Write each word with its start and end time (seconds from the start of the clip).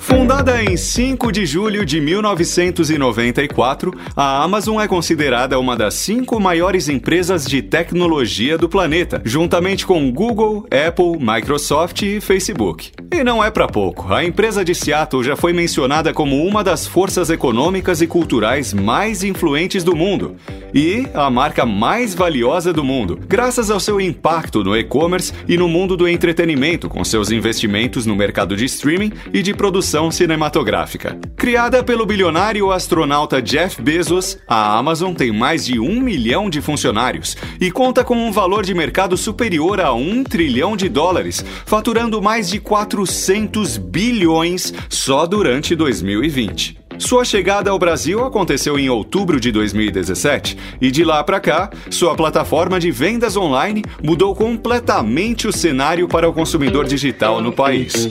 Fundada 0.00 0.64
em 0.64 0.78
5 0.78 1.30
de 1.30 1.44
julho 1.44 1.84
de 1.84 2.00
1994, 2.00 3.92
a 4.16 4.42
Amazon 4.42 4.80
é 4.80 4.88
considerada 4.88 5.58
uma 5.58 5.76
das 5.76 5.92
cinco 5.92 6.40
maiores 6.40 6.88
empresas 6.88 7.44
de 7.44 7.60
tecnologia 7.60 8.56
do 8.56 8.66
planeta, 8.66 9.20
juntamente 9.26 9.84
com 9.84 10.10
Google, 10.10 10.66
Apple, 10.70 11.18
Microsoft 11.20 12.00
e 12.00 12.18
Facebook. 12.18 12.92
E 13.12 13.22
não 13.22 13.44
é 13.44 13.50
para 13.50 13.68
pouco, 13.68 14.12
a 14.12 14.24
empresa 14.24 14.64
de 14.64 14.74
Seattle 14.74 15.22
já 15.22 15.36
foi 15.36 15.52
mencionada 15.52 16.14
como 16.14 16.46
uma 16.46 16.64
das 16.64 16.86
forças 16.86 17.28
econômicas 17.28 18.00
e 18.00 18.06
culturais 18.06 18.72
mais 18.72 19.22
influentes 19.22 19.84
do 19.84 19.94
mundo 19.94 20.36
e 20.72 21.06
a 21.12 21.28
marca 21.28 21.66
mais 21.66 22.14
valiosa 22.14 22.72
do 22.72 22.82
mundo, 22.82 23.18
graças 23.28 23.70
ao 23.70 23.80
seu 23.80 24.00
impacto 24.00 24.64
no 24.64 24.74
e-commerce 24.74 25.32
e 25.46 25.58
no 25.58 25.68
mundo 25.68 25.96
do 25.96 26.08
entretenimento 26.08 26.88
com 26.88 27.04
seus 27.04 27.30
investimentos 27.30 28.06
no 28.06 28.16
mercado 28.16 28.56
de 28.56 28.64
streaming 28.64 29.12
e 29.32 29.42
de 29.42 29.52
produção 29.52 29.89
cinematográfica. 30.10 31.18
Criada 31.36 31.82
pelo 31.82 32.06
bilionário 32.06 32.70
astronauta 32.70 33.42
Jeff 33.42 33.82
Bezos, 33.82 34.38
a 34.46 34.76
Amazon 34.78 35.14
tem 35.14 35.32
mais 35.32 35.64
de 35.64 35.80
um 35.80 36.00
milhão 36.00 36.48
de 36.48 36.60
funcionários 36.60 37.36
e 37.60 37.70
conta 37.72 38.04
com 38.04 38.16
um 38.16 38.30
valor 38.30 38.64
de 38.64 38.72
mercado 38.72 39.16
superior 39.16 39.80
a 39.80 39.92
um 39.92 40.22
trilhão 40.22 40.76
de 40.76 40.88
dólares, 40.88 41.44
faturando 41.66 42.22
mais 42.22 42.48
de 42.48 42.60
400 42.60 43.78
bilhões 43.78 44.72
só 44.88 45.26
durante 45.26 45.74
2020. 45.74 46.78
Sua 47.00 47.24
chegada 47.24 47.70
ao 47.70 47.78
Brasil 47.78 48.22
aconteceu 48.22 48.78
em 48.78 48.90
outubro 48.90 49.40
de 49.40 49.50
2017 49.50 50.56
e 50.80 50.90
de 50.90 51.02
lá 51.02 51.24
para 51.24 51.40
cá, 51.40 51.70
sua 51.88 52.14
plataforma 52.14 52.78
de 52.78 52.90
vendas 52.90 53.36
online 53.36 53.82
mudou 54.02 54.34
completamente 54.34 55.48
o 55.48 55.52
cenário 55.52 56.06
para 56.06 56.28
o 56.28 56.32
consumidor 56.32 56.84
digital 56.84 57.40
no 57.40 57.52
país. 57.52 58.10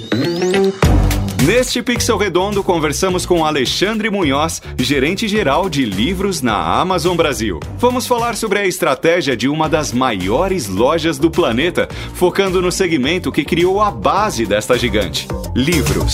Neste 1.45 1.81
Pixel 1.81 2.17
Redondo, 2.17 2.61
conversamos 2.61 3.25
com 3.25 3.45
Alexandre 3.45 4.09
Munhoz, 4.09 4.61
gerente 4.77 5.25
geral 5.25 5.69
de 5.69 5.85
livros 5.85 6.41
na 6.41 6.55
Amazon 6.55 7.15
Brasil. 7.15 7.61
Vamos 7.77 8.05
falar 8.05 8.35
sobre 8.35 8.59
a 8.59 8.67
estratégia 8.67 9.37
de 9.37 9.47
uma 9.47 9.69
das 9.69 9.93
maiores 9.93 10.67
lojas 10.67 11.17
do 11.17 11.31
planeta, 11.31 11.87
focando 12.13 12.61
no 12.61 12.71
segmento 12.71 13.31
que 13.31 13.45
criou 13.45 13.81
a 13.81 13.89
base 13.89 14.45
desta 14.45 14.77
gigante: 14.77 15.29
livros. 15.55 16.13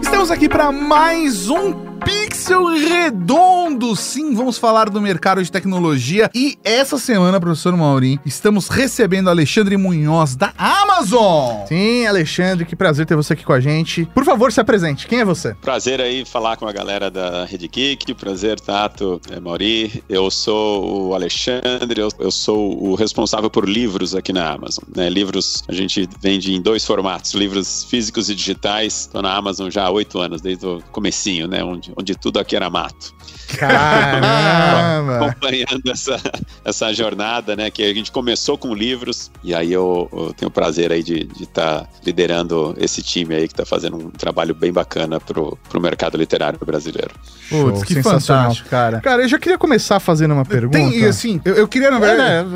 Estamos 0.00 0.30
aqui 0.30 0.48
para 0.48 0.70
mais 0.70 1.50
um 1.50 1.85
Pixel 2.06 2.66
Redondo. 2.66 3.96
Sim, 3.96 4.32
vamos 4.32 4.56
falar 4.56 4.88
do 4.88 5.00
mercado 5.00 5.42
de 5.42 5.50
tecnologia. 5.50 6.30
E 6.32 6.56
essa 6.62 6.96
semana, 6.96 7.40
professor 7.40 7.76
Maurim, 7.76 8.20
estamos 8.24 8.68
recebendo 8.68 9.28
Alexandre 9.28 9.76
Munhoz 9.76 10.36
da 10.36 10.52
Amazon. 10.56 11.66
Sim, 11.66 12.06
Alexandre, 12.06 12.64
que 12.64 12.76
prazer 12.76 13.04
ter 13.06 13.16
você 13.16 13.32
aqui 13.32 13.44
com 13.44 13.52
a 13.52 13.58
gente. 13.58 14.04
Por 14.14 14.24
favor, 14.24 14.52
se 14.52 14.60
apresente. 14.60 15.08
Quem 15.08 15.18
é 15.18 15.24
você? 15.24 15.54
Prazer 15.54 16.00
aí 16.00 16.24
falar 16.24 16.56
com 16.56 16.68
a 16.68 16.72
galera 16.72 17.10
da 17.10 17.44
Rede 17.44 17.66
Geek. 17.66 18.14
Prazer, 18.14 18.60
Tato, 18.60 19.20
é, 19.28 19.40
Mauri. 19.40 20.04
Eu 20.08 20.30
sou 20.30 21.08
o 21.08 21.14
Alexandre, 21.14 22.00
eu, 22.00 22.08
eu, 22.20 22.30
sou 22.30 22.80
o 22.80 22.94
responsável 22.94 23.50
por 23.50 23.68
livros 23.68 24.14
aqui 24.14 24.32
na 24.32 24.52
Amazon. 24.52 24.84
Né? 24.94 25.08
Livros 25.08 25.64
a 25.66 25.72
gente 25.72 26.08
vende 26.20 26.54
em 26.54 26.62
dois 26.62 26.84
formatos, 26.84 27.34
livros 27.34 27.82
físicos 27.82 28.30
e 28.30 28.34
digitais. 28.36 29.00
Estou 29.00 29.22
na 29.22 29.34
Amazon 29.34 29.68
já 29.68 29.86
há 29.86 29.90
oito 29.90 30.20
anos, 30.20 30.40
desde 30.40 30.64
o 30.64 30.80
comecinho, 30.92 31.48
né? 31.48 31.64
Onde, 31.64 31.92
onde 31.96 32.14
tudo 32.14 32.38
aqui 32.38 32.54
era 32.54 32.68
mato. 32.68 33.14
Caramba! 33.56 35.26
Acompanhando 35.26 35.90
essa, 35.90 36.20
essa 36.64 36.92
jornada, 36.92 37.54
né? 37.54 37.70
Que 37.70 37.82
a 37.84 37.94
gente 37.94 38.10
começou 38.10 38.58
com 38.58 38.74
livros 38.74 39.30
e 39.42 39.54
aí 39.54 39.72
eu, 39.72 40.08
eu 40.12 40.34
tenho 40.34 40.48
o 40.48 40.52
prazer 40.52 40.92
aí 40.92 41.02
de 41.02 41.28
estar 41.40 41.82
tá 41.82 41.88
liderando 42.04 42.74
esse 42.78 43.02
time 43.02 43.34
aí 43.34 43.46
que 43.46 43.54
está 43.54 43.64
fazendo 43.64 43.96
um 43.96 44.10
trabalho 44.10 44.54
bem 44.54 44.72
bacana 44.72 45.20
pro, 45.20 45.56
pro 45.68 45.80
mercado 45.80 46.16
literário 46.16 46.58
brasileiro. 46.64 47.14
Putz, 47.48 47.84
que 47.84 48.02
fantástico, 48.02 48.68
cara. 48.68 49.00
Cara, 49.00 49.22
eu 49.22 49.28
já 49.28 49.38
queria 49.38 49.58
começar 49.58 50.00
fazendo 50.00 50.34
uma 50.34 50.44
pergunta. 50.44 50.78
Tem, 50.78 51.04
assim, 51.04 51.40
eu, 51.44 51.54
eu 51.54 51.68
queria, 51.68 51.90
na 51.90 51.98
verdade. 51.98 52.48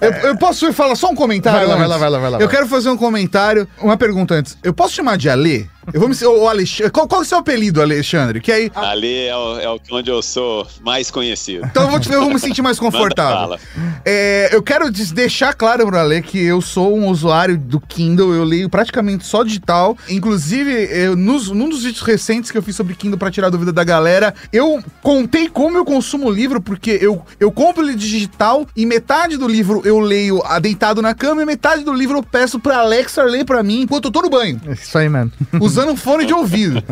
É, 0.00 0.06
eu, 0.06 0.12
eu, 0.28 0.38
posso 0.38 0.72
falar 0.72 0.94
só 0.94 1.10
um 1.10 1.14
comentário? 1.14 1.66
Vai 1.66 1.68
lá, 1.68 1.76
vai 1.76 1.88
lá, 1.88 1.98
vai 1.98 2.10
lá, 2.10 2.18
vai 2.18 2.30
lá. 2.30 2.38
Eu 2.40 2.48
quero 2.48 2.66
fazer 2.66 2.88
um 2.88 2.96
comentário, 2.96 3.68
uma 3.80 3.96
pergunta 3.96 4.34
antes. 4.34 4.56
Eu 4.62 4.72
posso 4.72 4.94
chamar 4.94 5.16
de 5.16 5.28
Alê? 5.28 5.66
Eu 5.92 6.00
vou 6.00 6.08
me. 6.08 6.14
O 6.24 6.48
Alexandre, 6.48 6.90
qual, 6.90 7.06
qual 7.06 7.20
é 7.20 7.24
o 7.24 7.26
seu 7.26 7.38
apelido, 7.38 7.82
Alexandre? 7.82 8.40
Que 8.40 8.52
aí. 8.52 8.72
Ali 8.74 9.26
é, 9.26 9.36
o, 9.36 9.58
é 9.58 9.80
onde 9.90 10.10
eu 10.10 10.22
sou 10.22 10.66
mais 10.82 11.10
conhecido. 11.10 11.66
Então 11.66 11.84
eu 11.84 11.90
vou, 11.90 12.00
te, 12.00 12.10
eu 12.10 12.20
vou 12.22 12.32
me 12.32 12.38
sentir 12.38 12.62
mais 12.62 12.78
confortável. 12.80 13.58
É, 14.04 14.50
eu 14.52 14.62
quero 14.62 14.90
deixar 14.90 15.54
claro 15.54 15.86
pro 15.86 15.98
Ale 15.98 16.22
que 16.22 16.42
eu 16.42 16.60
sou 16.60 16.96
um 16.96 17.08
usuário 17.08 17.56
do 17.58 17.80
Kindle, 17.80 18.32
eu 18.34 18.44
leio 18.44 18.68
praticamente 18.68 19.26
só 19.26 19.42
digital. 19.42 19.96
Inclusive, 20.08 20.88
eu, 20.90 21.16
nos, 21.16 21.50
num 21.50 21.68
dos 21.68 21.84
vídeos 21.84 22.02
recentes 22.02 22.50
que 22.50 22.58
eu 22.58 22.62
fiz 22.62 22.76
sobre 22.76 22.94
Kindle 22.94 23.18
para 23.18 23.30
tirar 23.30 23.48
a 23.48 23.50
dúvida 23.50 23.72
da 23.72 23.84
galera, 23.84 24.34
eu 24.52 24.82
contei 25.02 25.48
como 25.48 25.76
eu 25.76 25.84
consumo 25.84 26.26
o 26.26 26.30
livro, 26.30 26.60
porque 26.60 26.98
eu, 27.00 27.24
eu 27.38 27.50
compro 27.50 27.84
ele 27.84 27.94
digital 27.94 28.66
e 28.76 28.86
metade 28.86 29.36
do 29.36 29.46
livro 29.46 29.82
eu 29.84 30.00
leio 30.00 30.42
deitado 30.60 31.02
na 31.02 31.14
cama 31.14 31.42
e 31.42 31.46
metade 31.46 31.84
do 31.84 31.92
livro 31.92 32.18
eu 32.18 32.22
peço 32.22 32.58
pra 32.58 32.78
Alexa 32.78 33.22
ler 33.22 33.44
para 33.44 33.62
mim 33.62 33.82
enquanto 33.82 34.06
eu 34.06 34.10
tô 34.10 34.22
no 34.22 34.30
banho. 34.30 34.60
Isso 34.70 34.96
aí, 34.96 35.08
mano. 35.08 35.32
Os 35.60 35.73
usando 35.74 35.96
fone 35.96 36.24
de 36.24 36.32
ouvido. 36.32 36.82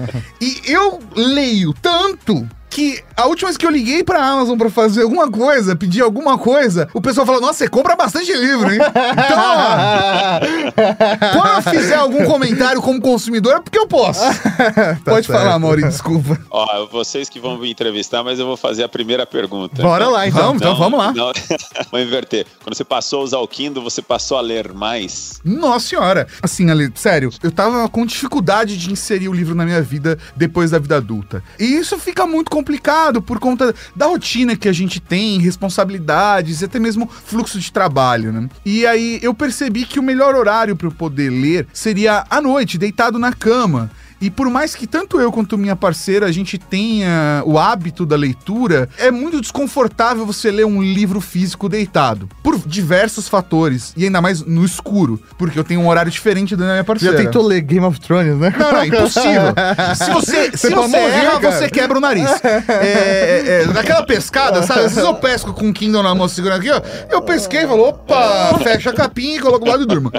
E 0.40 0.60
eu 0.66 0.98
leio 1.14 1.72
tanto 1.74 2.48
que 2.72 3.04
a 3.14 3.26
última 3.26 3.48
vez 3.48 3.58
que 3.58 3.66
eu 3.66 3.70
liguei 3.70 4.02
pra 4.02 4.24
Amazon 4.24 4.56
pra 4.56 4.70
fazer 4.70 5.02
alguma 5.02 5.30
coisa, 5.30 5.76
pedir 5.76 6.00
alguma 6.00 6.38
coisa, 6.38 6.88
o 6.94 7.02
pessoal 7.02 7.26
falou: 7.26 7.40
Nossa, 7.40 7.58
você 7.58 7.68
compra 7.68 7.94
bastante 7.94 8.32
livro, 8.32 8.72
hein? 8.72 8.80
Então, 8.80 9.38
ó, 9.38 10.40
quando 11.36 11.56
eu 11.56 11.62
fizer 11.70 11.96
algum 11.96 12.24
comentário 12.24 12.80
como 12.80 12.98
consumidor, 13.00 13.56
é 13.56 13.60
porque 13.60 13.78
eu 13.78 13.86
posso. 13.86 14.22
tá 14.24 14.98
Pode 15.04 15.26
certo. 15.26 15.38
falar, 15.38 15.58
Mauri, 15.58 15.82
desculpa. 15.82 16.40
Ó, 16.50 16.86
vocês 16.86 17.28
que 17.28 17.38
vão 17.38 17.58
me 17.58 17.70
entrevistar, 17.70 18.24
mas 18.24 18.38
eu 18.38 18.46
vou 18.46 18.56
fazer 18.56 18.84
a 18.84 18.88
primeira 18.88 19.26
pergunta. 19.26 19.82
Bora 19.82 20.08
lá, 20.08 20.26
então. 20.26 20.54
Então, 20.54 20.72
então 20.72 20.76
vamos 20.76 20.98
lá. 20.98 21.12
Não, 21.12 21.30
vou 21.92 22.00
inverter. 22.00 22.46
Quando 22.64 22.74
você 22.74 22.84
passou 22.84 23.20
a 23.20 23.24
usar 23.24 23.38
o 23.38 23.46
Kindle, 23.46 23.84
você 23.84 24.00
passou 24.00 24.38
a 24.38 24.40
ler 24.40 24.72
mais? 24.72 25.40
Nossa 25.44 25.88
senhora. 25.88 26.26
Assim, 26.42 26.70
Ali, 26.70 26.90
sério, 26.94 27.30
eu 27.42 27.52
tava 27.52 27.86
com 27.90 28.06
dificuldade 28.06 28.78
de 28.78 28.90
inserir 28.90 29.28
o 29.28 29.32
livro 29.32 29.54
na 29.54 29.66
minha 29.66 29.82
vida 29.82 30.18
depois 30.34 30.70
da 30.70 30.78
vida 30.78 30.96
adulta. 30.96 31.44
E 31.60 31.64
isso 31.64 31.98
fica 31.98 32.26
muito 32.26 32.50
complicado 32.50 32.61
complicado 32.62 33.20
por 33.20 33.40
conta 33.40 33.74
da 33.94 34.06
rotina 34.06 34.56
que 34.56 34.68
a 34.68 34.72
gente 34.72 35.00
tem, 35.00 35.40
responsabilidades 35.40 36.60
e 36.60 36.64
até 36.64 36.78
mesmo 36.78 37.08
fluxo 37.08 37.58
de 37.58 37.72
trabalho, 37.72 38.32
né? 38.32 38.48
E 38.64 38.86
aí 38.86 39.18
eu 39.20 39.34
percebi 39.34 39.84
que 39.84 39.98
o 39.98 40.02
melhor 40.02 40.36
horário 40.36 40.76
para 40.76 40.86
eu 40.86 40.92
poder 40.92 41.28
ler 41.28 41.66
seria 41.72 42.24
à 42.30 42.40
noite, 42.40 42.78
deitado 42.78 43.18
na 43.18 43.32
cama. 43.32 43.90
E 44.22 44.30
por 44.30 44.48
mais 44.48 44.76
que 44.76 44.86
tanto 44.86 45.20
eu 45.20 45.32
quanto 45.32 45.58
minha 45.58 45.74
parceira 45.74 46.26
a 46.26 46.32
gente 46.32 46.56
tenha 46.56 47.42
o 47.44 47.58
hábito 47.58 48.06
da 48.06 48.14
leitura, 48.14 48.88
é 48.96 49.10
muito 49.10 49.40
desconfortável 49.40 50.24
você 50.24 50.48
ler 50.48 50.64
um 50.64 50.80
livro 50.80 51.20
físico 51.20 51.68
deitado. 51.68 52.28
Por 52.40 52.56
diversos 52.56 53.26
fatores. 53.26 53.92
E 53.96 54.04
ainda 54.04 54.20
mais 54.20 54.40
no 54.40 54.64
escuro. 54.64 55.20
Porque 55.36 55.58
eu 55.58 55.64
tenho 55.64 55.80
um 55.80 55.88
horário 55.88 56.10
diferente 56.10 56.54
da 56.54 56.64
minha 56.64 56.84
parceira. 56.84 57.18
Já 57.18 57.24
tentou 57.24 57.44
ler 57.44 57.62
Game 57.62 57.84
of 57.84 58.00
Thrones, 58.00 58.38
né? 58.38 58.54
Não, 58.56 58.72
não, 58.72 58.84
impossível. 58.84 59.54
se 59.96 60.10
você, 60.12 60.56
se 60.56 60.70
você 60.70 60.96
morrer, 60.96 61.24
erra, 61.24 61.40
cara. 61.40 61.58
você 61.58 61.68
quebra 61.68 61.98
o 61.98 62.00
nariz. 62.00 62.30
É, 62.44 62.64
é, 62.68 63.62
é, 63.62 63.66
naquela 63.72 64.06
pescada, 64.06 64.62
sabe? 64.62 64.84
Às 64.84 64.94
vezes 64.94 65.08
eu 65.08 65.14
pesco 65.16 65.52
com 65.52 65.68
o 65.68 65.72
Kindle 65.72 66.00
na 66.00 66.14
mão 66.14 66.28
segurando 66.28 66.60
aqui, 66.60 66.70
ó. 66.70 66.80
Eu 67.10 67.22
pesquei 67.22 67.64
e 67.64 67.66
falo, 67.66 67.88
opa, 67.88 68.56
fecha 68.62 68.90
a 68.90 68.92
capinha 68.92 69.36
e 69.36 69.40
coloco 69.40 69.64
do 69.64 69.70
lado 69.70 69.82
e 69.82 69.86
durmo. 69.86 70.12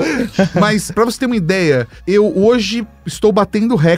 Mas, 0.59 0.91
pra 0.91 1.05
você 1.05 1.19
ter 1.19 1.25
uma 1.25 1.37
ideia, 1.37 1.87
eu 2.05 2.37
hoje 2.37 2.85
estou 3.05 3.31
batendo 3.31 3.75
recorde 3.75 3.92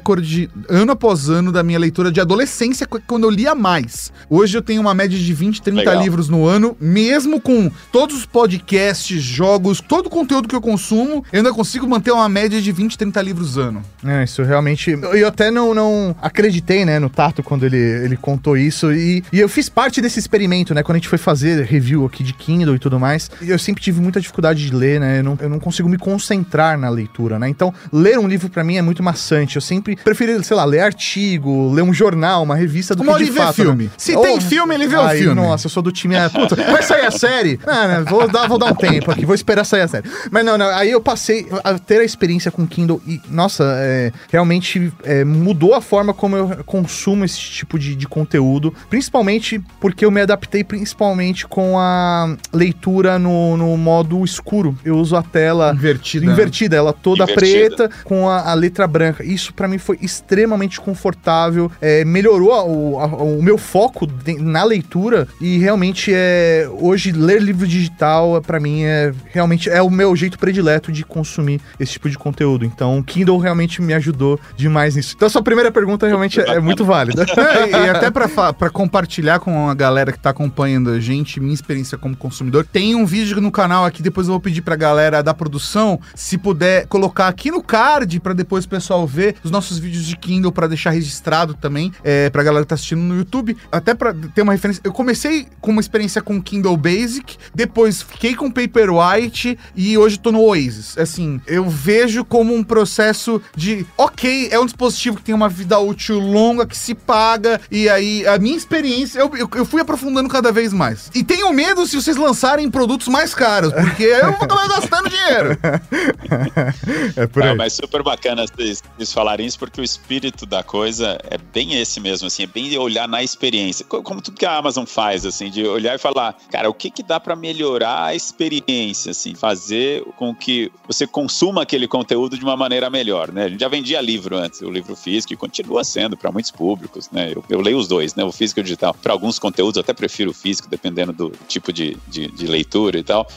ano 0.70 0.92
após 0.94 1.30
ano 1.30 1.52
da 1.52 1.62
minha 1.62 1.78
leitura 1.78 2.12
de 2.12 2.20
adolescência, 2.20 2.88
quando 3.06 3.26
eu 3.26 3.30
lia 3.30 3.54
mais. 3.54 4.12
Hoje 4.30 4.58
eu 4.58 4.62
tenho 4.62 4.82
uma 4.82 4.94
média 4.94 5.18
de 5.18 5.34
20, 5.34 5.62
30 5.62 5.80
Legal. 5.80 6.02
livros 6.02 6.28
no 6.28 6.46
ano, 6.46 6.76
mesmo 6.80 7.40
com 7.40 7.70
todos 7.92 8.16
os 8.16 8.26
podcasts, 8.26 9.22
jogos, 9.22 9.80
todo 9.80 10.08
o 10.08 10.10
conteúdo 10.10 10.48
que 10.48 10.56
eu 10.56 10.62
consumo, 10.62 11.24
eu 11.32 11.40
ainda 11.40 11.54
consigo 11.54 11.88
manter 11.88 12.12
uma 12.12 12.28
média 12.28 12.60
de 12.62 12.72
20, 12.72 12.98
30 12.98 13.22
livros 13.22 13.58
ano. 13.58 13.82
É, 14.04 14.24
isso 14.24 14.42
realmente. 14.44 14.92
Eu 14.92 15.28
até 15.28 15.52
não, 15.52 15.74
não 15.74 16.16
acreditei, 16.22 16.86
né, 16.86 16.98
no 16.98 17.10
Tato 17.10 17.44
quando 17.44 17.66
ele, 17.66 17.78
ele 17.78 18.18
contou 18.18 18.58
isso. 18.58 18.92
E, 18.92 19.24
e 19.32 19.40
eu 19.40 19.48
fiz 19.48 19.70
parte 19.70 20.02
desse 20.02 20.18
experimento, 20.18 20.74
né, 20.74 20.82
quando 20.82 20.96
a 20.96 21.00
gente 21.00 21.10
foi 21.10 21.20
fazer 21.20 21.64
review 21.64 22.06
aqui 22.06 22.24
de 22.24 22.34
Kindle 22.34 22.76
e 22.76 22.80
tudo 22.80 23.00
mais. 23.00 23.30
E 23.42 23.50
eu 23.50 23.60
sempre 23.60 23.84
tive 23.84 24.02
muita 24.02 24.20
dificuldade 24.20 24.66
de 24.66 24.76
ler, 24.76 25.00
né, 25.00 25.20
eu 25.20 25.24
não, 25.24 25.38
eu 25.40 25.50
não 25.50 25.60
consigo 25.60 25.88
me 25.88 25.98
concentrar 25.98 26.78
na 26.78 26.90
leitura, 26.90 27.38
né. 27.38 27.48
Então, 27.48 27.74
ler 27.94 28.18
um 28.18 28.28
livro 28.28 28.50
para 28.50 28.64
mim 28.64 28.78
é 28.78 28.82
muito 28.82 28.96
muito 28.96 29.04
maçante. 29.04 29.58
Eu 29.58 29.62
sempre 29.62 29.85
sempre 29.86 29.96
preferi, 29.96 30.44
sei 30.44 30.58
lá, 30.58 30.66
ler 30.66 30.80
artigo, 30.80 31.72
ler 31.74 31.84
um 31.84 31.94
jornal, 31.94 32.42
uma 32.44 32.56
revista 32.56 32.96
do 32.96 33.00
Como 33.04 33.12
que 33.12 33.18
de 33.24 33.30
ele 33.30 33.32
vê 33.32 33.40
fato, 33.40 33.56
filme. 33.56 33.84
né? 33.86 33.90
Se 33.98 34.16
Ou- 34.16 34.24
tem 34.24 34.42
filme, 34.42 34.74
ele 34.74 34.88
vê 34.88 34.96
o 34.96 35.02
Aí, 35.02 35.20
filme. 35.20 35.36
Nossa, 35.36 35.68
eu 35.68 35.70
sou 35.70 35.84
do 35.84 35.92
time. 35.92 36.16
É, 36.16 36.28
puta, 36.30 36.56
vai 36.56 36.82
sair 36.82 37.06
a 37.06 37.12
série? 37.12 37.60
Ah, 37.66 37.88
né, 37.88 38.06
vou, 38.08 38.28
dar, 38.28 38.48
vou 38.48 38.58
dar 38.58 38.72
um 38.72 38.76
tempo 38.76 39.12
aqui, 39.12 39.26
vou 39.26 39.36
esperar 39.36 39.64
sair 39.64 39.82
a 39.82 39.88
série. 39.88 40.10
Mas 40.32 40.44
não, 40.44 40.58
não, 40.58 40.68
aí 40.70 40.90
eu 40.92 41.00
passei 41.02 41.48
a 41.64 41.78
ter 41.78 42.00
a 42.00 42.04
experiência 42.04 42.50
com 42.52 42.66
Kindle 42.66 43.02
e, 43.06 43.22
nossa, 43.30 43.64
é, 43.78 44.12
realmente 44.32 44.92
é, 45.04 45.24
mudou 45.24 45.74
a 45.74 45.82
forma 45.82 46.14
como 46.14 46.36
eu 46.36 46.64
consumo 46.66 47.24
esse 47.26 47.40
tipo 47.40 47.78
de, 47.78 47.96
de 47.96 48.08
conteúdo, 48.08 48.74
principalmente 48.90 49.62
porque 49.80 50.06
eu 50.06 50.12
me 50.12 50.22
adaptei 50.22 50.64
principalmente 50.64 51.46
com 51.48 51.78
a 51.78 52.36
leitura 52.54 53.20
no, 53.20 53.56
no 53.58 53.78
modo 53.78 54.24
escuro. 54.24 54.76
Eu 54.84 54.98
uso 54.98 55.16
a 55.16 55.22
tela 55.22 55.74
Invertida. 55.74 56.26
invertida, 56.26 56.76
ela 56.76 56.94
toda 56.94 57.24
Invertida. 57.24 57.76
preta 57.88 57.90
com 58.04 58.30
a, 58.30 58.52
a 58.52 58.54
letra 58.54 58.88
branca. 58.88 59.24
Isso 59.24 59.54
pra 59.54 59.68
mim 59.68 59.75
foi 59.78 59.98
extremamente 60.02 60.80
confortável, 60.82 61.72
é, 61.82 62.04
melhorou 62.06 62.54
a- 62.54 62.64
o, 62.66 63.00
a- 63.00 63.06
o 63.24 63.42
meu 63.42 63.58
foco 63.58 64.06
de- 64.08 64.36
na 64.42 64.64
leitura 64.64 65.28
e 65.40 65.58
realmente 65.58 66.12
é 66.14 66.68
hoje 66.80 67.12
ler 67.12 67.42
livro 67.42 67.68
digital 67.68 68.42
para 68.42 68.60
mim 68.60 68.84
é 68.84 69.14
realmente 69.32 69.70
é 69.70 69.82
o 69.82 69.90
meu 69.90 70.16
jeito 70.16 70.38
predileto 70.40 70.92
de 70.92 71.04
consumir 71.06 71.62
esse 71.80 71.94
tipo 71.94 72.10
de 72.10 72.18
conteúdo. 72.18 72.66
Então, 72.66 73.02
Kindle 73.04 73.38
realmente 73.38 73.82
me 73.82 73.94
ajudou 73.94 74.40
demais 74.56 74.96
nisso. 74.96 75.14
Então, 75.16 75.28
a 75.28 75.30
sua 75.30 75.42
primeira 75.44 75.72
pergunta 75.72 76.08
realmente 76.08 76.40
é, 76.40 76.56
é 76.56 76.60
muito 76.60 76.84
válida. 76.86 77.26
É, 77.56 77.70
e 77.86 77.90
até 77.90 78.10
pra, 78.12 78.28
fa- 78.28 78.54
pra 78.54 78.70
compartilhar 78.70 79.40
com 79.40 79.70
a 79.70 79.74
galera 79.74 80.12
que 80.12 80.20
tá 80.20 80.30
acompanhando 80.32 80.90
a 80.90 81.00
gente, 81.00 81.40
minha 81.40 81.54
experiência 81.54 81.98
como 81.98 82.16
consumidor, 82.16 82.66
tem 82.66 82.96
um 82.96 83.06
vídeo 83.06 83.40
no 83.42 83.52
canal 83.52 83.86
aqui, 83.86 84.02
depois 84.02 84.28
eu 84.28 84.34
vou 84.34 84.40
pedir 84.40 84.62
pra 84.62 84.76
galera 84.76 85.22
da 85.22 85.34
produção, 85.34 86.00
se 86.16 86.38
puder 86.38 86.88
colocar 86.88 87.28
aqui 87.28 87.52
no 87.52 87.62
card 87.62 88.20
pra 88.20 88.34
depois 88.34 88.66
o 88.66 88.70
pessoal 88.70 89.06
ver 89.06 89.36
os 89.44 89.52
nossos 89.56 89.78
vídeos 89.80 90.06
de 90.06 90.16
Kindle 90.18 90.52
pra 90.52 90.68
deixar 90.68 90.90
registrado 90.92 91.54
também, 91.54 91.92
é, 92.04 92.30
pra 92.30 92.44
galera 92.44 92.64
que 92.66 92.70
tá 92.70 92.76
assistindo 92.76 93.02
no 93.02 93.16
YouTube, 93.18 93.56
até 93.72 93.94
pra 93.94 94.14
ter 94.14 94.42
uma 94.42 94.54
referência. 94.54 94.82
Eu 94.84 94.92
comecei 94.94 95.48
com 95.62 95.72
uma 95.72 95.82
experiência 95.82 96.22
com 96.22 96.42
Kindle 96.42 96.76
Basic, 96.78 97.38
depois 97.54 98.02
fiquei 98.02 98.36
com 98.36 98.52
Paperwhite 98.52 99.58
e 99.76 99.98
hoje 99.98 100.20
tô 100.20 100.32
no 100.32 100.42
Oasis. 100.42 100.98
Assim, 100.98 101.40
eu 101.48 101.70
vejo 101.70 102.24
como 102.26 102.54
um 102.54 102.64
processo 102.64 103.42
de, 103.56 103.86
ok, 103.98 104.50
é 104.52 104.60
um 104.60 104.66
dispositivo 104.66 105.18
que 105.18 105.24
tem 105.24 105.34
uma 105.36 105.50
vida 105.50 105.80
útil 105.80 106.20
longa, 106.20 106.66
que 106.66 106.78
se 106.78 106.94
paga, 106.94 107.60
e 107.72 107.88
aí 107.90 108.26
a 108.28 108.38
minha 108.38 108.58
experiência, 108.58 109.20
eu, 109.20 109.32
eu, 109.36 109.50
eu 109.56 109.66
fui 109.66 109.82
aprofundando 109.82 110.30
cada 110.30 110.52
vez 110.52 110.74
mais. 110.74 111.10
E 111.16 111.24
tenho 111.24 111.52
medo 111.54 111.86
se 111.88 111.96
vocês 111.96 112.18
lançarem 112.18 112.70
produtos 112.70 113.08
mais 113.08 113.34
caros, 113.34 113.72
porque 113.74 114.04
eu 114.04 114.32
vou 114.34 114.44
acabar 114.44 114.68
gastando 114.68 115.10
dinheiro. 115.10 115.58
é 117.16 117.28
por 117.28 117.44
Ah, 117.44 117.52
aí. 117.52 117.58
mas 117.58 117.74
super 117.74 118.04
bacana 118.04 118.46
vocês, 118.48 118.82
vocês 118.98 119.14
falarem 119.14 119.45
isso, 119.46 119.58
porque 119.60 119.80
o 119.80 119.84
espírito 119.84 120.46
da 120.46 120.64
coisa 120.64 121.18
é 121.30 121.38
bem 121.38 121.76
esse 121.80 122.00
mesmo, 122.00 122.28
assim, 122.28 122.44
é 122.44 122.48
bem 122.48 122.76
olhar 122.78 123.08
na 123.08 123.24
experiência. 123.24 123.86
Co- 123.86 124.02
Como 124.04 124.22
tudo 124.22 124.38
que 124.38 124.46
a 124.46 124.58
Amazon 124.58 124.86
faz, 124.86 125.26
assim, 125.26 125.50
de 125.50 125.66
olhar 125.66 125.96
e 125.96 125.98
falar, 125.98 126.36
cara, 126.52 126.70
o 126.70 126.74
que 126.74 126.90
que 126.90 127.04
dá 127.04 127.20
pra 127.20 127.36
melhorar 127.36 128.04
a 128.06 128.16
experiência, 128.16 129.12
assim, 129.12 129.36
fazer 129.36 130.04
com 130.18 130.34
que 130.36 130.72
você 130.88 131.06
consuma 131.08 131.62
aquele 131.62 131.88
conteúdo 131.88 132.38
de 132.38 132.44
uma 132.44 132.58
maneira 132.58 132.90
melhor, 132.90 133.32
né? 133.32 133.46
A 133.46 133.50
gente 133.50 133.60
já 133.62 133.68
vendia 133.68 134.02
livro 134.02 134.36
antes, 134.38 134.62
o 134.62 134.70
livro 134.70 134.96
físico, 134.96 135.34
e 135.34 135.38
continua 135.38 135.84
sendo 135.84 136.18
para 136.18 136.32
muitos 136.32 136.52
públicos, 136.52 137.10
né? 137.12 137.32
Eu, 137.34 137.44
eu 137.50 137.62
leio 137.62 137.78
os 137.78 137.88
dois, 137.88 138.16
né? 138.16 138.24
O 138.24 138.32
físico 138.32 138.60
e 138.60 138.62
o 138.62 138.64
digital. 138.64 138.94
Para 138.94 139.14
alguns 139.14 139.38
conteúdos, 139.40 139.78
eu 139.78 139.82
até 139.82 139.94
prefiro 139.94 140.32
o 140.32 140.34
físico, 140.34 140.68
dependendo 140.70 141.14
do 141.14 141.32
tipo 141.48 141.72
de, 141.72 141.98
de, 142.08 142.28
de 142.32 142.48
leitura 142.48 142.98
e 143.00 143.04
tal. 143.04 143.28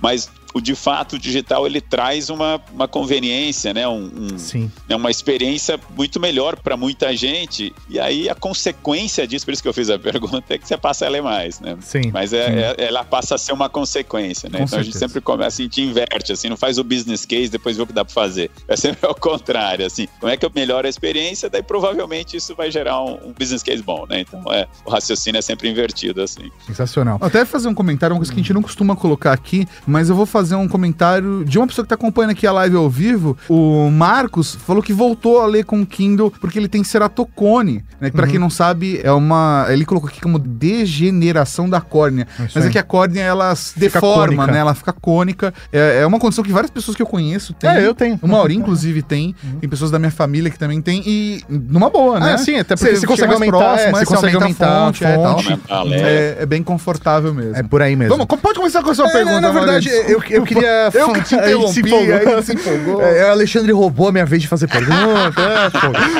Mas 0.00 0.30
o 0.54 0.60
de 0.60 0.74
fato 0.74 1.16
o 1.16 1.18
digital 1.18 1.66
ele 1.66 1.80
traz 1.80 2.30
uma, 2.30 2.60
uma 2.72 2.88
conveniência, 2.88 3.74
né? 3.74 3.86
Um, 3.86 4.10
um- 4.32 4.38
Sim. 4.38 4.70
é 4.88 4.96
uma 4.96 5.10
experiência 5.10 5.78
muito 5.96 6.18
melhor 6.18 6.56
para 6.56 6.76
muita 6.76 7.14
gente. 7.16 7.74
E 7.88 7.98
aí 8.00 8.28
a 8.28 8.34
consequência 8.34 9.26
disso, 9.26 9.44
por 9.44 9.52
isso 9.52 9.62
que 9.62 9.68
eu 9.68 9.74
fiz 9.74 9.90
a 9.90 9.98
pergunta, 10.00 10.42
é 10.54 10.58
que 10.58 10.66
você 10.66 10.76
passa 10.76 11.06
a 11.06 11.08
ler 11.08 11.22
mais, 11.22 11.60
né? 11.60 11.76
Sim. 11.80 12.10
Mas 12.12 12.32
é, 12.32 12.74
é- 12.78 12.84
ela 12.86 13.04
passa 13.04 13.34
a 13.34 13.38
ser 13.38 13.52
uma 13.52 13.68
consequência, 13.68 14.48
né? 14.48 14.58
Com 14.58 14.64
então 14.64 14.78
a 14.78 14.82
gente 14.82 14.92
certeza. 14.94 14.98
sempre 15.14 15.20
começa, 15.20 15.60
a 15.60 15.64
gente 15.64 15.80
inverte, 15.82 16.32
assim, 16.32 16.48
não 16.48 16.56
faz 16.56 16.78
o 16.78 16.84
business 16.84 17.24
case, 17.24 17.48
depois 17.48 17.76
vê 17.76 17.82
o 17.82 17.86
que 17.86 17.92
dá 17.92 18.04
para 18.04 18.14
fazer. 18.14 18.50
É 18.66 18.76
sempre 18.76 19.06
ao 19.06 19.14
contrário, 19.14 19.84
assim. 19.84 20.08
Como 20.18 20.32
é 20.32 20.36
que 20.36 20.44
eu 20.46 20.50
melhoro 20.54 20.86
a 20.86 20.90
experiência? 20.90 21.50
Daí 21.50 21.62
provavelmente 21.62 22.36
isso 22.36 22.54
vai 22.54 22.70
gerar 22.70 23.02
um, 23.02 23.28
um 23.28 23.32
business 23.38 23.62
case 23.62 23.82
bom, 23.82 24.06
né? 24.08 24.20
Então 24.20 24.42
é, 24.52 24.66
o 24.84 24.90
raciocínio 24.90 25.38
é 25.38 25.42
sempre 25.42 25.68
invertido, 25.68 26.22
assim. 26.22 26.50
Sensacional. 26.66 27.18
Até 27.20 27.44
fazer 27.44 27.68
um 27.68 27.74
comentário, 27.74 28.14
uma 28.14 28.20
coisa 28.20 28.32
que 28.32 28.38
a 28.40 28.42
gente 28.42 28.52
não 28.52 28.62
costuma 28.62 28.96
colocar 28.96 29.32
aqui, 29.32 29.66
mas 29.86 30.08
eu 30.08 30.16
vou 30.16 30.24
fazer 30.26 30.37
um 30.56 30.68
comentário 30.68 31.44
de 31.44 31.58
uma 31.58 31.66
pessoa 31.66 31.84
que 31.84 31.88
tá 31.88 31.94
acompanhando 31.94 32.30
aqui 32.32 32.46
a 32.46 32.52
live 32.52 32.76
ao 32.76 32.88
vivo. 32.88 33.36
O 33.48 33.90
Marcos 33.90 34.54
falou 34.54 34.82
que 34.82 34.92
voltou 34.92 35.40
a 35.40 35.46
ler 35.46 35.64
com 35.64 35.80
o 35.80 35.86
Kindle 35.86 36.30
porque 36.40 36.58
ele 36.58 36.68
tem 36.68 36.82
ceratocone, 36.84 37.84
né? 38.00 38.10
Que 38.10 38.16
pra 38.16 38.24
Uhum. 38.26 38.30
quem 38.30 38.40
não 38.40 38.50
sabe, 38.50 39.00
é 39.02 39.10
uma. 39.12 39.66
Ele 39.68 39.84
colocou 39.84 40.08
aqui 40.08 40.20
como 40.20 40.38
degeneração 40.38 41.68
da 41.68 41.80
córnea. 41.80 42.26
É 42.38 42.42
isso 42.44 42.52
Mas 42.54 42.64
é 42.64 42.66
aí. 42.68 42.72
que 42.72 42.78
a 42.78 42.82
córnea 42.82 43.22
ela 43.22 43.54
se 43.54 43.78
deforma, 43.78 44.36
cônica. 44.36 44.52
né? 44.52 44.58
Ela 44.58 44.74
fica 44.74 44.92
cônica. 44.92 45.52
É, 45.72 46.00
é 46.02 46.06
uma 46.06 46.18
condição 46.18 46.42
que 46.44 46.52
várias 46.52 46.70
pessoas 46.70 46.96
que 46.96 47.02
eu 47.02 47.06
conheço 47.06 47.52
têm. 47.54 47.70
É, 47.70 47.86
eu 47.86 47.94
tenho. 47.94 48.18
O 48.22 48.28
Mauri, 48.28 48.54
inclusive, 48.54 49.02
tem. 49.02 49.34
Tem 49.60 49.68
pessoas 49.68 49.90
da 49.90 49.98
minha 49.98 50.10
família 50.10 50.50
que 50.50 50.58
também 50.58 50.80
tem. 50.80 51.02
E 51.06 51.42
numa 51.48 51.90
boa, 51.90 52.18
né? 52.20 52.34
Ah, 52.34 52.38
sim, 52.38 52.56
até 52.58 52.76
porque 52.76 52.96
você 52.96 53.06
consegue 53.06 53.32
aumentar, 53.32 53.78
é, 53.78 53.90
mas 53.92 54.08
você 54.08 54.14
consegue 54.14 54.36
aumenta 54.36 54.66
aumentar 54.66 54.82
a 54.82 54.86
fonte, 54.86 55.04
é, 55.04 55.16
tal. 55.16 55.42
fonte. 55.42 55.60
Ah, 55.68 55.82
leve. 55.82 56.02
É, 56.02 56.36
é 56.40 56.46
bem 56.46 56.62
confortável 56.62 57.32
mesmo. 57.34 57.56
É 57.56 57.62
por 57.62 57.82
aí 57.82 57.96
mesmo. 57.96 58.16
Vamos, 58.16 58.40
pode 58.40 58.58
começar 58.58 58.82
com 58.82 58.90
a 58.90 58.94
sua 58.94 59.08
É, 59.08 59.12
pergunta, 59.12 59.40
na 59.40 59.50
verdade, 59.50 59.88
eu, 59.88 60.22
eu 60.34 60.44
queria. 60.44 60.90
Eu 60.92 61.12
que 61.12 61.22
te 61.22 61.34
interrompi, 61.34 61.72
se 61.72 61.80
empolgou. 61.80 62.14
aí 62.14 62.42
se 62.42 62.54
empolgou. 62.54 63.02
É, 63.02 63.28
o 63.28 63.32
Alexandre 63.32 63.72
roubou 63.72 64.08
a 64.08 64.12
minha 64.12 64.26
vez 64.26 64.42
de 64.42 64.48
fazer 64.48 64.68
pergunta. 64.68 64.92
é. 64.92 66.18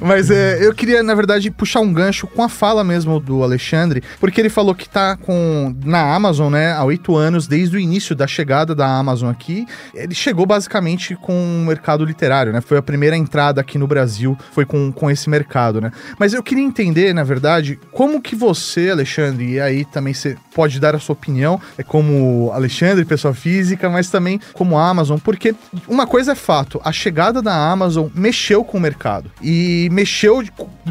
Mas 0.04 0.30
é, 0.30 0.64
eu 0.64 0.74
queria, 0.74 1.02
na 1.02 1.14
verdade, 1.14 1.50
puxar 1.50 1.80
um 1.80 1.92
gancho 1.92 2.26
com 2.26 2.42
a 2.42 2.48
fala 2.48 2.84
mesmo 2.84 3.20
do 3.20 3.42
Alexandre, 3.42 4.02
porque 4.20 4.40
ele 4.40 4.48
falou 4.48 4.74
que 4.74 4.88
tá 4.88 5.16
com 5.16 5.74
na 5.84 6.14
Amazon, 6.14 6.52
né, 6.52 6.72
há 6.72 6.84
oito 6.84 7.16
anos, 7.16 7.46
desde 7.46 7.76
o 7.76 7.80
início 7.80 8.14
da 8.14 8.26
chegada 8.26 8.74
da 8.74 8.86
Amazon 8.86 9.30
aqui. 9.30 9.66
Ele 9.94 10.14
chegou 10.14 10.46
basicamente 10.46 11.16
com 11.16 11.32
o 11.32 11.66
mercado 11.66 12.04
literário, 12.04 12.52
né? 12.52 12.60
Foi 12.60 12.78
a 12.78 12.82
primeira 12.82 13.16
entrada 13.16 13.60
aqui 13.60 13.78
no 13.78 13.86
Brasil, 13.86 14.36
foi 14.52 14.64
com, 14.64 14.92
com 14.92 15.10
esse 15.10 15.28
mercado, 15.28 15.80
né? 15.80 15.90
Mas 16.18 16.34
eu 16.34 16.42
queria 16.42 16.64
entender, 16.64 17.14
na 17.14 17.24
verdade, 17.24 17.78
como 17.92 18.20
que 18.20 18.34
você, 18.34 18.90
Alexandre, 18.90 19.52
e 19.52 19.60
aí 19.60 19.84
também 19.84 20.14
você 20.14 20.36
pode 20.54 20.80
dar 20.80 20.94
a 20.94 20.98
sua 20.98 21.12
opinião, 21.12 21.60
é 21.76 21.82
como 21.82 22.07
Alexandre, 22.52 23.04
pessoa 23.04 23.34
física, 23.34 23.88
mas 23.88 24.10
também 24.10 24.40
como 24.52 24.78
Amazon, 24.78 25.18
porque 25.18 25.54
uma 25.86 26.06
coisa 26.06 26.32
é 26.32 26.34
fato, 26.34 26.80
a 26.84 26.92
chegada 26.92 27.40
da 27.42 27.54
Amazon 27.70 28.08
mexeu 28.14 28.64
com 28.64 28.78
o 28.78 28.80
mercado. 28.80 29.30
E 29.42 29.88
mexeu 29.92 30.42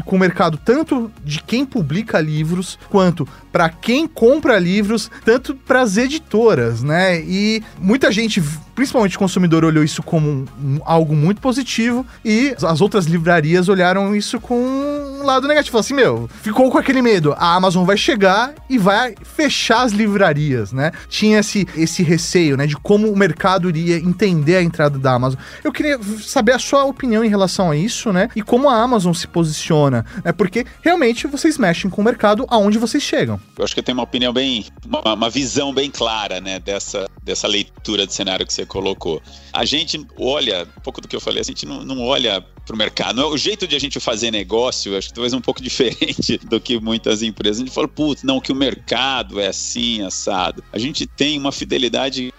com 0.04 0.16
o 0.16 0.18
mercado 0.18 0.58
tanto 0.64 1.10
de 1.24 1.42
quem 1.42 1.64
publica 1.64 2.20
livros, 2.20 2.78
quanto 2.88 3.26
para 3.52 3.68
quem 3.68 4.06
compra 4.06 4.58
livros, 4.58 5.10
tanto 5.24 5.54
para 5.54 5.80
as 5.80 5.96
editoras, 5.96 6.82
né? 6.82 7.20
E 7.20 7.62
muita 7.80 8.12
gente, 8.12 8.42
principalmente 8.74 9.18
consumidor, 9.18 9.64
olhou 9.64 9.82
isso 9.82 10.02
como 10.02 10.28
um- 10.28 10.44
um- 10.62 10.80
algo 10.84 11.14
muito 11.16 11.40
positivo 11.40 12.06
e 12.24 12.54
as 12.62 12.80
outras 12.80 13.06
livrarias 13.06 13.68
olharam 13.68 14.14
isso 14.14 14.38
com 14.40 15.07
um 15.22 15.26
lado 15.26 15.48
negativo. 15.48 15.78
Assim, 15.78 15.94
meu, 15.94 16.28
ficou 16.42 16.70
com 16.70 16.78
aquele 16.78 17.02
medo. 17.02 17.34
A 17.36 17.54
Amazon 17.54 17.84
vai 17.84 17.96
chegar 17.96 18.54
e 18.68 18.78
vai 18.78 19.14
fechar 19.22 19.82
as 19.82 19.92
livrarias, 19.92 20.72
né? 20.72 20.92
Tinha 21.08 21.40
esse, 21.40 21.66
esse 21.76 22.02
receio, 22.02 22.56
né? 22.56 22.66
De 22.66 22.76
como 22.76 23.10
o 23.10 23.16
mercado 23.16 23.68
iria 23.68 23.96
entender 23.96 24.56
a 24.56 24.62
entrada 24.62 24.98
da 24.98 25.12
Amazon. 25.12 25.38
Eu 25.62 25.72
queria 25.72 25.98
saber 26.20 26.52
a 26.52 26.58
sua 26.58 26.84
opinião 26.84 27.24
em 27.24 27.28
relação 27.28 27.70
a 27.70 27.76
isso, 27.76 28.12
né? 28.12 28.28
E 28.34 28.42
como 28.42 28.68
a 28.68 28.80
Amazon 28.80 29.12
se 29.12 29.26
posiciona, 29.26 30.04
né? 30.24 30.32
Porque 30.32 30.66
realmente 30.82 31.26
vocês 31.26 31.58
mexem 31.58 31.90
com 31.90 32.00
o 32.00 32.04
mercado 32.04 32.46
aonde 32.48 32.78
vocês 32.78 33.02
chegam. 33.02 33.40
Eu 33.56 33.64
acho 33.64 33.74
que 33.74 33.80
eu 33.80 33.84
tenho 33.84 33.98
uma 33.98 34.04
opinião 34.04 34.32
bem, 34.32 34.66
uma, 34.86 35.14
uma 35.14 35.30
visão 35.30 35.72
bem 35.72 35.90
clara, 35.90 36.40
né, 36.40 36.58
dessa, 36.58 37.08
dessa 37.22 37.46
leitura 37.46 38.06
de 38.06 38.12
cenário 38.12 38.46
que 38.46 38.52
você 38.52 38.64
colocou. 38.64 39.22
A 39.52 39.64
gente 39.64 40.06
olha, 40.18 40.66
um 40.76 40.80
pouco 40.80 41.00
do 41.00 41.08
que 41.08 41.16
eu 41.16 41.20
falei, 41.20 41.40
a 41.40 41.44
gente 41.44 41.66
não, 41.66 41.84
não 41.84 42.00
olha 42.00 42.44
para 42.68 42.74
o 42.74 42.78
mercado. 42.78 43.26
O 43.26 43.36
jeito 43.36 43.66
de 43.66 43.74
a 43.74 43.78
gente 43.80 43.98
fazer 43.98 44.30
negócio, 44.30 44.96
acho 44.96 45.08
que 45.08 45.14
talvez 45.14 45.32
um 45.32 45.40
pouco 45.40 45.60
diferente 45.62 46.38
do 46.38 46.60
que 46.60 46.78
muitas 46.78 47.22
empresas. 47.22 47.62
A 47.62 47.64
gente 47.64 47.74
fala, 47.74 47.88
putz, 47.88 48.22
não, 48.22 48.40
que 48.40 48.52
o 48.52 48.54
mercado 48.54 49.40
é 49.40 49.48
assim, 49.48 50.02
assado. 50.02 50.62
A 50.72 50.78
gente 50.78 51.06
tem 51.06 51.38
uma 51.38 51.50
fidelidade 51.50 52.32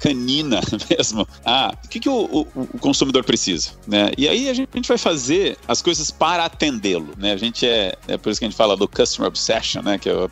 canina 0.00 0.60
mesmo. 0.90 1.26
Ah, 1.44 1.72
o 1.84 1.88
que, 1.88 2.00
que 2.00 2.08
o, 2.08 2.24
o- 2.24 2.48
o 2.74 2.78
consumidor 2.78 3.24
precisa, 3.24 3.70
né? 3.86 4.10
E 4.18 4.28
aí 4.28 4.48
a 4.48 4.54
gente, 4.54 4.68
a 4.72 4.76
gente 4.76 4.88
vai 4.88 4.98
fazer 4.98 5.56
as 5.68 5.80
coisas 5.80 6.10
para 6.10 6.44
atendê-lo, 6.44 7.10
né? 7.16 7.32
A 7.32 7.36
gente 7.36 7.66
é, 7.66 7.94
é 8.08 8.16
por 8.16 8.30
isso 8.30 8.40
que 8.40 8.44
a 8.44 8.48
gente 8.48 8.56
fala 8.56 8.76
do 8.76 8.88
customer 8.88 9.28
obsession, 9.28 9.82
né? 9.82 9.96
Que 9.98 10.08
é 10.08 10.12
a 10.12 10.28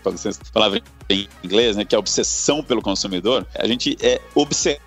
palavra 0.52 0.82
em 1.08 1.28
inglês, 1.44 1.76
né? 1.76 1.84
Que 1.84 1.94
é 1.94 1.96
a 1.96 2.00
obsessão 2.00 2.62
pelo 2.62 2.82
consumidor. 2.82 3.46
A 3.54 3.66
gente 3.66 3.96
é 4.02 4.20
obcecado 4.34 4.82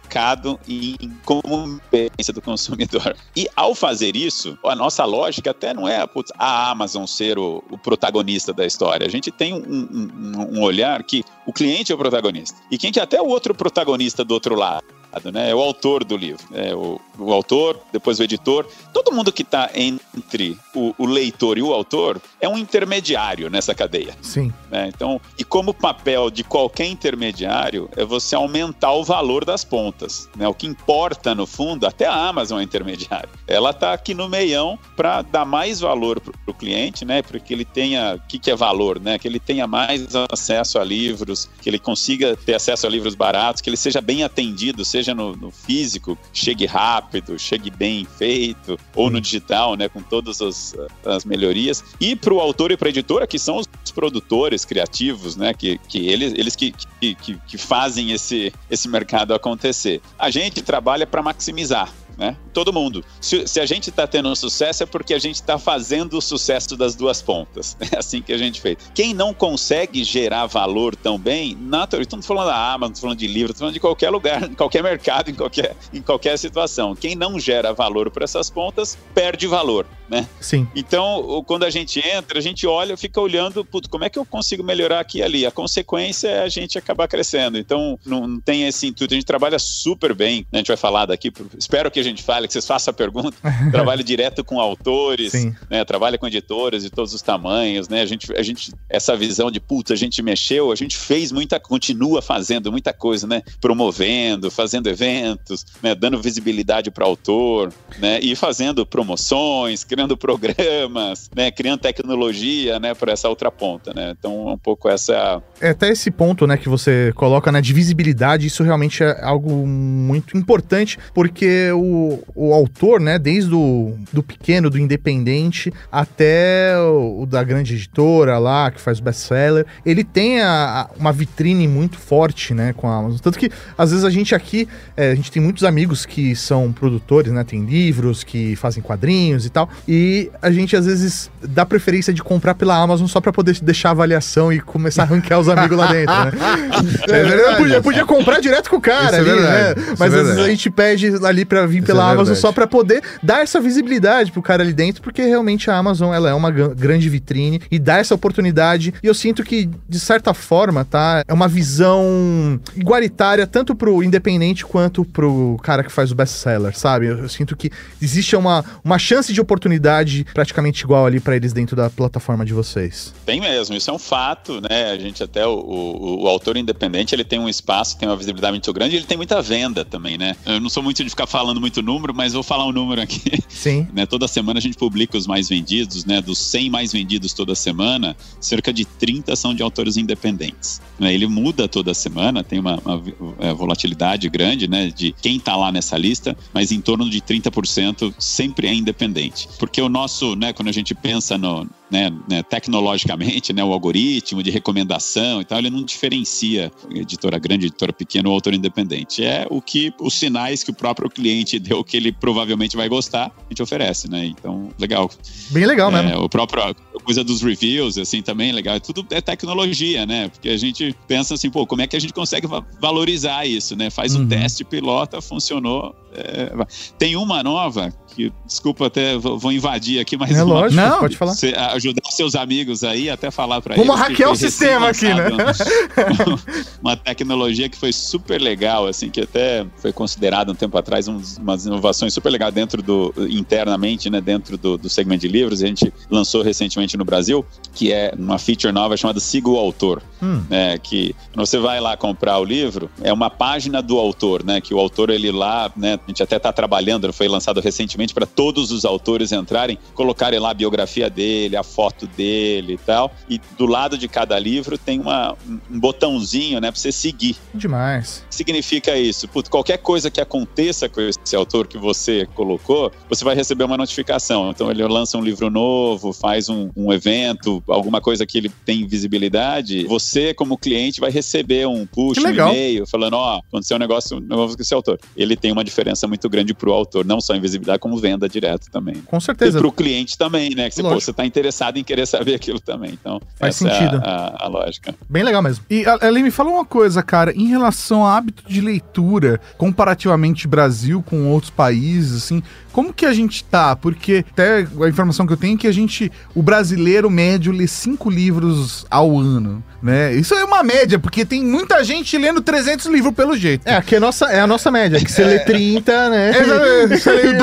em, 0.67 0.95
em 1.01 1.11
como 1.25 1.79
experiência 1.83 2.33
do 2.33 2.41
consumidor. 2.41 3.15
E 3.35 3.47
ao 3.55 3.75
fazer 3.75 4.15
isso, 4.15 4.57
a 4.65 4.75
nossa 4.75 5.03
lógica 5.05 5.51
até 5.51 5.73
não 5.73 5.87
é 5.87 6.05
putz, 6.07 6.31
a 6.37 6.69
Amazon 6.71 7.05
ser 7.05 7.37
o, 7.37 7.63
o 7.69 7.77
protagonista 7.77 8.53
da 8.53 8.65
história. 8.65 9.05
A 9.05 9.09
gente 9.09 9.31
tem 9.31 9.53
um, 9.53 9.57
um- 9.57 10.11
um- 10.53 10.59
um 10.59 10.61
olhar 10.63 11.03
que 11.03 11.23
o 11.45 11.51
cliente 11.53 11.91
é 11.91 11.95
o 11.95 11.97
protagonista. 11.97 12.57
E 12.71 12.77
quem 12.77 12.91
que 12.91 12.99
é 12.99 13.03
até 13.03 13.21
o 13.21 13.27
outro 13.27 13.53
protagonista 13.53 14.23
do 14.23 14.33
outro 14.33 14.55
lado? 14.55 14.83
Mercado, 15.15 15.31
né? 15.31 15.49
É 15.49 15.55
o 15.55 15.59
autor 15.59 16.03
do 16.03 16.17
livro, 16.17 16.43
é 16.53 16.73
o, 16.73 16.99
o 17.17 17.33
autor, 17.33 17.79
depois 17.91 18.19
o 18.19 18.23
editor. 18.23 18.67
Todo 18.93 19.11
mundo 19.11 19.31
que 19.31 19.41
está 19.41 19.69
entre 19.73 20.57
o, 20.73 20.93
o, 20.97 21.05
leitor 21.05 21.57
e 21.57 21.61
o 21.61 21.73
autor 21.73 22.21
é 22.39 22.47
um 22.47 22.57
intermediário 22.57 23.49
nessa 23.49 23.73
cadeia. 23.73 24.15
Sim. 24.21 24.51
Né? 24.69 24.91
Então, 24.93 25.19
e 25.37 25.43
como 25.43 25.71
o 25.71 25.73
papel 25.73 26.29
de 26.29 26.43
qualquer 26.43 26.87
intermediário 26.87 27.89
é 27.95 28.03
você 28.03 28.35
aumentar 28.35 28.93
o 28.93 29.03
valor 29.03 29.45
das 29.45 29.63
pontas, 29.63 30.29
né? 30.35 30.47
O 30.47 30.53
que 30.53 30.67
importa 30.67 31.33
no 31.33 31.45
fundo, 31.45 31.85
até 31.85 32.05
a 32.05 32.13
Amazon 32.13 32.59
é 32.59 32.63
intermediário. 32.63 33.29
Ela 33.47 33.69
está 33.69 33.93
aqui 33.93 34.13
no 34.13 34.27
meião 34.27 34.77
para 34.95 35.21
dar 35.21 35.45
mais 35.45 35.79
valor 35.79 36.19
para 36.19 36.33
o 36.47 36.53
cliente, 36.53 37.05
né? 37.05 37.21
Para 37.21 37.39
que 37.39 37.53
ele 37.53 37.65
tenha, 37.65 38.15
o 38.15 38.27
que, 38.27 38.39
que 38.39 38.51
é 38.51 38.55
valor, 38.55 38.99
né? 38.99 39.17
Que 39.17 39.27
ele 39.27 39.39
tenha 39.39 39.67
mais 39.67 40.07
acesso 40.31 40.79
a 40.79 40.83
livros, 40.83 41.49
que 41.61 41.69
ele 41.69 41.79
consiga 41.79 42.35
ter 42.35 42.55
acesso 42.55 42.85
a 42.87 42.89
livros 42.89 43.15
baratos, 43.15 43.61
que 43.61 43.69
ele 43.69 43.77
seja 43.77 44.01
bem 44.01 44.23
atendido, 44.23 44.83
seja 44.83 45.04
no, 45.13 45.35
no 45.35 45.51
físico, 45.51 46.17
chegue 46.33 46.65
rápido, 46.65 47.37
chegue 47.37 47.69
bem 47.69 48.05
feito, 48.05 48.79
ou 48.95 49.09
no 49.09 49.21
digital, 49.21 49.75
né, 49.75 49.89
com 49.89 50.01
todas 50.01 50.41
as, 50.41 50.75
as 51.05 51.25
melhorias. 51.25 51.83
E 51.99 52.15
para 52.15 52.33
o 52.33 52.39
autor 52.39 52.71
e 52.71 52.77
para 52.77 52.87
a 52.87 52.89
editora, 52.89 53.27
que 53.27 53.37
são 53.37 53.57
os 53.57 53.67
produtores 53.93 54.65
criativos, 54.65 55.35
né, 55.35 55.53
que, 55.53 55.77
que 55.87 56.07
eles, 56.07 56.33
eles 56.33 56.55
que, 56.55 56.73
que, 56.99 57.15
que 57.15 57.57
fazem 57.57 58.11
esse, 58.11 58.53
esse 58.69 58.87
mercado 58.87 59.33
acontecer. 59.33 60.01
A 60.17 60.29
gente 60.29 60.61
trabalha 60.61 61.05
para 61.05 61.21
maximizar 61.21 61.91
né? 62.17 62.37
Todo 62.53 62.71
mundo. 62.71 63.03
Se, 63.19 63.47
se 63.47 63.59
a 63.59 63.65
gente 63.65 63.89
está 63.89 64.07
tendo 64.07 64.29
um 64.29 64.35
sucesso 64.35 64.83
é 64.83 64.85
porque 64.85 65.13
a 65.13 65.19
gente 65.19 65.35
está 65.35 65.57
fazendo 65.57 66.17
o 66.17 66.21
sucesso 66.21 66.75
das 66.77 66.95
duas 66.95 67.21
pontas. 67.21 67.77
É 67.95 67.99
assim 67.99 68.21
que 68.21 68.33
a 68.33 68.37
gente 68.37 68.59
fez. 68.59 68.77
Quem 68.95 69.13
não 69.13 69.33
consegue 69.33 70.03
gerar 70.03 70.47
valor 70.47 70.95
tão 70.95 71.19
bem, 71.19 71.55
naturalmente, 71.55 72.07
estamos 72.07 72.25
falando 72.25 72.47
da 72.47 72.73
Amazon, 72.73 72.93
estamos 72.93 72.99
falando 72.99 73.19
de 73.19 73.27
livro, 73.27 73.51
estamos 73.51 73.59
falando 73.59 73.73
de 73.73 73.79
qualquer 73.79 74.09
lugar, 74.09 74.43
em 74.49 74.53
qualquer 74.55 74.81
mercado, 74.83 75.29
em 75.29 75.35
qualquer, 75.35 75.75
em 75.93 76.01
qualquer 76.01 76.37
situação. 76.37 76.95
Quem 76.95 77.15
não 77.15 77.39
gera 77.39 77.73
valor 77.73 78.09
para 78.09 78.23
essas 78.23 78.49
pontas, 78.49 78.97
perde 79.13 79.45
valor, 79.47 79.85
né? 80.09 80.27
Sim. 80.41 80.67
Então, 80.75 81.43
quando 81.45 81.63
a 81.63 81.69
gente 81.69 81.99
entra, 81.99 82.39
a 82.39 82.41
gente 82.41 82.65
olha, 82.65 82.97
fica 82.97 83.21
olhando, 83.21 83.63
puto, 83.63 83.89
como 83.89 84.03
é 84.03 84.09
que 84.09 84.17
eu 84.17 84.25
consigo 84.25 84.63
melhorar 84.63 84.99
aqui 84.99 85.19
e 85.19 85.23
ali? 85.23 85.45
A 85.45 85.51
consequência 85.51 86.27
é 86.27 86.43
a 86.43 86.49
gente 86.49 86.77
acabar 86.77 87.07
crescendo. 87.07 87.57
Então, 87.57 87.99
não, 88.05 88.27
não 88.27 88.39
tem 88.39 88.67
esse 88.67 88.87
intuito. 88.87 89.13
A 89.13 89.17
gente 89.17 89.25
trabalha 89.25 89.59
super 89.59 90.13
bem, 90.13 90.39
né? 90.51 90.53
a 90.53 90.57
gente 90.57 90.67
vai 90.67 90.77
falar 90.77 91.05
daqui, 91.05 91.31
espero 91.57 91.91
que 91.91 91.99
a 91.99 92.03
gente 92.09 92.23
fale, 92.23 92.47
que 92.47 92.53
vocês 92.53 92.65
façam 92.65 92.91
a 92.91 92.93
pergunta. 92.93 93.35
trabalha 93.71 94.03
direto 94.03 94.43
com 94.43 94.59
autores, 94.59 95.33
né? 95.69 95.83
Trabalha 95.85 96.17
com 96.17 96.27
editoras 96.27 96.83
de 96.83 96.89
todos 96.89 97.13
os 97.13 97.21
tamanhos, 97.21 97.87
né? 97.89 98.01
A 98.01 98.05
gente, 98.05 98.31
a 98.33 98.41
gente, 98.41 98.73
essa 98.89 99.15
visão 99.15 99.51
de 99.51 99.59
puta, 99.59 99.93
a 99.93 99.95
gente 99.95 100.21
mexeu, 100.21 100.71
a 100.71 100.75
gente 100.75 100.97
fez 100.97 101.31
muita, 101.31 101.59
continua 101.59 102.21
fazendo 102.21 102.71
muita 102.71 102.93
coisa, 102.93 103.27
né? 103.27 103.41
Promovendo, 103.59 104.51
fazendo 104.51 104.87
eventos, 104.87 105.65
né? 105.81 105.95
Dando 105.95 106.21
visibilidade 106.21 106.91
para 106.91 107.03
o 107.03 107.07
autor, 107.07 107.73
né? 107.99 108.19
E 108.21 108.35
fazendo 108.35 108.85
promoções, 108.85 109.83
criando 109.83 110.17
programas, 110.17 111.29
né? 111.35 111.51
Criando 111.51 111.79
tecnologia, 111.79 112.79
né? 112.79 112.93
Para 112.93 113.13
essa 113.13 113.29
outra 113.29 113.51
ponta, 113.51 113.93
né? 113.93 114.13
Então, 114.17 114.47
um 114.47 114.57
pouco 114.57 114.89
essa. 114.89 115.41
É 115.59 115.69
até 115.69 115.89
esse 115.89 116.11
ponto, 116.11 116.45
né? 116.45 116.57
Que 116.57 116.69
você 116.69 117.11
coloca 117.15 117.51
né, 117.51 117.61
de 117.61 117.73
visibilidade, 117.73 118.47
isso 118.47 118.63
realmente 118.63 119.03
é 119.03 119.23
algo 119.23 119.65
muito 119.65 120.37
importante, 120.37 120.97
porque 121.13 121.71
o 121.71 121.94
o, 122.35 122.53
autor, 122.53 122.99
né, 122.99 123.17
desde 123.17 123.53
o 123.53 123.95
do 124.11 124.21
pequeno, 124.21 124.69
do 124.69 124.77
independente, 124.77 125.73
até 125.91 126.77
o, 126.79 127.21
o 127.21 127.25
da 127.25 127.43
grande 127.43 127.73
editora 127.73 128.37
lá, 128.37 128.71
que 128.71 128.79
faz 128.79 128.99
o 128.99 129.03
best-seller, 129.03 129.65
ele 129.85 130.03
tem 130.03 130.41
a, 130.41 130.81
a, 130.81 130.89
uma 130.99 131.11
vitrine 131.11 131.67
muito 131.67 131.97
forte, 131.97 132.53
né, 132.53 132.73
com 132.73 132.87
a 132.87 132.97
Amazon. 132.97 133.19
Tanto 133.19 133.37
que, 133.37 133.49
às 133.77 133.91
vezes, 133.91 134.05
a 134.05 134.09
gente 134.09 134.33
aqui, 134.35 134.67
é, 134.95 135.11
a 135.11 135.15
gente 135.15 135.31
tem 135.31 135.41
muitos 135.41 135.63
amigos 135.63 136.05
que 136.05 136.35
são 136.35 136.71
produtores, 136.71 137.31
né, 137.31 137.43
tem 137.43 137.65
livros, 137.65 138.23
que 138.23 138.55
fazem 138.55 138.81
quadrinhos 138.81 139.45
e 139.45 139.49
tal, 139.49 139.69
e 139.87 140.29
a 140.41 140.51
gente, 140.51 140.75
às 140.75 140.85
vezes, 140.85 141.29
dá 141.41 141.65
preferência 141.65 142.13
de 142.13 142.23
comprar 142.23 142.55
pela 142.55 142.75
Amazon 142.75 143.07
só 143.07 143.21
para 143.21 143.31
poder 143.31 143.59
deixar 143.61 143.91
avaliação 143.91 144.51
e 144.51 144.59
começar 144.59 145.03
a 145.03 145.05
ranquear 145.05 145.39
os 145.39 145.49
amigos 145.49 145.77
lá 145.77 145.87
dentro, 145.91 146.13
né? 146.13 146.31
É, 147.09 147.51
eu, 147.51 147.57
podia, 147.57 147.81
podia, 147.81 148.05
comprar 148.05 148.39
direto 148.39 148.69
com 148.69 148.77
o 148.77 148.81
cara 148.81 149.17
é 149.17 149.19
ali, 149.19 149.29
é 149.29 149.35
né? 149.35 149.75
Mas 149.97 150.13
às 150.13 150.27
vezes 150.27 150.43
a 150.43 150.47
gente 150.47 150.69
pede 150.69 151.25
ali 151.25 151.45
para 151.45 151.65
vir 151.65 151.83
pela 151.85 152.09
é 152.09 152.13
Amazon 152.13 152.35
só 152.35 152.51
para 152.51 152.67
poder 152.67 153.01
dar 153.21 153.41
essa 153.41 153.59
visibilidade 153.59 154.31
pro 154.31 154.41
cara 154.41 154.63
ali 154.63 154.73
dentro, 154.73 155.01
porque 155.01 155.21
realmente 155.21 155.69
a 155.69 155.77
Amazon 155.77 156.13
ela 156.13 156.29
é 156.29 156.33
uma 156.33 156.51
grande 156.51 157.09
vitrine 157.09 157.61
e 157.69 157.79
dá 157.79 157.97
essa 157.97 158.15
oportunidade. 158.15 158.93
E 159.01 159.07
eu 159.07 159.13
sinto 159.13 159.43
que, 159.43 159.69
de 159.87 159.99
certa 159.99 160.33
forma, 160.33 160.85
tá? 160.85 161.23
É 161.27 161.33
uma 161.33 161.47
visão 161.47 162.59
igualitária 162.75 163.45
tanto 163.47 163.75
pro 163.75 164.03
independente 164.03 164.65
quanto 164.65 165.05
pro 165.05 165.57
cara 165.63 165.83
que 165.83 165.91
faz 165.91 166.11
o 166.11 166.15
best-seller, 166.15 166.77
sabe? 166.77 167.07
Eu, 167.07 167.19
eu, 167.19 167.29
sinto 167.29 167.55
que 167.55 167.71
existe 168.01 168.35
uma, 168.35 168.63
uma 168.83 168.97
chance 168.97 169.33
de 169.33 169.41
oportunidade 169.41 170.25
praticamente 170.33 170.83
igual 170.83 171.05
ali 171.05 171.19
para 171.19 171.35
eles 171.35 171.53
dentro 171.53 171.75
da 171.75 171.89
plataforma 171.89 172.45
de 172.45 172.53
vocês. 172.53 173.13
Tem 173.25 173.39
mesmo, 173.39 173.75
isso 173.75 173.89
é 173.89 173.93
um 173.93 173.99
fato, 173.99 174.61
né? 174.61 174.91
A 174.91 174.97
gente 174.97 175.23
até, 175.23 175.45
o, 175.45 175.53
o, 175.53 176.23
o 176.23 176.27
autor 176.27 176.57
independente, 176.57 177.13
ele 177.13 177.23
tem 177.23 177.39
um 177.39 177.49
espaço, 177.49 177.97
tem 177.97 178.07
uma 178.07 178.17
visibilidade 178.17 178.51
muito 178.51 178.73
grande 178.73 178.95
e 178.95 178.97
ele 178.99 179.05
tem 179.05 179.17
muita 179.17 179.41
venda 179.41 179.83
também, 179.83 180.17
né? 180.17 180.35
Eu 180.45 180.59
não 180.59 180.69
sou 180.69 180.81
muito 180.81 181.03
de 181.03 181.09
ficar 181.09 181.27
falando 181.27 181.59
muito 181.59 181.74
número, 181.81 182.13
mas 182.13 182.33
vou 182.33 182.43
falar 182.43 182.65
um 182.65 182.71
número 182.71 183.01
aqui. 183.01 183.39
Sim. 183.49 183.87
né, 183.93 184.05
toda 184.05 184.27
semana 184.27 184.59
a 184.59 184.61
gente 184.61 184.77
publica 184.77 185.17
os 185.17 185.27
mais 185.27 185.49
vendidos, 185.49 186.05
né? 186.05 186.21
Dos 186.21 186.37
100 186.39 186.69
mais 186.69 186.91
vendidos 186.91 187.33
toda 187.33 187.55
semana, 187.55 188.15
cerca 188.39 188.71
de 188.73 188.85
30 188.85 189.35
são 189.35 189.53
de 189.53 189.63
autores 189.63 189.97
independentes. 189.97 190.81
Né, 190.99 191.13
ele 191.13 191.27
muda 191.27 191.67
toda 191.67 191.93
semana, 191.93 192.43
tem 192.43 192.59
uma, 192.59 192.79
uma, 192.85 192.95
uma 192.95 193.35
é, 193.39 193.53
volatilidade 193.53 194.29
grande, 194.29 194.67
né? 194.67 194.87
De 194.87 195.13
quem 195.21 195.37
está 195.37 195.55
lá 195.55 195.71
nessa 195.71 195.97
lista, 195.97 196.37
mas 196.53 196.71
em 196.71 196.81
torno 196.81 197.09
de 197.09 197.21
30% 197.21 198.13
sempre 198.19 198.67
é 198.67 198.73
independente. 198.73 199.47
Porque 199.59 199.81
o 199.81 199.89
nosso, 199.89 200.35
né? 200.35 200.53
Quando 200.53 200.69
a 200.69 200.73
gente 200.73 200.93
pensa 200.93 201.37
no, 201.37 201.67
né, 201.89 202.11
né, 202.29 202.43
tecnologicamente, 202.43 203.53
né, 203.53 203.63
o 203.63 203.71
algoritmo 203.71 204.41
de 204.41 204.49
recomendação 204.49 205.41
e 205.41 205.45
tal, 205.45 205.59
ele 205.59 205.69
não 205.69 205.83
diferencia 205.83 206.71
editora 206.89 207.37
grande, 207.37 207.67
editora 207.67 207.93
pequena 207.93 208.29
ou 208.29 208.35
autor 208.35 208.53
independente. 208.53 209.23
É 209.23 209.45
o 209.49 209.61
que 209.61 209.93
os 209.99 210.13
sinais 210.13 210.63
que 210.63 210.71
o 210.71 210.73
próprio 210.73 211.09
cliente 211.09 211.57
deu 211.59 211.83
que 211.83 211.97
ele 211.97 212.11
provavelmente 212.11 212.75
vai 212.75 212.89
gostar, 212.89 213.27
a 213.27 213.49
gente 213.49 213.61
oferece, 213.61 214.09
né? 214.09 214.25
Então, 214.25 214.69
legal. 214.79 215.09
Bem 215.49 215.65
legal 215.65 215.95
é, 215.95 216.01
mesmo. 216.01 216.23
O 216.23 216.29
próprio 216.29 216.75
coisa 217.05 217.23
dos 217.23 217.41
reviews, 217.41 217.97
assim, 217.97 218.21
também 218.21 218.49
é 218.49 218.53
legal. 218.53 218.79
Tudo 218.79 219.05
é 219.11 219.21
tecnologia, 219.21 220.05
né? 220.05 220.27
Porque 220.27 220.49
a 220.49 220.57
gente 220.57 220.93
pensa 221.07 221.35
assim, 221.35 221.49
pô, 221.49 221.65
como 221.65 221.83
é 221.83 221.87
que 221.87 221.95
a 221.95 221.99
gente 221.99 222.13
consegue 222.13 222.47
valorizar 222.81 223.45
isso, 223.45 223.75
né? 223.75 223.89
Faz 223.89 224.15
um 224.15 224.21
uhum. 224.21 224.27
teste, 224.27 224.63
pilota, 224.63 225.21
funcionou. 225.21 225.95
É... 226.13 226.51
Tem 226.97 227.15
uma 227.15 227.43
nova 227.43 227.93
que, 228.15 228.31
desculpa, 228.45 228.87
até 228.87 229.17
vou 229.17 229.51
invadir 229.51 229.99
aqui, 229.99 230.15
mas. 230.17 230.31
É 230.31 230.41
lógico, 230.41 230.81
não, 230.81 230.99
pode 230.99 231.17
falar. 231.17 231.33
ajudar 231.73 232.01
seus 232.09 232.33
amigos 232.33 232.83
aí, 232.83 233.09
até 233.09 233.29
falar 233.29 233.61
para 233.61 233.75
eles. 233.75 233.85
Vamos 233.85 234.01
hackear 234.01 234.31
o 234.31 234.35
sistema 234.35 234.89
aqui, 234.89 235.13
né? 235.13 235.25
uma 236.81 236.95
tecnologia 236.95 237.67
que 237.67 237.77
foi 237.77 237.91
super 237.91 238.39
legal, 238.41 238.87
assim, 238.87 239.09
que 239.09 239.21
até 239.21 239.65
foi 239.77 239.91
considerada 239.91 240.51
um 240.51 240.55
tempo 240.55 240.77
atrás 240.77 241.07
uns, 241.07 241.37
umas 241.37 241.65
inovações 241.65 242.13
super 242.13 242.29
legais 242.29 242.53
dentro 242.53 242.81
do. 242.81 243.13
internamente, 243.29 244.09
né? 244.09 244.21
Dentro 244.21 244.57
do, 244.57 244.77
do 244.77 244.89
segmento 244.89 245.21
de 245.21 245.27
livros. 245.27 245.61
A 245.61 245.67
gente 245.67 245.91
lançou 246.09 246.41
recentemente 246.41 246.95
no 246.95 247.03
Brasil, 247.03 247.45
que 247.73 247.91
é 247.91 248.13
uma 248.17 248.37
feature 248.37 248.71
nova 248.71 248.95
chamada 248.95 249.19
Siga 249.19 249.49
o 249.49 249.57
Autor. 249.57 250.01
Hum. 250.21 250.43
Né, 250.49 250.77
que 250.77 251.13
você 251.35 251.59
vai 251.59 251.79
lá 251.81 251.97
comprar 251.97 252.39
o 252.39 252.43
livro, 252.43 252.89
é 253.01 253.11
uma 253.11 253.29
página 253.29 253.81
do 253.81 253.99
autor, 253.99 254.43
né? 254.43 254.61
Que 254.61 254.73
o 254.73 254.79
autor, 254.79 255.09
ele 255.09 255.31
lá, 255.31 255.71
né? 255.75 255.99
A 256.03 256.07
gente 256.07 256.23
até 256.23 256.37
está 256.37 256.53
trabalhando, 256.53 257.11
foi 257.11 257.27
lançado 257.27 257.59
recentemente 257.59 258.04
para 258.13 258.25
todos 258.25 258.71
os 258.71 258.85
autores 258.85 259.31
entrarem, 259.31 259.77
colocarem 259.93 260.39
lá 260.39 260.51
a 260.51 260.53
biografia 260.53 261.09
dele, 261.09 261.55
a 261.55 261.63
foto 261.63 262.07
dele 262.07 262.73
e 262.73 262.77
tal. 262.77 263.11
E 263.29 263.39
do 263.57 263.65
lado 263.65 263.97
de 263.97 264.07
cada 264.07 264.37
livro 264.37 264.77
tem 264.77 264.99
uma, 264.99 265.35
um 265.69 265.79
botãozinho, 265.79 266.59
né, 266.59 266.71
para 266.71 266.79
você 266.79 266.91
seguir. 266.91 267.35
Demais. 267.53 268.23
O 268.25 268.29
que 268.29 268.35
significa 268.35 268.97
isso? 268.97 269.27
Putz, 269.27 269.49
qualquer 269.49 269.77
coisa 269.77 270.09
que 270.09 270.21
aconteça 270.21 270.87
com 270.89 271.01
esse 271.01 271.35
autor 271.35 271.67
que 271.67 271.77
você 271.77 272.27
colocou, 272.33 272.91
você 273.09 273.23
vai 273.23 273.35
receber 273.35 273.63
uma 273.63 273.77
notificação. 273.77 274.51
Então 274.51 274.69
ele 274.69 274.83
lança 274.87 275.17
um 275.17 275.21
livro 275.21 275.49
novo, 275.49 276.13
faz 276.13 276.49
um, 276.49 276.69
um 276.75 276.91
evento, 276.91 277.63
alguma 277.67 278.01
coisa 278.01 278.25
que 278.25 278.37
ele 278.37 278.49
tem 278.65 278.85
visibilidade, 278.87 279.85
você 279.85 280.33
como 280.33 280.57
cliente 280.57 280.99
vai 280.99 281.11
receber 281.11 281.67
um 281.67 281.85
push, 281.85 282.17
um 282.17 282.29
e-mail 282.29 282.85
falando, 282.85 283.13
ó, 283.13 283.37
oh, 283.37 283.39
aconteceu 283.47 283.77
um 283.77 283.79
negócio 283.79 284.19
novo 284.19 284.55
com 284.55 284.61
esse 284.61 284.73
autor. 284.73 284.99
Ele 285.15 285.35
tem 285.35 285.51
uma 285.51 285.63
diferença 285.63 286.07
muito 286.07 286.29
grande 286.29 286.53
para 286.53 286.69
o 286.69 286.73
autor, 286.73 287.05
não 287.05 287.21
só 287.21 287.35
em 287.35 287.39
visibilidade, 287.39 287.79
como 287.79 287.94
venda 287.95 288.27
direto 288.27 288.69
também. 288.71 288.95
Com 289.05 289.19
certeza. 289.19 289.57
E 289.57 289.61
para 289.61 289.67
o 289.67 289.71
cliente 289.71 290.17
também, 290.17 290.55
né? 290.55 290.69
Que 290.69 290.75
você, 290.75 290.81
pô, 290.81 290.93
você 290.93 291.13
tá 291.13 291.25
interessado 291.25 291.77
em 291.77 291.83
querer 291.83 292.05
saber 292.05 292.35
aquilo 292.35 292.59
também. 292.59 292.91
Então, 292.91 293.21
faz 293.37 293.55
sentido. 293.55 293.97
É 293.97 294.07
a, 294.07 294.35
a, 294.39 294.45
a, 294.45 294.47
lógica. 294.47 294.95
Bem 295.09 295.23
legal 295.23 295.41
mesmo. 295.41 295.63
E, 295.69 295.83
Ellen, 296.01 296.23
me 296.23 296.31
fala 296.31 296.49
uma 296.49 296.65
coisa, 296.65 297.01
cara, 297.01 297.31
em 297.33 297.47
relação 297.47 298.01
ao 298.01 298.07
hábito 298.07 298.43
de 298.47 298.61
leitura, 298.61 299.39
comparativamente 299.57 300.47
Brasil 300.47 301.03
com 301.03 301.27
outros 301.27 301.51
países, 301.51 302.23
assim, 302.23 302.41
como 302.75 302.93
que 302.93 303.05
a 303.05 303.13
gente 303.13 303.41
tá? 303.41 303.73
Porque 303.73 304.25
até 304.31 304.57
a 304.57 304.89
informação 304.89 305.25
que 305.25 305.31
eu 305.31 305.37
tenho 305.37 305.55
é 305.55 305.57
que 305.57 305.65
a 305.65 305.71
gente, 305.71 306.11
o 306.35 306.43
brasileiro 306.43 307.09
médio 307.09 307.53
lê 307.53 307.67
cinco 307.67 308.09
livros 308.09 308.85
ao 308.89 309.17
ano, 309.17 309.63
né? 309.81 310.13
Isso 310.13 310.33
é 310.35 310.43
uma 310.43 310.61
média, 310.61 310.99
porque 310.99 311.23
tem 311.23 311.41
muita 311.41 311.81
gente 311.85 312.17
lendo 312.17 312.41
300 312.41 312.87
livros 312.87 313.13
pelo 313.13 313.37
jeito. 313.37 313.65
É, 313.65 313.77
aqui 313.77 313.95
é 313.95 313.97
a 313.97 314.01
nossa, 314.01 314.25
é 314.25 314.41
a 314.41 314.47
nossa 314.47 314.69
média, 314.69 314.99
que 314.99 315.09
você 315.09 315.23
lê 315.23 315.39
30, 315.39 316.09
né? 316.09 316.31
É, 316.31 316.87
você 316.87 317.11
lê 317.11 317.33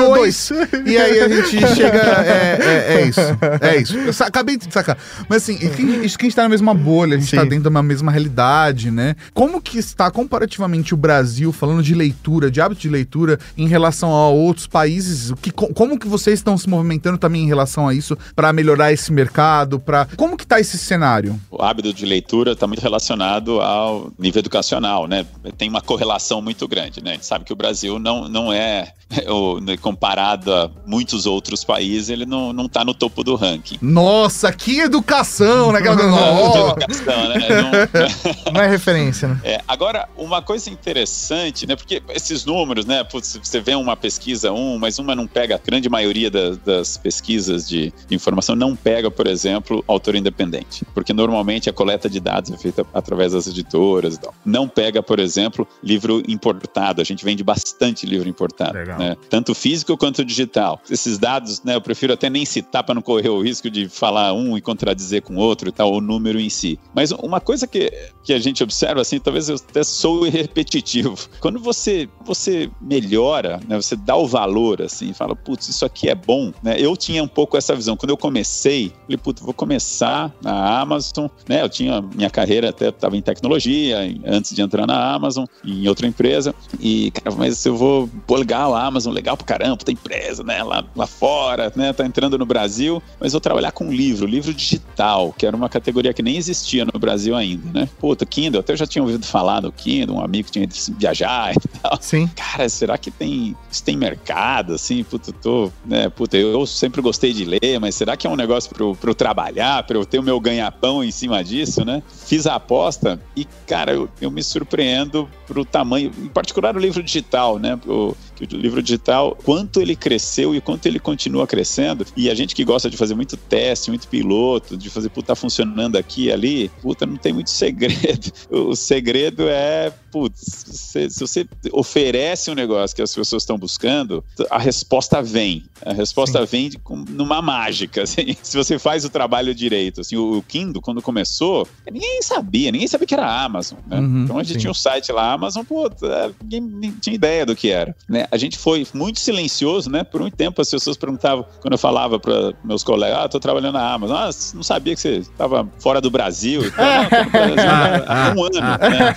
dois. 0.49 0.69
E 0.85 0.97
aí 0.97 1.19
a 1.19 1.27
gente 1.29 1.59
chega. 1.75 1.97
É, 1.97 2.59
é, 2.61 2.93
é 3.01 3.05
isso. 3.07 3.21
É 3.61 3.77
isso. 3.77 3.97
Eu 3.97 4.27
acabei 4.27 4.57
de 4.57 4.71
sacar. 4.73 4.97
Mas 5.29 5.43
assim, 5.43 5.53
e 5.55 5.69
que- 5.69 5.81
isso 6.05 6.17
que 6.17 6.25
a 6.25 6.27
gente 6.27 6.35
tá 6.35 6.43
na 6.43 6.49
mesma 6.49 6.73
bolha, 6.73 7.15
a 7.15 7.19
gente 7.19 7.29
Sim. 7.29 7.37
tá 7.37 7.43
dentro 7.43 7.63
de 7.63 7.69
uma 7.69 7.83
mesma 7.83 8.11
realidade, 8.11 8.91
né? 8.91 9.15
Como 9.33 9.61
que 9.61 9.77
está 9.77 10.09
comparativamente 10.11 10.93
o 10.93 10.97
Brasil, 10.97 11.51
falando 11.51 11.83
de 11.83 11.93
leitura, 11.93 12.49
de 12.49 12.59
hábito 12.61 12.81
de 12.81 12.89
leitura, 12.89 13.39
em 13.57 13.67
relação 13.67 14.11
a 14.13 14.29
outros 14.29 14.67
países? 14.67 15.31
O 15.31 15.35
que, 15.35 15.51
co- 15.51 15.73
como 15.73 15.97
que 15.99 16.07
vocês 16.07 16.39
estão 16.39 16.57
se 16.57 16.67
movimentando 16.69 17.17
também 17.17 17.43
em 17.43 17.47
relação 17.47 17.87
a 17.87 17.93
isso 17.93 18.17
para 18.35 18.51
melhorar 18.53 18.91
esse 18.91 19.11
mercado? 19.11 19.79
Pra... 19.79 20.07
Como 20.17 20.35
que 20.37 20.45
tá 20.45 20.59
esse 20.59 20.77
cenário? 20.77 21.39
O 21.51 21.61
hábito 21.63 21.93
de 21.93 22.05
leitura 22.05 22.53
está 22.53 22.67
muito 22.67 22.81
relacionado 22.81 23.61
ao 23.61 24.11
nível 24.17 24.39
educacional, 24.39 25.07
né? 25.07 25.25
Tem 25.57 25.69
uma 25.69 25.81
correlação 25.81 26.41
muito 26.41 26.67
grande, 26.67 27.03
né? 27.03 27.11
A 27.11 27.13
gente 27.13 27.25
sabe 27.25 27.45
que 27.45 27.53
o 27.53 27.55
Brasil 27.55 27.99
não, 27.99 28.27
não 28.27 28.51
é, 28.51 28.91
né, 29.61 29.77
comparado 29.77 30.22
a 30.31 30.69
muitos 30.85 31.25
outros 31.25 31.63
países, 31.63 32.09
ele 32.09 32.25
não, 32.25 32.53
não 32.53 32.67
tá 32.67 32.83
no 32.85 32.93
topo 32.93 33.23
do 33.23 33.35
ranking. 33.35 33.77
Nossa, 33.81 34.51
que 34.53 34.79
educação, 34.79 35.71
né? 35.71 35.79
Ó. 35.89 36.69
Educação, 36.71 37.29
né? 37.29 37.47
Não- 37.49 38.53
Não 38.53 38.61
é 38.61 38.67
referência, 38.67 39.27
né? 39.27 39.39
É, 39.43 39.61
agora, 39.67 40.07
uma 40.17 40.41
coisa 40.41 40.69
interessante, 40.69 41.65
né? 41.67 41.75
Porque 41.75 42.01
esses 42.09 42.45
números, 42.45 42.85
né? 42.85 43.03
Putz, 43.03 43.39
você 43.41 43.59
vê 43.59 43.75
uma 43.75 43.95
pesquisa, 43.95 44.51
um, 44.51 44.77
mas 44.77 44.99
uma 44.99 45.15
não 45.15 45.25
pega, 45.27 45.55
a 45.55 45.57
grande 45.57 45.89
maioria 45.89 46.29
da- 46.29 46.51
das 46.65 46.97
pesquisas 46.97 47.67
de, 47.67 47.91
de 48.07 48.15
informação 48.15 48.55
não 48.55 48.75
pega, 48.75 49.09
por 49.11 49.27
exemplo, 49.27 49.83
autor 49.87 50.15
independente. 50.15 50.85
Porque 50.93 51.13
normalmente 51.13 51.69
a 51.69 51.73
coleta 51.73 52.09
de 52.09 52.19
dados 52.19 52.51
é 52.51 52.57
feita 52.57 52.85
através 52.93 53.33
das 53.33 53.47
editoras 53.47 54.15
e 54.15 54.19
tal. 54.19 54.33
Não 54.45 54.67
pega, 54.67 55.01
por 55.01 55.19
exemplo, 55.19 55.67
livro 55.83 56.21
importado. 56.27 57.01
A 57.01 57.03
gente 57.03 57.23
vende 57.25 57.43
bastante 57.43 58.05
livro 58.05 58.27
importado. 58.29 58.73
Legal. 58.77 58.97
Né? 58.99 59.17
Tanto 59.29 59.53
físico 59.55 59.97
quanto 59.97 60.12
digital. 60.21 60.81
Esses 60.89 61.17
dados, 61.17 61.63
né? 61.63 61.75
Eu 61.75 61.81
prefiro 61.81 62.11
até 62.11 62.29
nem 62.29 62.43
citar 62.45 62.83
para 62.83 62.93
não 62.93 63.01
correr 63.01 63.29
o 63.29 63.41
risco 63.41 63.69
de 63.69 63.87
falar 63.87 64.33
um 64.33 64.57
e 64.57 64.61
contradizer 64.61 65.21
com 65.21 65.37
outro 65.37 65.69
e 65.69 65.71
tal, 65.71 65.93
o 65.93 66.01
número 66.01 66.39
em 66.41 66.49
si. 66.49 66.77
Mas 66.93 67.11
uma 67.11 67.39
coisa 67.39 67.65
que, 67.65 67.89
que 68.21 68.33
a 68.33 68.39
gente 68.39 68.61
observa, 68.61 68.99
assim, 68.99 69.17
talvez 69.19 69.47
eu 69.47 69.55
até 69.55 69.81
sou 69.83 70.23
repetitivo. 70.27 71.17
Quando 71.39 71.59
você, 71.59 72.09
você 72.25 72.69
melhora, 72.81 73.61
né, 73.67 73.75
você 73.81 73.95
dá 73.95 74.15
o 74.17 74.27
valor, 74.27 74.81
assim, 74.81 75.13
fala, 75.13 75.35
putz, 75.35 75.69
isso 75.69 75.85
aqui 75.85 76.09
é 76.09 76.15
bom, 76.15 76.51
né? 76.61 76.75
Eu 76.77 76.97
tinha 76.97 77.23
um 77.23 77.27
pouco 77.27 77.55
essa 77.55 77.73
visão. 77.75 77.95
Quando 77.95 78.09
eu 78.09 78.17
comecei, 78.17 78.91
falei, 79.03 79.17
putz, 79.17 79.41
vou 79.41 79.53
começar 79.53 80.33
na 80.41 80.79
Amazon, 80.81 81.27
né? 81.47 81.61
Eu 81.61 81.69
tinha 81.69 82.01
minha 82.01 82.29
carreira 82.29 82.69
até 82.69 82.89
estava 82.89 83.15
em 83.15 83.21
tecnologia, 83.21 84.05
em- 84.05 84.21
antes 84.25 84.53
de 84.55 84.61
entrar 84.61 84.85
na 84.87 85.13
Amazon, 85.13 85.45
em 85.63 85.87
outra 85.87 86.07
empresa. 86.07 86.53
E, 86.79 87.11
cara, 87.11 87.35
mas 87.35 87.65
eu 87.65 87.75
vou, 87.75 88.09
pô, 88.27 88.35
legal, 88.35 88.73
a 88.75 88.83
Amazon, 88.85 89.13
legal 89.13 89.37
pra 89.37 89.45
caramba, 89.45 89.77
puta 89.77 89.91
empresa, 90.03 90.43
né? 90.43 90.61
Lá, 90.61 90.83
lá 90.95 91.07
fora, 91.07 91.71
né? 91.75 91.93
Tá 91.93 92.05
entrando 92.05 92.37
no 92.37 92.45
Brasil, 92.45 93.01
mas 93.19 93.31
vou 93.31 93.39
trabalhar 93.39 93.71
com 93.71 93.91
livro, 93.91 94.25
livro 94.27 94.53
digital, 94.53 95.33
que 95.37 95.45
era 95.45 95.55
uma 95.55 95.69
categoria 95.69 96.13
que 96.13 96.21
nem 96.21 96.35
existia 96.35 96.85
no 96.85 96.99
Brasil 96.99 97.35
ainda, 97.35 97.71
né? 97.71 97.89
Puta, 97.99 98.25
Kindle, 98.25 98.59
até 98.59 98.73
eu 98.73 98.77
já 98.77 98.85
tinha 98.85 99.01
ouvido 99.01 99.25
falar 99.25 99.61
do 99.61 99.71
Kindle, 99.71 100.17
um 100.17 100.21
amigo 100.23 100.49
tinha 100.51 100.63
ido 100.63 100.75
viajar 100.97 101.53
e 101.55 101.79
tal. 101.79 101.97
Sim. 102.01 102.29
Cara, 102.35 102.67
será 102.67 102.97
que 102.97 103.09
tem, 103.09 103.55
isso 103.71 103.83
tem 103.83 103.95
mercado, 103.95 104.73
assim? 104.73 105.03
Puta, 105.03 105.31
tô, 105.31 105.71
né? 105.85 106.09
Puta, 106.09 106.37
eu, 106.37 106.65
sempre 106.65 107.01
gostei 107.01 107.31
de 107.33 107.45
ler, 107.45 107.79
mas 107.79 107.95
será 107.95 108.17
que 108.17 108.27
é 108.27 108.29
um 108.29 108.35
negócio 108.35 108.69
pra 108.69 108.83
eu, 108.83 108.95
pra 108.99 109.09
eu 109.09 109.15
trabalhar, 109.15 109.83
pra 109.83 109.97
eu 109.97 110.05
ter 110.05 110.19
o 110.19 110.23
meu 110.23 110.39
ganha-pão 110.39 111.03
em 111.03 111.11
cima 111.11 111.43
disso, 111.43 111.85
né? 111.85 112.03
Fiz 112.25 112.45
a 112.45 112.55
aposta 112.55 113.19
e, 113.35 113.45
cara, 113.67 113.93
eu, 113.93 114.09
eu 114.19 114.29
me 114.29 114.43
surpreendo 114.43 115.29
pro 115.47 115.63
tamanho, 115.63 116.11
em 116.17 116.27
particular 116.27 116.75
o 116.75 116.79
livro 116.79 117.01
digital, 117.01 117.59
né? 117.59 117.79
O, 117.87 118.15
o 118.41 118.55
livro 118.55 118.81
digital, 118.81 119.37
quanto 119.43 119.79
ele 119.81 119.92
cresceu 119.95 120.55
e 120.55 120.61
quanto 120.61 120.85
ele 120.85 120.99
continua 120.99 121.47
crescendo. 121.47 122.05
E 122.15 122.29
a 122.29 122.35
gente 122.35 122.55
que 122.55 122.63
gosta 122.63 122.89
de 122.89 122.97
fazer 122.97 123.15
muito 123.15 123.37
teste, 123.37 123.89
muito 123.89 124.07
piloto, 124.07 124.77
de 124.77 124.89
fazer, 124.89 125.09
puta, 125.09 125.27
tá 125.27 125.35
funcionando 125.35 125.95
aqui 125.95 126.25
e 126.25 126.31
ali, 126.31 126.69
puta, 126.81 127.05
não 127.05 127.17
tem 127.17 127.33
muito 127.33 127.49
segredo. 127.49 128.31
O 128.53 128.75
segredo 128.75 129.47
é, 129.49 129.91
putz, 130.13 130.39
se, 130.67 131.09
se 131.09 131.19
você 131.19 131.47
oferece 131.71 132.51
um 132.51 132.53
negócio 132.53 132.95
que 132.95 133.01
as 133.01 133.13
pessoas 133.13 133.41
estão 133.41 133.57
buscando, 133.57 134.23
a 134.51 134.59
resposta 134.59 135.23
vem. 135.23 135.65
A 135.83 135.91
resposta 135.91 136.45
vem 136.45 136.69
de- 136.69 136.77
com- 136.77 137.03
numa 137.09 137.41
mágica, 137.41 138.03
assim. 138.05 138.37
Se 138.43 138.55
você 138.55 138.77
faz 138.77 139.03
o 139.03 139.09
trabalho 139.09 139.55
direito, 139.55 140.01
assim, 140.01 140.15
o, 140.15 140.37
o 140.37 140.43
Kindle, 140.43 140.81
quando 140.83 141.01
começou, 141.01 141.67
ninguém 141.91 142.21
sabia, 142.21 142.71
ninguém 142.71 142.87
sabia 142.87 143.07
que 143.07 143.13
era 143.15 143.25
a 143.25 143.43
Amazon, 143.43 143.79
né? 143.87 143.97
Uhum, 143.99 144.23
então 144.25 144.37
a 144.37 144.43
gente 144.43 144.53
sim. 144.53 144.59
tinha 144.59 144.71
um 144.71 144.75
site 144.75 145.11
lá, 145.11 145.33
Amazon, 145.33 145.63
pô, 145.65 145.89
tá, 145.89 146.29
ninguém 146.43 146.61
nem 146.61 146.91
tinha 146.91 147.15
ideia 147.15 147.43
do 147.45 147.55
que 147.55 147.69
era, 147.71 147.95
né? 148.07 148.27
A 148.31 148.37
gente 148.37 148.55
foi 148.57 148.85
muito 148.93 149.19
silencioso, 149.19 149.89
né? 149.89 150.03
Por 150.03 150.21
muito 150.21 150.37
tempo 150.37 150.61
as 150.61 150.69
pessoas 150.69 150.95
perguntavam, 150.95 151.43
quando 151.59 151.73
eu 151.73 151.77
falava 151.79 152.19
para 152.19 152.53
meus 152.63 152.83
colegas, 152.83 153.17
ah, 153.17 153.27
tô 153.27 153.39
trabalhando 153.39 153.73
na 153.73 153.93
Amazon, 153.93 154.15
ah, 154.15 154.29
não 154.53 154.61
sabia 154.63 154.93
que 154.93 155.01
você 155.01 155.17
estava 155.17 155.67
fora 155.79 155.99
do 155.99 156.11
Brasil 156.11 156.63
e 156.65 156.71
tal, 156.71 156.85
não, 157.23 157.29
Brasil 157.31 157.71
há 158.07 158.33
um 158.37 158.43
ano, 158.43 158.61
né? 158.61 159.15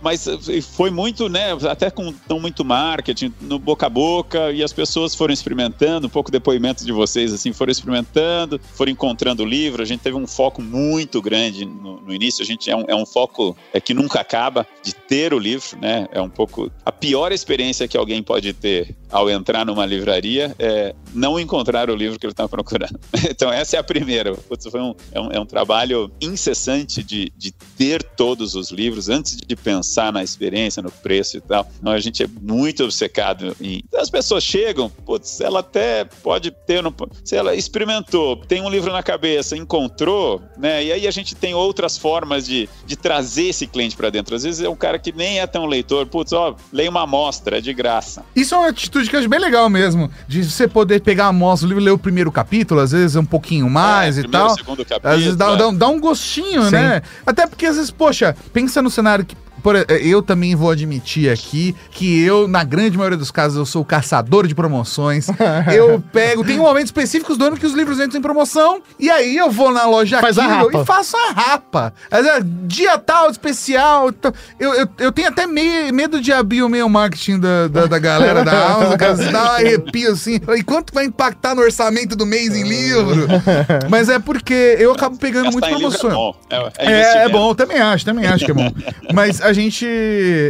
Mas 0.00 0.26
eh, 0.26 0.60
foi 0.60 0.90
muito, 0.90 1.28
né? 1.28 1.52
Até 1.68 1.90
com 1.90 2.14
não 2.28 2.40
muito 2.40 2.64
marketing, 2.64 3.32
no 3.40 3.58
boca 3.58 3.86
a 3.86 3.90
boca, 3.90 4.52
e 4.52 4.62
as 4.62 4.72
pessoas 4.72 5.14
foram 5.14 5.32
experimentando, 5.32 6.06
um 6.06 6.10
pouco 6.10 6.30
depoimentos 6.30 6.84
de 6.84 6.92
vocês, 6.92 7.32
assim, 7.32 7.52
foram 7.52 7.72
experimentando, 7.72 8.60
foram 8.74 8.92
encontrando 8.92 9.42
o 9.42 9.46
livro. 9.46 9.82
A 9.82 9.86
gente 9.86 10.00
teve 10.00 10.16
um 10.16 10.26
foco 10.26 10.62
muito 10.62 11.20
grande 11.20 11.64
no, 11.64 12.00
no 12.00 12.14
início. 12.14 12.42
A 12.42 12.46
gente 12.46 12.70
é 12.70 12.76
um, 12.76 12.84
é 12.86 12.94
um 12.94 13.04
foco 13.04 13.56
é, 13.72 13.80
que 13.80 13.92
nunca 13.92 14.20
acaba 14.20 14.66
de 14.82 14.94
ter 14.94 15.34
o 15.34 15.38
livro, 15.38 15.78
né? 15.80 16.06
É 16.12 16.20
um 16.20 16.30
pouco 16.30 16.70
a 16.84 16.92
pior 16.92 17.32
experiência 17.32 17.88
que 17.88 17.96
alguém 17.96 18.22
pode 18.22 18.52
ter 18.52 18.94
ao 19.10 19.28
entrar 19.30 19.64
numa 19.64 19.86
livraria 19.86 20.54
é 20.58 20.94
não 21.14 21.40
encontrar 21.40 21.90
o 21.90 21.94
livro 21.94 22.18
que 22.18 22.26
ele 22.26 22.32
está 22.32 22.48
procurando. 22.48 22.98
Então, 23.30 23.52
essa 23.52 23.76
é 23.76 23.78
a 23.78 23.84
primeira. 23.84 24.34
Putz, 24.34 24.66
foi 24.66 24.80
um, 24.80 24.94
é, 25.12 25.20
um, 25.20 25.32
é 25.32 25.40
um 25.40 25.46
trabalho 25.46 26.10
incessante 26.20 27.02
de, 27.02 27.30
de 27.36 27.52
ter 27.76 28.02
todos 28.02 28.54
os 28.54 28.70
livros 28.70 29.08
antes 29.08 29.36
de 29.36 29.56
pensar 29.56 29.87
na 30.12 30.22
experiência, 30.22 30.82
no 30.82 30.90
preço 30.90 31.36
e 31.36 31.40
tal. 31.40 31.68
Então, 31.80 31.92
a 31.92 31.98
gente 32.00 32.22
é 32.22 32.26
muito 32.42 32.84
obcecado 32.84 33.56
em. 33.60 33.82
As 33.96 34.10
pessoas 34.10 34.42
chegam, 34.44 34.88
putz, 35.04 35.40
ela 35.40 35.60
até 35.60 36.04
pode 36.04 36.50
ter. 36.66 36.82
no- 36.82 36.94
Se 37.24 37.36
ela 37.36 37.54
experimentou, 37.54 38.36
tem 38.36 38.60
um 38.62 38.68
livro 38.68 38.92
na 38.92 39.02
cabeça, 39.02 39.56
encontrou, 39.56 40.40
né? 40.56 40.84
E 40.84 40.92
aí 40.92 41.06
a 41.06 41.10
gente 41.10 41.34
tem 41.34 41.54
outras 41.54 41.96
formas 41.96 42.46
de, 42.46 42.68
de 42.86 42.96
trazer 42.96 43.44
esse 43.48 43.66
cliente 43.66 43.96
para 43.96 44.10
dentro. 44.10 44.34
Às 44.34 44.42
vezes 44.42 44.60
é 44.64 44.68
um 44.68 44.76
cara 44.76 44.98
que 44.98 45.12
nem 45.12 45.40
é 45.40 45.46
tão 45.46 45.66
leitor, 45.66 46.06
putz, 46.06 46.32
ó, 46.32 46.54
leia 46.72 46.90
uma 46.90 47.02
amostra, 47.02 47.58
é 47.58 47.60
de 47.60 47.72
graça. 47.72 48.24
Isso 48.34 48.54
é 48.54 48.58
uma 48.58 48.68
atitude 48.68 49.08
que 49.08 49.16
eu 49.16 49.20
acho 49.20 49.28
bem 49.28 49.40
legal 49.40 49.68
mesmo. 49.68 50.10
De 50.26 50.44
você 50.44 50.66
poder 50.68 51.00
pegar 51.00 51.26
a 51.26 51.28
amostra 51.28 51.66
do 51.66 51.70
livro, 51.70 51.84
ler 51.84 51.90
o 51.92 51.98
primeiro 51.98 52.30
capítulo, 52.32 52.80
às 52.80 52.92
vezes 52.92 53.16
um 53.16 53.24
pouquinho 53.24 53.68
mais 53.70 54.16
É, 54.16 54.20
e 54.20 54.22
primeiro, 54.24 54.46
tal. 54.48 54.56
segundo 54.56 54.84
capítulo. 54.84 55.14
Às 55.14 55.20
vezes 55.20 55.36
dá, 55.36 55.52
é. 55.52 55.56
dá, 55.56 55.70
dá 55.70 55.88
um 55.88 56.00
gostinho, 56.00 56.64
Sim. 56.64 56.70
né? 56.72 57.02
Até 57.26 57.46
porque 57.46 57.66
às 57.66 57.76
vezes, 57.76 57.90
poxa, 57.90 58.36
pensa 58.52 58.82
no 58.82 58.90
cenário 58.90 59.24
que. 59.24 59.36
Por- 59.68 59.86
eu 60.00 60.22
também 60.22 60.54
vou 60.54 60.70
admitir 60.70 61.30
aqui 61.30 61.74
que 61.90 62.22
eu, 62.24 62.48
na 62.48 62.64
grande 62.64 62.96
maioria 62.96 63.18
dos 63.18 63.30
casos, 63.30 63.56
eu 63.58 63.66
sou 63.66 63.82
o 63.82 63.84
caçador 63.84 64.46
de 64.46 64.54
promoções. 64.54 65.26
eu 65.74 66.02
pego, 66.12 66.44
tem 66.44 66.56
momentos 66.56 66.86
específicos 66.88 67.36
do 67.36 67.44
ano 67.44 67.56
que 67.56 67.66
os 67.66 67.72
livros 67.74 68.00
entram 68.00 68.18
em 68.18 68.22
promoção, 68.22 68.80
e 68.98 69.10
aí 69.10 69.36
eu 69.36 69.50
vou 69.50 69.70
na 69.72 69.84
loja 69.86 70.20
Faz 70.20 70.38
a 70.38 70.42
Kindle 70.42 70.66
rapa. 70.66 70.82
e 70.82 70.86
faço 70.86 71.16
a 71.16 71.32
rapa. 71.32 71.92
Vezes, 72.10 72.42
dia 72.66 72.98
tal, 72.98 73.30
especial. 73.30 74.12
tal. 74.12 74.32
Eu, 74.58 74.72
eu, 74.74 74.88
eu 74.98 75.12
tenho 75.12 75.28
até 75.28 75.46
meio, 75.46 75.92
medo 75.92 76.20
de 76.20 76.32
abrir 76.32 76.62
o 76.62 76.68
meio 76.68 76.88
marketing 76.88 77.38
da, 77.40 77.68
da, 77.68 77.86
da 77.86 77.98
galera 77.98 78.44
da 78.44 78.66
Amazon, 78.74 79.16
se 79.16 79.30
dá 79.32 79.42
um 79.44 79.46
arrepio 79.56 80.12
assim. 80.12 80.40
E 80.56 80.62
quanto 80.62 80.92
vai 80.94 81.04
impactar 81.04 81.54
no 81.54 81.62
orçamento 81.62 82.16
do 82.16 82.24
mês 82.26 82.54
em 82.56 82.62
livro? 82.66 83.26
Mas 83.90 84.08
é 84.08 84.18
porque 84.18 84.76
eu 84.78 84.92
acabo 84.92 85.16
pegando 85.18 85.50
muito 85.52 85.60
Gastar 85.60 85.76
é 85.76 85.78
promoção. 85.78 86.10
bom. 86.10 86.36
É, 86.50 86.86
é 86.86 86.92
É, 86.98 87.24
é 87.24 87.28
bom, 87.28 87.50
eu 87.50 87.54
também 87.54 87.78
acho, 87.78 88.04
também 88.04 88.26
acho 88.26 88.44
que 88.44 88.50
é 88.50 88.54
bom. 88.54 88.72
Mas 89.12 89.40
a 89.40 89.52
gente. 89.62 89.86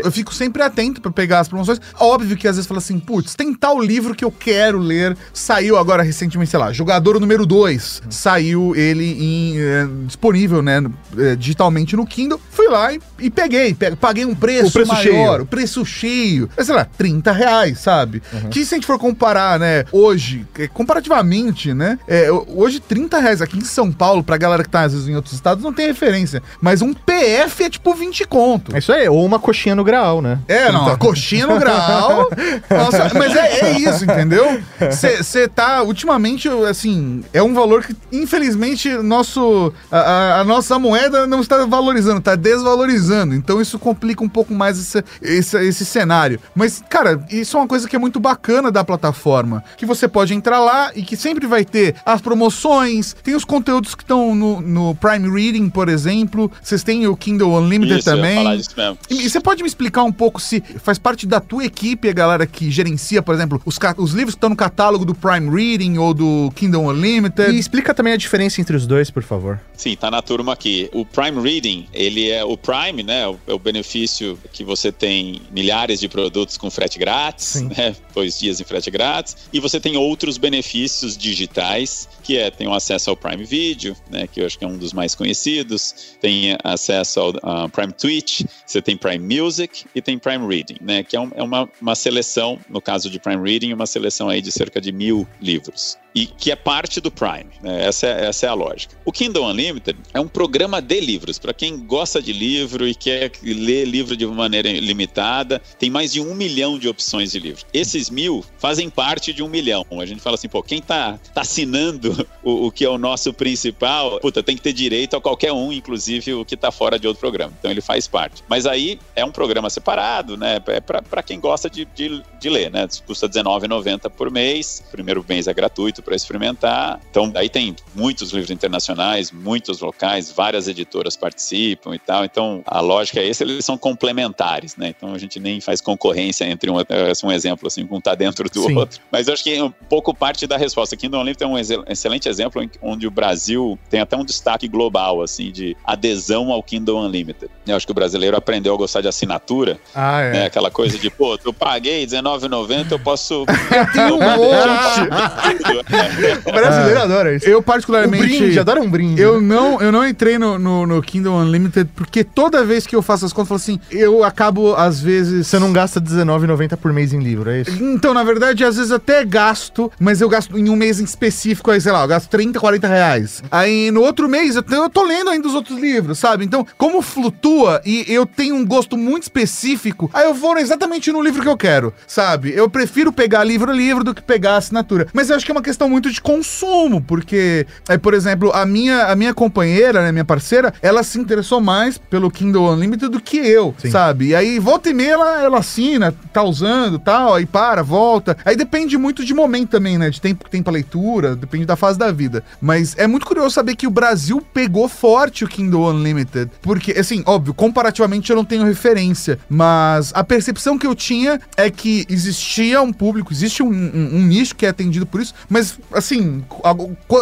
Eu 0.05 0.11
fico 0.11 0.35
sempre 0.35 0.62
atento 0.62 1.01
pra 1.01 1.11
pegar 1.11 1.40
as 1.40 1.49
promoções. 1.49 1.81
Óbvio 1.99 2.37
que 2.37 2.47
às 2.49 2.57
vezes 2.57 2.66
fala 2.66 2.79
assim, 2.79 2.99
putz, 2.99 3.35
tem 3.35 3.53
tal 3.55 3.81
livro 3.81 4.14
que 4.14 4.25
eu 4.25 4.31
quero 4.31 4.79
ler. 4.79 5.16
Saiu 5.33 5.77
agora 5.77 6.03
recentemente, 6.03 6.51
sei 6.51 6.61
lá, 6.61 6.73
Jogador 6.73 7.18
número 7.21 7.44
2. 7.47 8.03
Saiu 8.11 8.75
ele 8.77 9.05
em, 9.05 9.59
eh, 9.59 9.87
disponível, 10.07 10.62
né, 10.62 10.83
eh, 11.18 11.37
digitalmente 11.37 11.97
no 11.97 12.07
Kindle. 12.07 12.40
Fui 12.51 12.68
lá 12.68 12.92
e, 12.92 13.01
e 13.18 13.31
peguei. 13.31 13.75
Pe- 13.75 13.97
Paguei 13.97 14.25
um 14.25 14.35
preço, 14.35 14.68
O 14.68 14.73
preço 14.73 14.92
maior, 14.92 15.03
cheio. 15.03 15.42
o 15.42 15.47
preço 15.47 15.85
cheio. 15.85 16.49
Mas, 16.57 16.66
sei 16.66 16.75
lá, 16.75 16.85
30 16.85 17.33
reais, 17.33 17.79
sabe? 17.81 18.23
Que 18.51 18.64
se 18.64 18.75
a 18.75 18.77
gente 18.79 18.87
for 18.87 18.99
comparar, 18.99 19.59
né, 19.59 19.85
hoje, 19.92 20.47
eh, 20.59 20.68
comparativamente, 20.68 21.73
né, 21.75 21.99
é, 22.07 22.31
hoje 22.31 22.81
30 22.81 23.18
reais 23.18 23.40
aqui 23.42 23.57
em 23.59 23.64
São 23.64 23.90
Paulo, 23.90 24.23
pra 24.23 24.37
galera 24.37 24.62
que 24.62 24.68
tá 24.68 24.83
às 24.83 24.92
vezes 24.92 25.09
em 25.09 25.16
outros 25.16 25.35
estados, 25.35 25.62
não 25.64 25.73
tem 25.73 25.87
referência. 25.87 26.42
Mas 26.61 26.83
um 26.83 26.92
PF 26.92 27.64
é 27.64 27.71
tipo 27.71 27.94
20 27.94 28.25
conto. 28.27 28.75
É 28.77 28.81
isso 28.88 28.92
aí, 28.92 29.09
ou 29.09 29.24
uma 29.24 29.38
coxinha 29.38 29.74
no 29.74 29.85
grau, 29.85 30.22
né? 30.22 30.38
É, 30.48 30.72
não, 30.72 30.88
a 30.88 30.96
coxinha 30.96 31.46
no 31.46 31.59
grau. 31.59 32.29
Nossa, 32.70 33.11
mas 33.14 33.37
é, 33.37 33.61
é 33.66 33.79
isso, 33.79 34.05
entendeu? 34.05 34.61
Você 34.90 35.46
tá, 35.46 35.83
ultimamente, 35.83 36.48
assim, 36.68 37.22
é 37.33 37.42
um 37.42 37.53
valor 37.53 37.85
que, 37.85 37.94
infelizmente, 38.11 38.88
nosso, 38.98 39.72
a, 39.90 39.98
a- 39.98 40.40
a 40.40 40.44
nossa 40.44 40.79
moeda 40.79 41.27
não 41.27 41.40
está 41.40 41.64
valorizando, 41.66 42.18
está 42.18 42.35
desvalorizando. 42.35 43.35
Então 43.35 43.61
isso 43.61 43.79
complica 43.79 44.22
um 44.24 44.29
pouco 44.29 44.55
mais 44.55 44.79
esse, 44.79 45.05
esse, 45.20 45.57
esse 45.66 45.85
cenário. 45.85 46.40
Mas, 46.55 46.83
cara, 46.88 47.20
isso 47.31 47.57
é 47.57 47.61
uma 47.61 47.68
coisa 47.68 47.88
que 47.88 47.96
é 47.96 47.98
muito 47.98 48.18
bacana 48.20 48.70
da 48.70 48.83
plataforma. 48.85 49.62
Que 49.77 49.85
você 49.85 50.09
pode 50.09 50.33
entrar 50.35 50.61
lá 50.61 50.92
e 50.94 51.03
que 51.03 51.16
sempre 51.16 51.46
vai 51.46 51.64
ter 51.64 51.94
as 52.07 52.20
promoções, 52.20 53.14
tem 53.22 53.35
os 53.35 53.44
conteúdos 53.44 53.94
que 53.94 54.03
estão 54.03 54.35
no, 54.35 54.61
no 54.61 54.94
Prime 54.94 55.29
Reading, 55.29 55.68
por 55.68 55.88
exemplo. 55.88 56.51
Vocês 56.62 56.83
têm 56.83 57.07
o 57.07 57.16
Kindle 57.16 57.53
Unlimited 57.55 57.98
Isso, 58.01 58.09
eu 58.11 58.14
ia 58.14 58.22
também. 58.22 58.37
falar 58.37 58.57
disso 58.57 58.70
mesmo. 58.78 58.98
E 59.10 59.28
você 59.28 59.40
pode 59.40 59.62
me 59.62 59.68
explicar 59.68 60.04
um 60.04 60.12
pouco 60.12 60.40
se 60.40 60.60
faz 60.60 60.98
parte 60.98 61.26
da 61.26 61.40
tua 61.40 61.64
equipe 61.64 62.08
a 62.08 62.12
galera 62.12 62.46
que 62.46 62.70
gerencia, 62.70 63.20
por 63.20 63.34
exemplo, 63.34 63.60
os, 63.66 63.78
os 63.98 64.12
livros 64.12 64.34
que 64.34 64.38
estão 64.38 64.50
no 64.50 64.56
catálogo 64.56 65.04
do 65.04 65.14
Prime 65.14 65.50
Reading 65.50 65.98
ou 65.98 66.14
do 66.14 66.50
Kindle 66.54 66.86
Unlimited? 66.86 67.52
E 67.52 67.58
explica 67.58 67.92
também 67.92 68.12
a 68.12 68.16
diferença 68.16 68.60
entre 68.60 68.76
os 68.76 68.86
dois, 68.86 69.10
por 69.10 69.22
favor. 69.22 69.60
Sim, 69.76 69.96
tá 69.96 70.10
na 70.10 70.22
turma 70.22 70.52
aqui. 70.52 70.88
O 70.92 71.04
Prime 71.04 71.40
Reading, 71.40 71.86
ele 71.92 72.30
é 72.30 72.44
o 72.44 72.56
Prime, 72.56 73.02
né? 73.02 73.22
É 73.46 73.52
o, 73.52 73.58
benefício 73.58 74.38
que 74.52 74.64
você 74.64 74.90
tem 74.90 75.42
milhares 75.50 76.00
de 76.00 76.08
produtos 76.08 76.56
com 76.56 76.70
frete 76.70 76.98
grátis, 76.98 77.46
Sim. 77.46 77.70
né? 77.76 77.94
Dois 78.14 78.38
dias 78.38 78.60
em 78.60 78.64
frete 78.64 78.90
grátis. 78.90 79.36
E 79.52 79.60
você 79.60 79.78
tem 79.78 79.96
outros 79.96 80.38
benefícios 80.38 81.16
digitais, 81.16 82.08
que 82.22 82.36
é 82.36 82.50
tem 82.50 82.66
o 82.66 82.74
acesso 82.74 83.10
ao 83.10 83.16
Prime 83.16 83.44
Video, 83.44 83.96
né? 84.10 84.26
Que 84.26 84.40
eu 84.40 84.46
acho 84.46 84.58
que 84.58 84.64
é 84.64 84.68
um 84.68 84.76
dos 84.76 84.92
mais 84.92 85.14
conhecidos. 85.14 86.16
Tem 86.20 86.56
acesso 86.64 87.20
ao 87.20 87.32
ah, 87.42 87.68
Prime 87.68 87.92
Twitch, 87.92 88.42
você 88.68 88.83
tem 88.83 88.96
Prime 88.96 89.40
Music 89.40 89.85
e 89.94 90.02
tem 90.02 90.18
Prime 90.18 90.46
Reading, 90.46 90.76
né? 90.81 91.02
Que 91.02 91.16
é, 91.16 91.20
um- 91.20 91.31
é 91.35 91.42
uma, 91.42 91.68
uma 91.81 91.94
seleção, 91.94 92.59
no 92.68 92.81
caso 92.81 93.09
de 93.11 93.18
Prime 93.18 93.42
Reading, 93.42 93.72
uma 93.72 93.87
seleção 93.87 94.28
aí 94.28 94.42
de 94.42 94.52
cerca 94.52 94.81
de 94.81 94.92
mil 94.92 95.26
livros 95.40 95.96
e 96.14 96.26
que 96.26 96.50
é 96.50 96.57
parte 96.57 97.00
do 97.00 97.11
Prime. 97.12 97.46
né? 97.62 97.87
Essa, 97.87 98.07
é, 98.07 98.26
essa 98.26 98.46
é 98.46 98.48
a 98.48 98.54
lógica. 98.54 98.96
O 99.04 99.12
Kindle 99.12 99.44
Unlimited 99.46 99.96
é 100.12 100.18
um 100.20 100.26
programa 100.26 100.81
de 100.83 101.00
livros. 101.00 101.38
Para 101.38 101.52
quem 101.54 101.78
gosta 101.78 102.20
de 102.20 102.33
livro 102.33 102.88
e 102.88 102.94
quer 102.94 103.31
ler 103.42 103.85
livro 103.85 104.16
de 104.16 104.26
maneira 104.26 104.70
limitada, 104.72 105.61
tem 105.78 105.88
mais 105.90 106.12
de 106.12 106.20
um 106.20 106.35
milhão 106.35 106.78
de 106.78 106.88
opções 106.88 107.31
de 107.33 107.38
livro. 107.38 107.64
Esses 107.72 108.11
mil 108.11 108.44
fazem 108.59 108.90
parte 108.90 109.33
de 109.33 109.42
um 109.42 109.48
milhão. 109.48 109.87
A 109.92 110.07
gente 110.07 110.20
fala 110.20 110.35
assim, 110.35 110.48
pô, 110.48 110.62
quem 110.62 110.81
tá, 110.83 111.18
tá 111.33 111.42
assinando 111.42 112.26
o, 112.42 112.66
o 112.66 112.72
que 112.72 112.85
é 112.85 112.88
o 112.88 112.98
nosso 112.98 113.33
principal, 113.33 114.18
puta, 114.20 114.42
tem 114.42 114.57
que 114.57 114.62
ter 114.62 114.72
direito 114.72 115.14
a 115.16 115.20
qualquer 115.20 115.52
um, 115.52 115.72
inclusive 115.72 116.35
o 116.35 116.44
que 116.44 116.57
tá 116.57 116.72
fora 116.72 116.98
de 116.98 117.07
outro 117.07 117.20
programa. 117.20 117.52
Então 117.59 117.70
ele 117.70 117.81
faz 117.81 118.09
parte. 118.09 118.42
Mas 118.48 118.58
aí 118.66 118.99
é 119.14 119.25
um 119.25 119.31
programa 119.31 119.68
separado, 119.71 120.37
né? 120.37 120.61
É 120.66 120.81
para 120.81 121.23
quem 121.23 121.38
gosta 121.40 121.68
de, 121.68 121.85
de, 121.94 122.23
de 122.40 122.51
ler, 122.51 122.71
né? 122.71 122.87
Custa 123.07 123.27
R$19,90 123.27 124.11
por 124.11 124.31
mês. 124.31 124.83
O 124.88 124.90
primeiro 124.90 125.25
mês 125.29 125.47
é 125.47 125.55
gratuito 125.55 126.03
para 126.03 126.14
experimentar. 126.14 127.01
Então, 127.11 127.31
aí 127.35 127.49
tem 127.49 127.75
muitos 127.94 128.31
livros 128.33 128.51
internacionais, 128.51 129.31
muitos 129.31 129.81
locais, 129.81 130.31
várias 130.33 130.68
editoras 130.68 131.16
participam 131.16 131.94
e 131.94 131.99
tal. 131.99 132.25
Então, 132.25 132.62
a 132.66 132.81
lógica 132.81 133.21
é 133.21 133.29
essa, 133.29 133.42
eles 133.44 133.64
são 133.64 133.77
complementares, 133.79 134.77
né? 134.77 134.88
Então, 134.97 135.12
a 135.14 135.18
gente 135.18 135.38
nem 135.38 135.61
faz 135.61 135.81
concorrência 135.81 136.44
entre 136.44 136.71
um, 136.71 136.81
é 136.81 136.85
um 137.25 137.33
exemplo, 137.33 137.66
assim, 137.66 137.87
um 137.90 138.01
tá 138.01 138.14
dentro 138.14 138.49
do 138.49 138.62
Sim. 138.62 138.77
outro. 138.77 139.01
Mas 139.11 139.29
eu 139.29 139.35
acho 139.35 139.42
que 139.44 139.61
um 139.61 139.71
pouco 139.71 140.14
parte 140.14 140.47
da 140.47 140.57
resposta. 140.57 140.97
Kindle 140.97 141.21
Unlimited 141.21 141.44
é 141.44 141.47
um 141.47 141.59
exe- 141.59 141.83
excelente 141.88 142.29
exemplo 142.29 142.62
em- 142.62 142.71
onde 142.83 143.07
o 143.07 143.11
Brasil 143.11 143.79
tem 143.90 144.01
até 144.01 144.16
um 144.16 144.25
destaque 144.25 144.68
global, 144.68 145.23
assim, 145.23 145.51
de 145.51 145.77
adesão 145.85 146.51
ao 146.53 146.62
Kindle 146.62 146.99
Unlimited. 146.99 147.51
Eu 147.66 147.77
acho 147.77 147.87
que 147.87 147.92
o 147.92 147.94
brasileiro 147.94 148.37
aprendeu 148.48 148.72
a 148.72 148.76
gostar 148.78 149.02
de 149.02 149.08
assinatura, 149.08 149.78
Ah, 149.94 150.30
né? 150.32 150.46
Aquela 150.46 150.70
coisa 150.70 150.98
de, 150.98 151.11
pô, 151.11 151.38
eu 151.44 151.52
paguei 151.52 152.00
R$19,90, 152.06 152.92
eu 152.92 152.98
posso... 152.98 153.44
Tem 153.92 154.11
um 154.11 154.18
O 156.46 156.52
brasileiro 156.52 157.02
adora 157.02 157.37
isso. 157.37 157.46
Eu 157.46 157.58
Um 157.58 157.62
particularmente... 157.62 158.26
brinde, 158.26 158.58
adora 158.58 158.80
um 158.80 158.90
brinde. 158.90 159.20
Eu 159.20 159.38
não, 159.40 159.80
eu 159.82 159.92
não 159.92 160.06
entrei 160.06 160.38
no, 160.38 160.58
no, 160.58 160.87
no 160.87 161.02
Kindle 161.02 161.34
Unlimited 161.34 161.90
porque 161.94 162.24
toda 162.24 162.64
vez 162.64 162.87
que 162.87 162.96
eu 162.96 163.02
faço 163.02 163.26
as 163.26 163.32
contas, 163.32 163.50
eu 163.50 163.58
falo 163.58 163.61
assim, 163.61 163.80
eu 163.90 164.24
acabo, 164.24 164.74
às 164.74 164.98
vezes... 165.00 165.46
Você 165.46 165.58
não 165.58 165.72
gasta 165.72 166.00
R$19,90 166.00 166.76
por 166.76 166.92
mês 166.92 167.12
em 167.12 167.18
livro, 167.20 167.50
é 167.50 167.61
isso? 167.61 167.70
Então, 167.82 168.14
na 168.14 168.24
verdade, 168.24 168.64
às 168.64 168.76
vezes 168.76 168.92
até 168.92 169.24
gasto, 169.24 169.92
mas 170.00 170.20
eu 170.22 170.28
gasto 170.28 170.56
em 170.56 170.70
um 170.70 170.76
mês 170.76 171.00
em 171.00 171.04
específico, 171.04 171.70
aí, 171.70 171.80
sei 171.80 171.92
lá, 171.92 172.02
eu 172.02 172.08
gasto 172.08 172.28
30, 172.30 172.58
40 172.58 172.88
reais. 172.88 173.42
Aí 173.50 173.90
no 173.90 174.00
outro 174.00 174.28
mês 174.28 174.56
eu, 174.56 174.64
eu 174.70 174.88
tô 174.88 175.04
lendo 175.04 175.28
ainda 175.30 175.46
os 175.46 175.54
outros 175.54 175.78
livros, 175.78 176.18
sabe? 176.18 176.44
Então, 176.44 176.66
como 176.78 177.02
flutua 177.02 177.82
e 177.84 178.04
eu 178.08 178.24
tenho 178.38 178.55
um 178.55 178.64
gosto 178.64 178.96
muito 178.96 179.24
específico, 179.24 180.09
aí 180.14 180.24
eu 180.24 180.33
vou 180.33 180.57
exatamente 180.59 181.11
no 181.11 181.20
livro 181.20 181.42
que 181.42 181.48
eu 181.48 181.57
quero, 181.57 181.92
sabe? 182.07 182.53
Eu 182.55 182.70
prefiro 182.70 183.12
pegar 183.12 183.42
livro 183.42 183.72
a 183.72 183.74
livro 183.74 184.05
do 184.05 184.14
que 184.14 184.22
pegar 184.22 184.59
assinatura. 184.59 185.09
Mas 185.12 185.29
eu 185.29 185.35
acho 185.35 185.44
que 185.44 185.51
é 185.51 185.55
uma 185.57 185.61
questão 185.61 185.88
muito 185.88 186.09
de 186.09 186.20
consumo, 186.20 187.03
porque, 187.03 187.66
é, 187.88 187.98
por 187.98 188.14
exemplo, 188.14 188.53
a 188.55 188.64
minha, 188.64 189.07
a 189.07 189.16
minha 189.16 189.35
companheira, 189.35 190.03
né, 190.03 190.12
minha 190.12 190.24
parceira, 190.24 190.72
ela 190.81 191.03
se 191.03 191.18
interessou 191.18 191.61
mais 191.61 191.98
pelo 191.98 192.31
Kindle 192.31 192.72
Unlimited 192.72 193.11
do 193.11 193.20
que 193.20 193.38
eu, 193.38 193.74
Sim. 193.77 193.90
sabe? 193.90 194.29
E 194.29 194.37
aí, 194.37 194.61
volta 194.61 194.88
e 194.88 194.94
meia, 194.94 195.14
ela, 195.14 195.42
ela 195.42 195.59
assina, 195.59 196.14
tá 196.33 196.44
usando 196.44 196.96
tal, 197.01 197.35
aí 197.35 197.44
para, 197.44 197.83
volta. 197.83 198.37
Aí 198.44 198.55
depende 198.55 198.96
muito 198.96 199.24
de 199.24 199.35
momento 199.35 199.70
também, 199.70 199.98
né? 199.98 200.11
De 200.11 200.20
tempo 200.20 200.44
que 200.44 200.51
tem 200.51 200.62
pra 200.62 200.72
leitura, 200.72 201.35
depende 201.35 201.66
da 201.66 201.74
fase 201.74 201.98
da 201.98 202.12
vida. 202.12 202.44
Mas 202.61 202.94
é 202.96 203.09
muito 203.09 203.27
curioso 203.27 203.51
saber 203.51 203.74
que 203.74 203.87
o 203.87 203.90
Brasil 203.90 204.40
pegou 204.55 204.88
forte 204.88 205.44
o 205.44 205.48
Kindle 205.48 205.90
Unlimited. 205.90 206.53
Porque, 206.62 206.92
assim, 206.92 207.24
óbvio, 207.27 207.53
comparativamente 207.53 208.27
eu 208.32 208.36
não 208.36 208.44
tenho 208.44 208.64
referência, 208.64 209.38
mas 209.48 210.10
a 210.14 210.22
percepção 210.24 210.78
que 210.78 210.86
eu 210.86 210.94
tinha 210.94 211.40
é 211.56 211.70
que 211.70 212.04
existia 212.08 212.80
um 212.82 212.92
público, 212.92 213.32
existe 213.32 213.62
um, 213.62 213.68
um- 213.70 214.16
um 214.16 214.26
nicho 214.26 214.54
que 214.54 214.66
é 214.66 214.68
atendido 214.68 215.06
por 215.06 215.20
isso, 215.20 215.34
mas, 215.48 215.78
assim, 215.92 216.44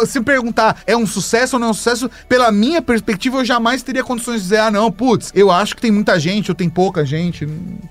se 0.05 0.21
perguntar 0.21 0.81
é 0.85 0.95
um 0.95 1.05
sucesso 1.07 1.55
ou 1.55 1.59
não 1.59 1.67
é 1.67 1.71
um 1.71 1.73
sucesso, 1.73 2.09
pela 2.27 2.51
minha 2.51 2.81
perspectiva, 2.81 3.37
eu 3.39 3.45
jamais 3.45 3.81
teria 3.83 4.03
condições 4.03 4.37
de 4.37 4.43
dizer, 4.43 4.57
ah, 4.59 4.71
não, 4.71 4.91
putz, 4.91 5.31
eu 5.35 5.51
acho 5.51 5.75
que 5.75 5.81
tem 5.81 5.91
muita 5.91 6.19
gente 6.19 6.51
ou 6.51 6.55
tem 6.55 6.69
pouca 6.69 7.05
gente. 7.05 7.47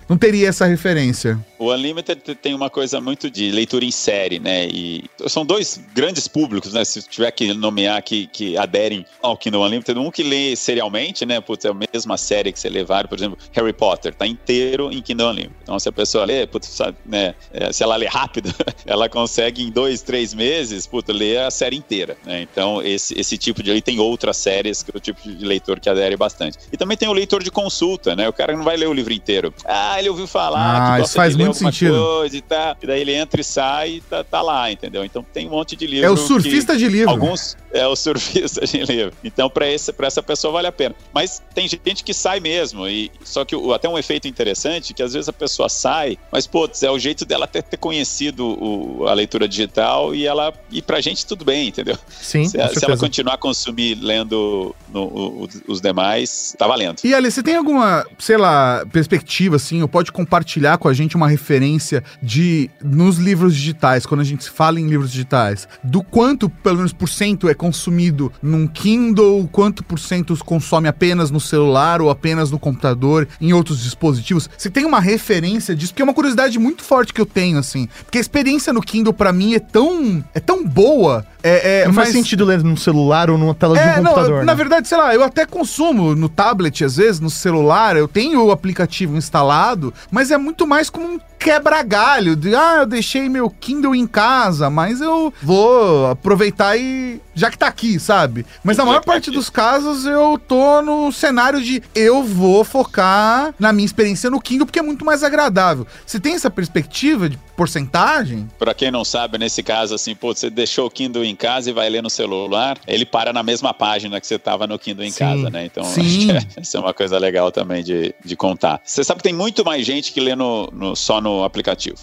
Não 0.09 0.17
teria 0.17 0.49
essa 0.49 0.67
referência. 0.67 1.39
O 1.59 1.73
Unlimited 1.73 2.21
tem 2.37 2.55
uma 2.55 2.71
coisa 2.71 3.01
muito 3.01 3.31
de 3.31 3.51
leitura 3.51 3.85
em 3.85 3.91
série, 3.91 4.39
né? 4.39 4.67
E 4.67 5.05
são 5.27 5.45
dois 5.45 5.81
grandes 5.95 6.29
públicos, 6.29 6.73
né? 6.73 6.85
Se 6.85 7.03
tiver 7.03 7.31
que 7.31 7.53
nomear 7.55 8.03
que, 8.03 8.27
que 8.27 8.57
aderem 8.57 9.05
ao 9.23 9.37
Kindle 9.37 9.63
Unlimited, 9.63 9.99
um 9.99 10.11
que 10.11 10.23
lê 10.23 10.55
serialmente, 10.57 11.25
né? 11.25 11.41
Putz, 11.41 11.65
é 11.65 11.71
a 11.71 11.75
mesma 11.75 12.17
série 12.17 12.53
que 12.53 12.61
você 12.61 12.77
vários, 12.85 13.09
por 13.09 13.19
exemplo, 13.19 13.39
Harry 13.53 13.73
Potter, 13.73 14.15
tá 14.15 14.27
inteiro 14.27 14.93
em 14.93 15.01
Kindle 15.01 15.29
Unlimited. 15.29 15.57
Então, 15.63 15.79
se 15.79 15.89
a 15.89 15.93
pessoa 15.93 16.25
lê, 16.25 16.47
putz, 16.47 16.69
sabe, 16.69 16.97
né? 17.05 17.35
é, 17.53 17.73
se 17.73 17.83
ela 17.83 17.97
lê 17.97 18.07
rápido, 18.07 18.53
ela 18.85 19.09
consegue 19.09 19.63
em 19.63 19.71
dois, 19.71 20.03
três 20.03 20.35
meses, 20.35 20.87
putz, 20.87 21.09
ler 21.13 21.41
a 21.41 21.51
série 21.51 21.77
inteira, 21.77 22.17
né? 22.25 22.43
Então, 22.43 22.83
esse, 22.83 23.19
esse 23.19 23.39
tipo 23.39 23.63
de. 23.63 23.71
E 23.73 23.83
tem 23.83 23.99
outras 23.99 24.37
séries 24.37 24.83
que 24.83 24.91
é 24.95 24.97
o 24.97 25.01
tipo 25.01 25.21
de 25.23 25.45
leitor 25.45 25.81
que 25.81 25.89
adere 25.89 26.17
bastante. 26.17 26.59
E 26.73 26.77
também 26.77 26.97
tem 26.97 27.09
o 27.09 27.13
leitor 27.13 27.43
de 27.43 27.51
consulta, 27.51 28.15
né? 28.15 28.29
O 28.29 28.33
cara 28.33 28.57
não 28.57 28.65
vai 28.65 28.77
ler 28.77 28.89
o 28.89 28.93
livro 28.93 29.13
inteiro. 29.13 29.53
Ah, 29.65 29.99
ele 29.99 30.09
ouviu 30.09 30.27
falar, 30.27 30.95
Ah, 30.95 30.97
que 30.99 31.05
isso 31.05 31.15
faz 31.15 31.37
de 31.37 31.43
ler 31.43 31.46
muito 31.47 31.59
sentido. 31.59 31.93
coisa 31.95 32.37
e 32.37 32.41
tá. 32.41 32.77
E 32.83 32.87
daí 32.87 33.01
ele 33.01 33.15
entra 33.15 33.41
e 33.41 33.45
sai 33.45 33.91
e 33.97 34.01
tá, 34.01 34.23
tá 34.25 34.43
lá, 34.43 34.71
entendeu? 34.71 35.05
Então 35.05 35.25
tem 35.33 35.47
um 35.47 35.51
monte 35.51 35.77
de 35.77 35.87
livro. 35.87 36.07
É 36.07 36.11
o 36.11 36.15
que- 36.15 36.21
surfista 36.23 36.77
de 36.77 36.89
livro. 36.89 37.11
Alguns 37.11 37.57
é 37.73 37.87
o 37.87 37.95
surfista 37.97 38.65
de 38.67 38.85
livro. 38.85 39.13
Então, 39.25 39.49
para 39.51 39.67
essa 39.67 40.23
pessoa 40.23 40.53
vale 40.53 40.67
a 40.67 40.73
pena. 40.73 40.95
Mas 41.13 41.43
tem 41.55 41.69
gente 41.69 42.03
que 42.05 42.15
sai 42.15 42.41
mesmo. 42.41 42.89
E, 42.89 43.11
só 43.25 43.45
que 43.45 43.55
o- 43.55 43.73
até 43.73 43.89
um 43.89 43.99
efeito 43.99 44.27
interessante 44.29 44.93
que 44.95 45.03
às 45.03 45.13
vezes 45.13 45.29
a 45.29 45.33
pessoa 45.33 45.69
sai, 45.69 46.17
mas, 46.33 46.47
putz, 46.47 46.83
é 46.83 46.91
o 46.91 46.99
jeito 46.99 47.25
dela 47.25 47.47
ter, 47.47 47.63
ter 47.63 47.77
conhecido 47.77 48.47
o- 48.47 49.07
a 49.07 49.13
leitura 49.15 49.47
digital 49.49 50.15
e 50.15 50.27
ela. 50.27 50.53
E 50.71 50.81
pra 50.81 51.01
gente 51.01 51.27
tudo 51.27 51.45
bem, 51.45 51.69
entendeu? 51.69 51.99
Sim, 52.21 52.45
Se, 52.45 52.51
se 52.75 52.85
ela 52.85 52.97
continuar 52.97 53.35
a 53.35 53.39
consumir 53.39 53.95
lendo 54.01 54.75
no- 54.93 55.05
o- 55.05 55.49
os 55.69 55.81
demais, 55.81 56.55
tá 56.59 56.67
valendo. 56.67 56.97
E 57.05 57.15
Ali, 57.15 57.31
você 57.31 57.43
tem 57.43 57.57
alguma, 57.57 58.05
sei 58.19 58.37
lá, 58.37 58.85
perspectiva, 58.93 59.57
assim, 59.57 59.83
ou 59.83 59.89
pode 59.89 60.13
compartilhar 60.13 60.79
com 60.79 60.89
a 60.89 60.93
gente 60.95 61.17
uma 61.17 61.29
referência 61.37 62.03
de, 62.23 62.71
nos 62.83 63.19
livros 63.19 63.55
digitais, 63.55 64.07
quando 64.07 64.23
a 64.23 64.25
gente 64.25 64.49
fala 64.51 64.81
em 64.81 64.87
livros 64.87 65.11
digitais, 65.11 65.69
do 65.85 66.03
quanto, 66.03 66.49
pelo 66.49 66.79
menos, 66.79 66.93
por 66.93 67.09
cento 67.09 67.49
é 67.49 67.55
consumido 67.55 68.33
num 68.43 68.67
Kindle, 68.67 69.49
quanto 69.53 69.85
por 69.85 69.99
cento 69.99 70.37
consome 70.45 70.89
apenas 70.89 71.31
no 71.31 71.39
celular 71.39 72.01
ou 72.01 72.11
apenas 72.11 72.51
no 72.51 72.59
computador, 72.59 73.29
em 73.41 73.53
outros 73.53 73.83
dispositivos? 73.83 74.49
Você 74.57 74.71
tem 74.71 74.85
uma 74.85 75.01
referência 75.01 75.77
disso? 75.77 75.93
Porque 75.93 76.03
é 76.03 76.05
uma 76.05 76.15
curiosidade 76.15 76.59
muito 76.59 76.83
forte 76.83 77.13
que 77.13 77.21
eu 77.21 77.27
tenho, 77.27 77.59
assim, 77.59 77.89
porque 78.05 78.19
a 78.19 78.21
experiência 78.21 78.73
no 78.73 78.81
Kindle, 78.81 79.13
pra 79.13 79.33
mim, 79.33 79.55
é 79.55 79.61
tão, 79.61 80.25
é 80.35 80.41
tão 80.41 80.65
boa, 80.65 81.25
É, 81.49 81.83
é, 81.83 81.87
Não 81.87 81.95
faz 81.95 82.09
mas- 82.09 82.17
sentido 82.17 82.45
ler 82.45 82.63
num 82.65 82.77
celular 82.77 83.31
ou 83.31 83.39
numa 83.39 83.55
tela 83.55 83.75
de 83.79 83.81
um 83.81 83.83
É, 83.89 83.97
não, 84.01 84.05
computador. 84.13 84.39
na 84.45 84.53
né? 84.53 84.55
verdade, 84.57 84.89
sei 84.89 84.99
lá, 84.99 85.15
eu 85.15 85.23
até 85.23 85.47
consumo 85.47 86.15
no 86.17 86.29
tablet, 86.29 86.83
às 86.85 86.97
vezes, 86.97 87.21
no 87.21 87.31
celular, 87.31 87.97
eu 87.97 88.09
tenho 88.09 88.45
o 88.45 88.51
aplicativo 88.51 89.17
instalado, 89.17 89.95
mas 90.11 90.31
é 90.33 90.37
muito 90.37 90.67
mais 90.67 90.91
como 90.91 91.07
um 91.07 91.19
quebra-galho, 91.39 92.37
de, 92.37 92.55
ah, 92.55 92.79
eu 92.81 92.87
deixei 92.87 93.29
meu 93.29 93.49
Kindle 93.51 93.95
em 93.95 94.07
casa, 94.07 94.69
mas 94.71 95.01
eu 95.01 95.33
vou 95.43 96.07
aproveitar 96.07 96.77
e, 96.77 97.21
já 97.35 97.51
que 97.51 97.59
tá 97.59 97.67
aqui, 97.67 97.99
sabe? 98.01 98.45
Mas 98.65 98.77
na 98.77 98.85
maior 98.85 99.05
parte 99.05 99.31
dos 99.31 99.49
casos, 99.51 100.05
eu 100.07 100.39
tô 100.39 100.83
no 100.83 101.13
cenário 101.13 101.63
de, 101.63 101.83
eu 101.95 102.23
vou 102.23 102.65
focar 102.65 103.55
na 103.59 103.73
minha 103.73 103.87
experiência 103.87 104.29
no 104.31 104.41
Kindle, 104.41 104.67
porque 104.67 104.79
é 104.79 104.83
muito 104.83 105.05
mais 105.05 105.23
agradável. 105.23 105.87
Você 106.05 106.19
tem 106.21 106.35
essa 106.35 106.51
perspectiva 106.51 107.29
de 107.29 107.39
porcentagem? 107.57 108.49
Pra 108.59 108.75
quem 108.75 108.91
não 108.91 109.05
sabe, 109.05 109.39
nesse 109.39 109.63
caso, 109.63 109.95
assim, 109.95 110.15
pô, 110.15 110.35
você 110.35 110.51
deixou 110.51 110.87
o 110.87 110.91
Kindle 110.91 111.25
em 111.25 111.35
casa 111.37 111.71
e 111.71 111.73
vai 111.73 111.89
ler 111.89 112.03
no 112.03 112.11
celular, 112.11 112.79
ele 112.87 113.05
para 113.07 113.33
na 113.33 113.43
mesma 113.43 113.73
página 113.73 114.21
que 114.21 114.27
você 114.27 114.39
tava 114.39 114.67
no 114.67 114.79
Kindle 114.79 115.05
em 115.05 115.11
Sim, 115.11 115.19
casa, 115.19 115.51
né? 115.51 115.65
Então, 115.67 115.85
sim. 115.85 116.31
acho 116.31 116.47
que 116.49 116.61
essa 116.61 116.77
é 116.77 116.81
uma 116.81 116.93
coisa 116.95 117.19
legal 117.19 117.51
também 117.51 117.83
de, 117.83 118.15
de 118.25 118.37
contar. 118.37 118.81
Você 118.85 119.03
sabe 119.05 119.19
que 119.19 119.25
tem 119.25 119.33
muito 119.33 119.65
mais 119.65 119.87
gente 119.87 120.13
que 120.13 120.21
lê 120.21 120.35
no, 120.35 120.69
no- 120.73 120.97
só 120.97 121.21
no 121.21 121.36
aplicativo. 121.45 121.97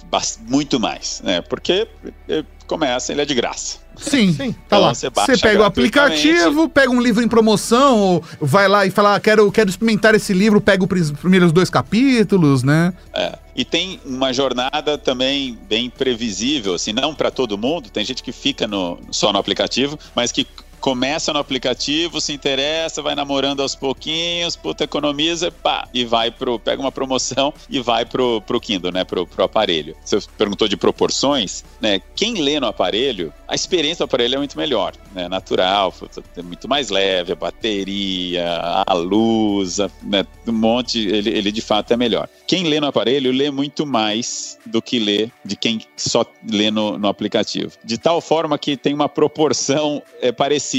Muito 0.48 0.80
mais, 0.80 1.22
né? 1.24 1.42
Porque 1.42 1.88
eh, 2.28 2.44
começa, 2.68 3.12
ele 3.12 3.22
é 3.22 3.26
de 3.26 3.34
graça. 3.34 3.78
Sim. 3.96 4.34
Sim, 4.34 4.54
tá 4.54 4.60
Então, 4.68 4.82
lá. 4.82 4.94
você 4.94 5.10
baixa 5.10 5.36
Você 5.36 5.42
pega 5.42 5.62
o 5.62 5.64
aplicativo, 5.64 6.68
pega 6.68 6.92
um 6.92 7.02
livro 7.02 7.24
em 7.24 7.28
promoção, 7.28 8.00
ou 8.00 8.24
vai 8.42 8.68
lá 8.68 8.86
e 8.86 8.92
fala, 8.92 9.16
ah, 9.16 9.20
quero, 9.20 9.52
quero 9.52 9.70
experimentar 9.70 10.16
esse 10.16 10.34
livro, 10.34 10.60
pega 10.60 10.84
os 10.84 11.12
primeiros 11.12 11.52
dois 11.52 11.70
capítulos, 11.70 12.64
né? 12.64 12.94
É. 13.14 13.38
E 13.56 13.64
tem 13.64 14.00
uma 14.04 14.34
jornada 14.34 14.98
também 14.98 15.58
bem 15.70 15.90
previsível, 15.90 16.74
assim, 16.74 16.92
não 16.92 17.14
para 17.14 17.30
todo 17.30 17.58
mundo. 17.58 17.90
Tem 17.90 18.04
gente 18.04 18.24
que 18.24 18.32
fica 18.32 18.68
no, 18.68 19.00
só 19.12 19.32
no 19.32 19.38
aplicativo, 19.38 19.98
mas 20.16 20.32
que 20.32 20.48
começa 20.84 21.32
no 21.32 21.40
aplicativo, 21.40 22.20
se 22.20 22.34
interessa, 22.34 23.02
vai 23.02 23.16
namorando 23.16 23.62
aos 23.62 23.74
pouquinhos, 23.74 24.58
puta, 24.58 24.84
economiza, 24.84 25.50
pá, 25.50 25.88
e 25.94 26.04
vai 26.04 26.30
pro. 26.30 26.60
pega 26.60 26.82
uma 26.82 26.92
promoção 26.92 27.54
e 27.70 27.80
vai 27.80 28.06
pro, 28.06 28.42
pro 28.42 28.60
Kindle, 28.60 28.92
né? 28.92 29.06
Pro, 29.06 29.26
pro 29.26 29.46
aparelho. 29.46 29.96
Você 30.04 30.20
perguntou 30.38 30.68
de 30.68 30.76
proporções, 30.76 31.64
né? 31.80 32.02
Quem 32.14 32.42
lê 32.42 32.60
no 32.60 32.68
aparelho, 32.68 33.34
a 33.48 33.56
experiência 33.56 34.06
do 34.06 34.10
aparelho 34.10 34.36
é 34.36 34.38
muito 34.40 34.58
melhor, 34.58 34.92
né? 35.16 35.30
Natural, 35.30 35.94
é 36.36 36.42
muito 36.42 36.68
mais 36.68 36.90
leve, 36.90 37.32
a 37.32 37.36
bateria, 37.36 38.46
a 38.86 38.94
luz, 38.94 39.80
a, 39.80 39.90
né? 40.02 40.26
um 40.46 40.52
monte, 40.52 41.00
ele, 41.00 41.30
ele 41.30 41.50
de 41.54 41.62
fato 41.62 41.94
é 41.94 41.96
melhor. 41.96 42.28
Quem 42.46 42.66
lê 42.66 42.82
no 42.82 42.88
aparelho 42.88 43.32
lê 43.32 43.50
muito 43.50 43.86
mais 43.86 44.60
do 44.66 44.82
que 44.82 45.00
lê 45.00 45.30
de 45.46 45.56
quem 45.56 45.80
só 45.96 46.26
lê 46.46 46.70
no, 46.70 46.98
no 46.98 47.08
aplicativo. 47.08 47.72
De 47.86 47.98
tal 47.98 48.20
forma 48.20 48.58
que 48.58 48.76
tem 48.76 48.94
uma 48.94 49.08
proporção 49.08 50.04
é, 50.22 50.30
parecida, 50.30 50.73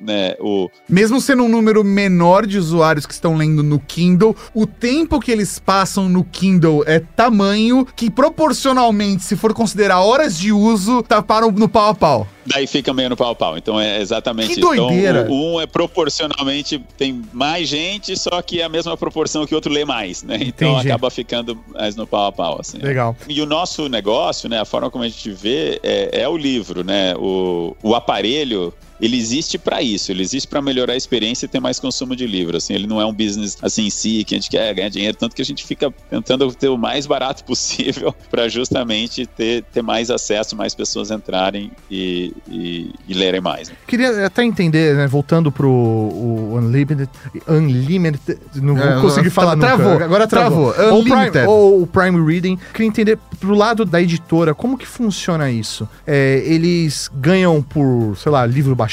né? 0.00 0.34
O, 0.40 0.68
Mesmo 0.88 1.20
sendo 1.20 1.42
um 1.44 1.48
número 1.48 1.82
menor 1.82 2.46
de 2.46 2.58
usuários 2.58 3.06
que 3.06 3.12
estão 3.12 3.36
lendo 3.36 3.62
no 3.62 3.78
Kindle, 3.80 4.34
o 4.54 4.66
tempo 4.66 5.18
que 5.20 5.30
eles 5.30 5.58
passam 5.58 6.08
no 6.08 6.22
Kindle 6.24 6.84
é 6.86 7.00
tamanho 7.00 7.86
que 7.96 8.10
proporcionalmente, 8.10 9.24
se 9.24 9.36
for 9.36 9.52
considerar 9.54 10.00
horas 10.00 10.38
de 10.38 10.52
uso, 10.52 11.02
tá 11.02 11.20
para 11.22 11.46
o- 11.46 11.52
no 11.52 11.68
pau 11.68 11.90
a 11.90 11.94
pau. 11.94 12.26
Daí 12.46 12.66
fica 12.66 12.92
meio 12.92 13.10
no 13.10 13.16
pau 13.16 13.30
a 13.30 13.34
pau. 13.34 13.56
Então 13.56 13.78
é 13.80 14.00
exatamente 14.00 14.46
Que 14.48 14.52
isso. 14.52 14.60
doideira. 14.60 15.22
Então, 15.22 15.34
um 15.54 15.60
é 15.60 15.66
proporcionalmente, 15.66 16.82
tem 16.96 17.22
mais 17.32 17.68
gente, 17.68 18.16
só 18.16 18.42
que 18.42 18.60
é 18.60 18.64
a 18.64 18.68
mesma 18.68 18.96
proporção 18.96 19.46
que 19.46 19.54
o 19.54 19.56
outro 19.56 19.72
lê 19.72 19.84
mais, 19.84 20.22
né? 20.22 20.36
Então 20.40 20.72
Entendi. 20.72 20.88
acaba 20.90 21.10
ficando 21.10 21.58
mais 21.72 21.94
no 21.96 22.06
pau 22.06 22.26
a 22.26 22.32
pau, 22.32 22.58
assim. 22.60 22.78
Legal. 22.78 23.16
E 23.28 23.40
o 23.40 23.46
nosso 23.46 23.88
negócio, 23.88 24.48
né, 24.48 24.60
a 24.60 24.64
forma 24.64 24.90
como 24.90 25.04
a 25.04 25.08
gente 25.08 25.30
vê 25.30 25.78
é, 25.82 26.22
é 26.22 26.28
o 26.28 26.36
livro, 26.36 26.82
né? 26.82 27.14
O, 27.16 27.76
o 27.82 27.94
aparelho, 27.94 28.74
ele 29.00 29.16
existe 29.16 29.58
para 29.58 29.80
isso, 29.82 30.10
ele 30.12 30.22
existe 30.22 30.46
para 30.48 30.60
melhorar 30.60 30.92
a 30.92 30.96
experiência 30.96 31.46
e 31.46 31.48
ter 31.48 31.60
mais 31.60 31.78
consumo 31.80 32.14
de 32.14 32.26
livro, 32.26 32.56
assim, 32.56 32.74
ele 32.74 32.86
não 32.86 33.00
é 33.00 33.06
um 33.06 33.12
business 33.12 33.56
assim 33.62 33.86
em 33.86 33.90
si 33.90 34.24
que 34.24 34.34
a 34.34 34.38
gente 34.38 34.50
quer 34.50 34.74
ganhar 34.74 34.88
dinheiro, 34.88 35.16
tanto 35.16 35.34
que 35.34 35.42
a 35.42 35.44
gente 35.44 35.64
fica 35.64 35.92
tentando 36.10 36.52
ter 36.54 36.68
o 36.68 36.76
mais 36.76 37.06
barato 37.06 37.44
possível 37.50 38.14
para 38.30 38.48
justamente 38.48 39.26
ter, 39.26 39.62
ter 39.72 39.82
mais 39.82 40.10
acesso, 40.10 40.54
mais 40.56 40.74
pessoas 40.74 41.10
entrarem 41.10 41.70
e, 41.90 42.32
e, 42.48 42.90
e 43.08 43.14
lerem 43.14 43.40
mais. 43.40 43.68
né? 43.70 43.74
Queria 43.86 44.26
até 44.26 44.44
entender, 44.44 44.94
né, 44.96 45.06
voltando 45.06 45.50
pro 45.50 45.70
o 45.70 46.56
Unlimited, 46.56 47.08
Unlimited, 47.48 48.38
não 48.56 48.74
vou 48.74 48.84
É, 48.84 49.00
conseguir 49.00 49.30
falar 49.30 49.56
nunca. 49.56 49.68
travou, 49.68 49.92
agora 50.02 50.26
travou. 50.26 50.72
travou. 50.72 50.92
Ou 50.94 51.00
o 51.00 51.02
Prime, 51.04 51.16
Unlimited. 51.16 51.46
ou 51.46 51.82
o 51.82 51.86
Prime 51.86 52.24
Reading. 52.32 52.58
Queria 52.72 52.86
entender 52.88 53.18
pro 53.38 53.54
lado 53.54 53.84
da 53.84 54.00
editora, 54.00 54.54
como 54.54 54.76
que 54.76 54.86
funciona 54.86 55.50
isso? 55.50 55.88
É, 56.06 56.42
eles 56.44 57.10
ganham 57.14 57.62
por, 57.62 58.16
sei 58.16 58.30
lá, 58.32 58.44
livro 58.46 58.74
baixado, 58.74 58.89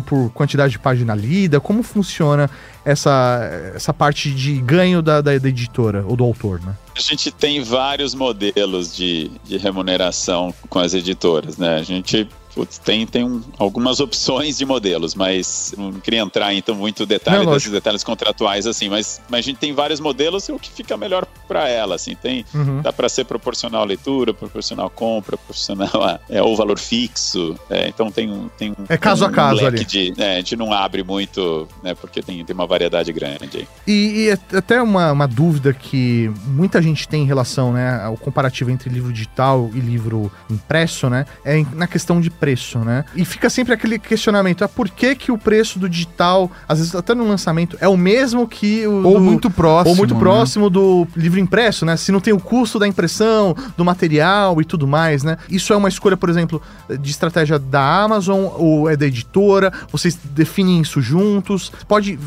por 0.00 0.30
quantidade 0.30 0.72
de 0.72 0.78
página 0.78 1.14
lida, 1.14 1.60
como 1.60 1.82
funciona 1.82 2.48
essa, 2.84 3.72
essa 3.74 3.92
parte 3.92 4.30
de 4.30 4.54
ganho 4.60 5.02
da, 5.02 5.20
da, 5.20 5.36
da 5.36 5.48
editora, 5.48 6.04
ou 6.06 6.16
do 6.16 6.24
autor, 6.24 6.60
né? 6.60 6.74
A 6.96 7.00
gente 7.00 7.30
tem 7.30 7.62
vários 7.62 8.14
modelos 8.14 8.94
de, 8.94 9.30
de 9.44 9.56
remuneração 9.56 10.54
com 10.68 10.78
as 10.78 10.94
editoras, 10.94 11.56
né? 11.56 11.76
A 11.76 11.82
gente 11.82 12.28
putz, 12.54 12.78
tem, 12.78 13.06
tem 13.06 13.24
um- 13.24 13.42
algumas 13.58 14.00
opções 14.00 14.58
de 14.58 14.64
modelos, 14.64 15.14
mas 15.14 15.74
não 15.76 15.92
queria 15.92 16.20
entrar 16.20 16.52
então 16.54 16.74
muito 16.74 17.06
detalhe 17.06 17.44
Não, 17.44 17.52
desses 17.52 17.70
detalhes 17.70 18.02
contratuais 18.04 18.66
assim, 18.66 18.88
mas, 18.88 19.20
mas 19.28 19.40
a 19.40 19.42
gente 19.42 19.58
tem 19.58 19.72
vários 19.72 20.00
modelos 20.00 20.48
e 20.48 20.52
o 20.52 20.58
que 20.58 20.70
fica 20.70 20.96
melhor 20.96 21.26
para 21.48 21.68
ela, 21.68 21.94
assim, 21.94 22.14
tem 22.14 22.44
Uhum. 22.54 22.80
dá 22.82 22.92
para 22.92 23.08
ser 23.08 23.24
proporcional 23.24 23.82
à 23.82 23.84
leitura, 23.84 24.32
proporcional 24.34 24.86
à 24.86 24.90
compra, 24.90 25.36
proporcional 25.36 26.02
a, 26.02 26.18
é, 26.28 26.42
ou 26.42 26.56
valor 26.56 26.78
fixo, 26.78 27.54
é, 27.68 27.88
então 27.88 28.10
tem 28.10 28.30
um 28.30 28.48
tem 28.58 28.70
um, 28.72 28.84
É 28.88 28.96
caso 28.96 29.24
a 29.24 29.28
um 29.28 29.32
caso 29.32 29.62
leque 29.64 29.76
ali. 29.76 29.84
de, 29.84 30.14
né, 30.16 30.34
a 30.34 30.36
gente 30.36 30.56
não 30.56 30.72
abre 30.72 31.02
muito, 31.02 31.68
né, 31.82 31.94
porque 31.94 32.22
tem, 32.22 32.44
tem 32.44 32.54
uma 32.54 32.66
variedade 32.66 33.12
grande. 33.12 33.68
E, 33.86 33.92
e 33.92 34.28
é- 34.30 34.56
até 34.56 34.82
uma, 34.82 35.12
uma 35.12 35.26
dúvida 35.28 35.72
que 35.72 36.30
muita 36.46 36.80
gente 36.82 37.06
tem 37.08 37.22
em 37.22 37.26
relação 37.26 37.72
né, 37.72 38.00
ao 38.02 38.16
comparativo 38.16 38.70
entre 38.70 38.90
livro 38.90 39.12
digital 39.12 39.70
e 39.74 39.80
livro 39.80 40.30
impresso, 40.50 41.08
né? 41.08 41.26
É 41.44 41.62
na 41.74 41.86
questão 41.86 42.20
de 42.20 42.30
preço, 42.40 42.78
né? 42.78 43.04
E 43.14 43.24
fica 43.24 43.50
sempre 43.50 43.74
aquele 43.74 43.98
questionamento: 43.98 44.64
ah, 44.64 44.68
por 44.68 44.88
que, 44.88 45.14
que 45.14 45.30
o 45.30 45.36
preço 45.38 45.78
do 45.78 45.88
digital, 45.88 46.50
às 46.66 46.78
vezes 46.78 46.94
até 46.94 47.14
no 47.14 47.28
lançamento, 47.28 47.76
é 47.80 47.86
o 47.86 47.96
mesmo 47.96 48.48
que 48.48 48.86
o. 48.86 49.04
Ou 49.06 49.14
do- 49.14 49.20
muito 49.20 49.50
próximo. 49.50 49.90
ou 49.90 49.96
muito 49.96 50.14
né? 50.14 50.20
próximo 50.20 50.70
do 50.70 51.06
livro 51.14 51.38
impresso, 51.38 51.84
né? 51.84 51.96
Se 51.96 52.10
não 52.10 52.20
tem 52.20 52.32
o 52.32 52.40
custo 52.40 52.78
da 52.78 52.88
impressão, 52.88 53.54
do 53.76 53.84
material 53.84 54.60
e 54.60 54.64
tudo 54.64 54.86
mais, 54.86 55.22
né? 55.22 55.36
Isso 55.48 55.72
é 55.72 55.76
uma 55.76 55.88
escolha, 55.88 56.16
por 56.16 56.30
exemplo, 56.30 56.62
de 56.88 57.10
estratégia 57.10 57.58
da 57.58 58.02
Amazon 58.02 58.46
ou 58.56 58.88
é 58.88 58.96
da 58.96 59.06
editora? 59.06 59.72
Vocês 59.92 60.18
definem 60.34 60.80
isso 60.80 61.00
juntos? 61.02 61.70
Pode 61.86 62.18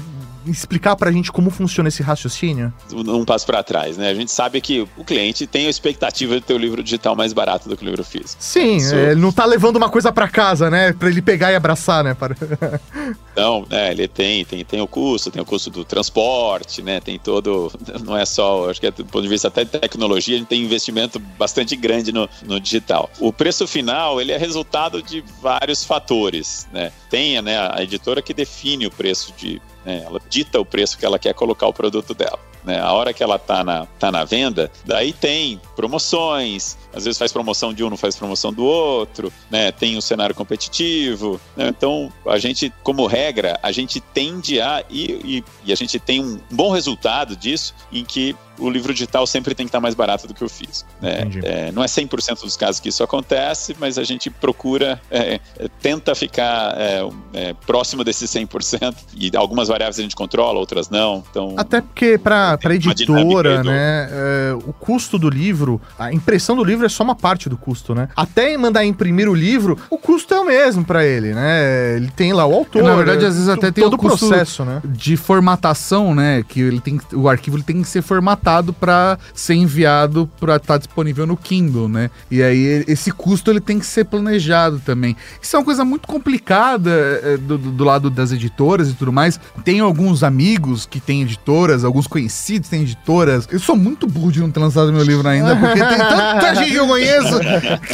explicar 0.47 0.95
pra 0.95 1.11
gente 1.11 1.31
como 1.31 1.49
funciona 1.49 1.89
esse 1.89 2.01
raciocínio? 2.03 2.73
um 2.93 3.25
passo 3.25 3.45
para 3.45 3.61
trás, 3.63 3.97
né? 3.97 4.09
A 4.09 4.15
gente 4.15 4.31
sabe 4.31 4.59
que 4.61 4.87
o 4.97 5.03
cliente 5.03 5.45
tem 5.47 5.67
a 5.67 5.69
expectativa 5.69 6.35
de 6.35 6.41
ter 6.41 6.53
o 6.53 6.57
livro 6.57 6.83
digital 6.83 7.15
mais 7.15 7.33
barato 7.33 7.67
do 7.69 7.75
que 7.77 7.83
o 7.83 7.87
livro 7.87 8.03
físico. 8.03 8.35
Sim, 8.39 8.77
Isso- 8.77 8.95
é, 8.95 9.11
ele 9.11 9.21
não 9.21 9.31
tá 9.31 9.45
levando 9.45 9.75
uma 9.77 9.89
coisa 9.89 10.11
pra 10.11 10.27
casa, 10.27 10.69
né? 10.69 10.93
Pra 10.93 11.09
ele 11.09 11.21
pegar 11.21 11.51
e 11.51 11.55
abraçar, 11.55 12.03
né? 12.03 12.13
Para- 12.13 12.35
Então, 13.33 13.65
né, 13.67 13.91
ele 13.91 14.07
tem, 14.07 14.45
tem, 14.45 14.63
tem 14.63 14.79
o 14.79 14.87
custo, 14.87 15.31
tem 15.31 15.41
o 15.41 15.45
custo 15.45 15.71
do 15.71 15.83
transporte, 15.83 16.83
né? 16.83 16.99
Tem 16.99 17.17
todo. 17.17 17.71
Não 18.05 18.15
é 18.15 18.25
só, 18.25 18.69
acho 18.69 18.79
que 18.79 18.85
é 18.87 18.91
do 18.91 19.03
ponto 19.05 19.23
de 19.23 19.27
vista 19.27 19.47
até 19.47 19.63
de 19.63 19.71
tecnologia, 19.71 20.35
a 20.35 20.39
gente 20.39 20.47
tem 20.47 20.61
investimento 20.63 21.17
bastante 21.17 21.75
grande 21.75 22.11
no, 22.11 22.29
no 22.45 22.59
digital. 22.59 23.09
O 23.19 23.33
preço 23.33 23.65
final, 23.67 24.21
ele 24.21 24.31
é 24.31 24.37
resultado 24.37 25.01
de 25.01 25.23
vários 25.41 25.83
fatores, 25.83 26.67
né? 26.71 26.91
Tem 27.09 27.41
né, 27.41 27.57
a 27.71 27.81
editora 27.81 28.21
que 28.21 28.33
define 28.33 28.85
o 28.85 28.91
preço 28.91 29.33
de. 29.35 29.59
Né, 29.85 30.03
ela 30.05 30.19
dita 30.29 30.59
o 30.59 30.65
preço 30.65 30.97
que 30.97 31.05
ela 31.05 31.19
quer 31.19 31.33
colocar 31.33 31.67
o 31.67 31.73
produto 31.73 32.13
dela. 32.13 32.39
Né? 32.63 32.79
A 32.79 32.93
hora 32.93 33.13
que 33.13 33.21
ela 33.21 33.37
tá 33.37 33.63
na, 33.63 33.85
tá 33.99 34.11
na 34.11 34.23
venda, 34.23 34.71
daí 34.85 35.11
tem 35.11 35.59
promoções, 35.75 36.77
às 36.93 37.03
vezes 37.03 37.17
faz 37.17 37.31
promoção 37.31 37.73
de 37.73 37.83
um, 37.83 37.89
não 37.89 37.97
faz 37.97 38.15
promoção 38.15 38.53
do 38.53 38.63
outro, 38.63 39.33
né? 39.51 39.71
Tem 39.71 39.97
um 39.97 40.01
cenário 40.01 40.33
competitivo, 40.33 41.41
né? 41.57 41.67
Então, 41.67 42.11
a 42.25 42.37
gente, 42.37 42.71
como 42.81 43.05
regra, 43.05 43.59
a 43.61 43.71
gente 43.71 43.99
tende 43.99 44.61
a 44.61 44.83
e, 44.89 45.03
e, 45.25 45.43
e 45.65 45.73
a 45.73 45.75
gente 45.75 45.99
tem 45.99 46.23
um 46.23 46.39
bom 46.49 46.71
resultado 46.71 47.35
disso 47.35 47.73
em 47.91 48.05
que 48.05 48.35
o 48.59 48.69
livro 48.69 48.93
digital 48.93 49.25
sempre 49.25 49.55
tem 49.55 49.65
que 49.65 49.69
estar 49.69 49.79
mais 49.79 49.95
barato 49.95 50.27
do 50.27 50.33
que 50.33 50.43
o 50.43 50.49
físico. 50.49 50.89
Né? 51.01 51.21
Entendi. 51.21 51.41
É, 51.43 51.71
não 51.71 51.83
é 51.83 51.87
100% 51.87 52.41
dos 52.41 52.55
casos 52.55 52.79
que 52.79 52.89
isso 52.89 53.03
acontece, 53.03 53.75
mas 53.79 53.97
a 53.97 54.03
gente 54.03 54.29
procura, 54.29 55.01
é, 55.09 55.39
é, 55.57 55.67
tenta 55.81 56.13
ficar 56.15 56.75
é, 56.77 57.07
é, 57.33 57.53
próximo 57.65 58.03
desses 58.03 58.29
100%. 58.31 58.95
E 59.15 59.31
algumas 59.35 59.67
variáveis 59.67 59.97
a 59.99 60.01
gente 60.01 60.15
controla, 60.15 60.59
outras 60.59 60.89
não. 60.89 61.23
Então, 61.29 61.55
Até 61.57 61.81
porque 61.81 62.17
pra 62.17 62.57
Tem 62.57 62.69
uma 62.79 62.91
editora, 62.91 63.63
né? 63.63 64.09
é, 64.11 64.53
o 64.65 64.71
custo 64.73 65.17
do 65.17 65.29
livro, 65.29 65.81
a 65.97 66.13
impressão 66.13 66.55
do 66.55 66.63
livro 66.63 66.85
é 66.85 66.89
só 66.89 67.03
uma 67.03 67.15
parte 67.15 67.49
do 67.49 67.57
custo, 67.57 67.95
né? 67.95 68.09
Até 68.15 68.55
mandar 68.57 68.85
imprimir 68.85 69.27
o 69.27 69.33
livro, 69.33 69.77
o 69.89 69.97
custo 69.97 70.33
é 70.33 70.39
o 70.39 70.45
mesmo 70.45 70.85
pra 70.85 71.05
ele, 71.05 71.33
né? 71.33 71.95
Ele 71.95 72.09
tem 72.11 72.33
lá 72.33 72.45
o 72.45 72.53
autor. 72.53 72.83
Na 72.83 72.95
verdade, 72.95 73.25
às 73.25 73.33
vezes 73.35 73.45
to- 73.47 73.53
até 73.59 73.71
tem 73.71 73.83
todo 73.83 73.95
o 73.95 73.97
processo, 73.97 74.63
né? 74.63 74.81
de 74.85 75.17
formatação, 75.17 76.13
né? 76.13 76.43
Que 76.47 76.61
ele 76.61 76.79
tem 76.79 76.99
o 77.13 77.27
arquivo 77.27 77.57
ele 77.57 77.63
tem 77.63 77.81
que 77.81 77.87
ser 77.87 78.01
formatado. 78.01 78.42
Formatado 78.43 78.73
para 78.73 79.17
ser 79.33 79.55
enviado 79.55 80.29
para 80.39 80.57
estar 80.57 80.73
tá 80.73 80.77
disponível 80.77 81.25
no 81.25 81.37
Kindle, 81.37 81.87
né? 81.87 82.09
E 82.29 82.43
aí 82.43 82.83
esse 82.87 83.11
custo 83.11 83.49
ele 83.49 83.61
tem 83.61 83.79
que 83.79 83.85
ser 83.85 84.03
planejado 84.05 84.79
também. 84.85 85.15
Isso 85.41 85.55
é 85.55 85.59
uma 85.59 85.65
coisa 85.65 85.85
muito 85.85 86.07
complicada 86.07 86.91
é, 87.23 87.37
do, 87.37 87.57
do, 87.57 87.83
lado 87.83 88.09
das 88.09 88.31
editoras 88.31 88.89
e 88.89 88.93
tudo 88.93 89.13
mais. 89.13 89.39
Tenho 89.63 89.85
alguns 89.85 90.23
amigos 90.23 90.85
que 90.85 90.99
têm 90.99 91.21
editoras, 91.21 91.83
alguns 91.83 92.05
conhecidos 92.05 92.69
têm 92.69 92.81
editoras. 92.81 93.47
Eu 93.49 93.59
sou 93.59 93.75
muito 93.75 94.05
burro 94.05 94.31
de 94.31 94.41
não 94.41 94.51
ter 94.51 94.59
lançado 94.59 94.91
meu 94.91 95.03
livro 95.03 95.27
ainda, 95.27 95.55
porque 95.55 95.79
tem 95.79 95.97
tanta 95.97 96.55
gente 96.55 96.71
que 96.71 96.77
eu 96.77 96.87
conheço. 96.87 97.39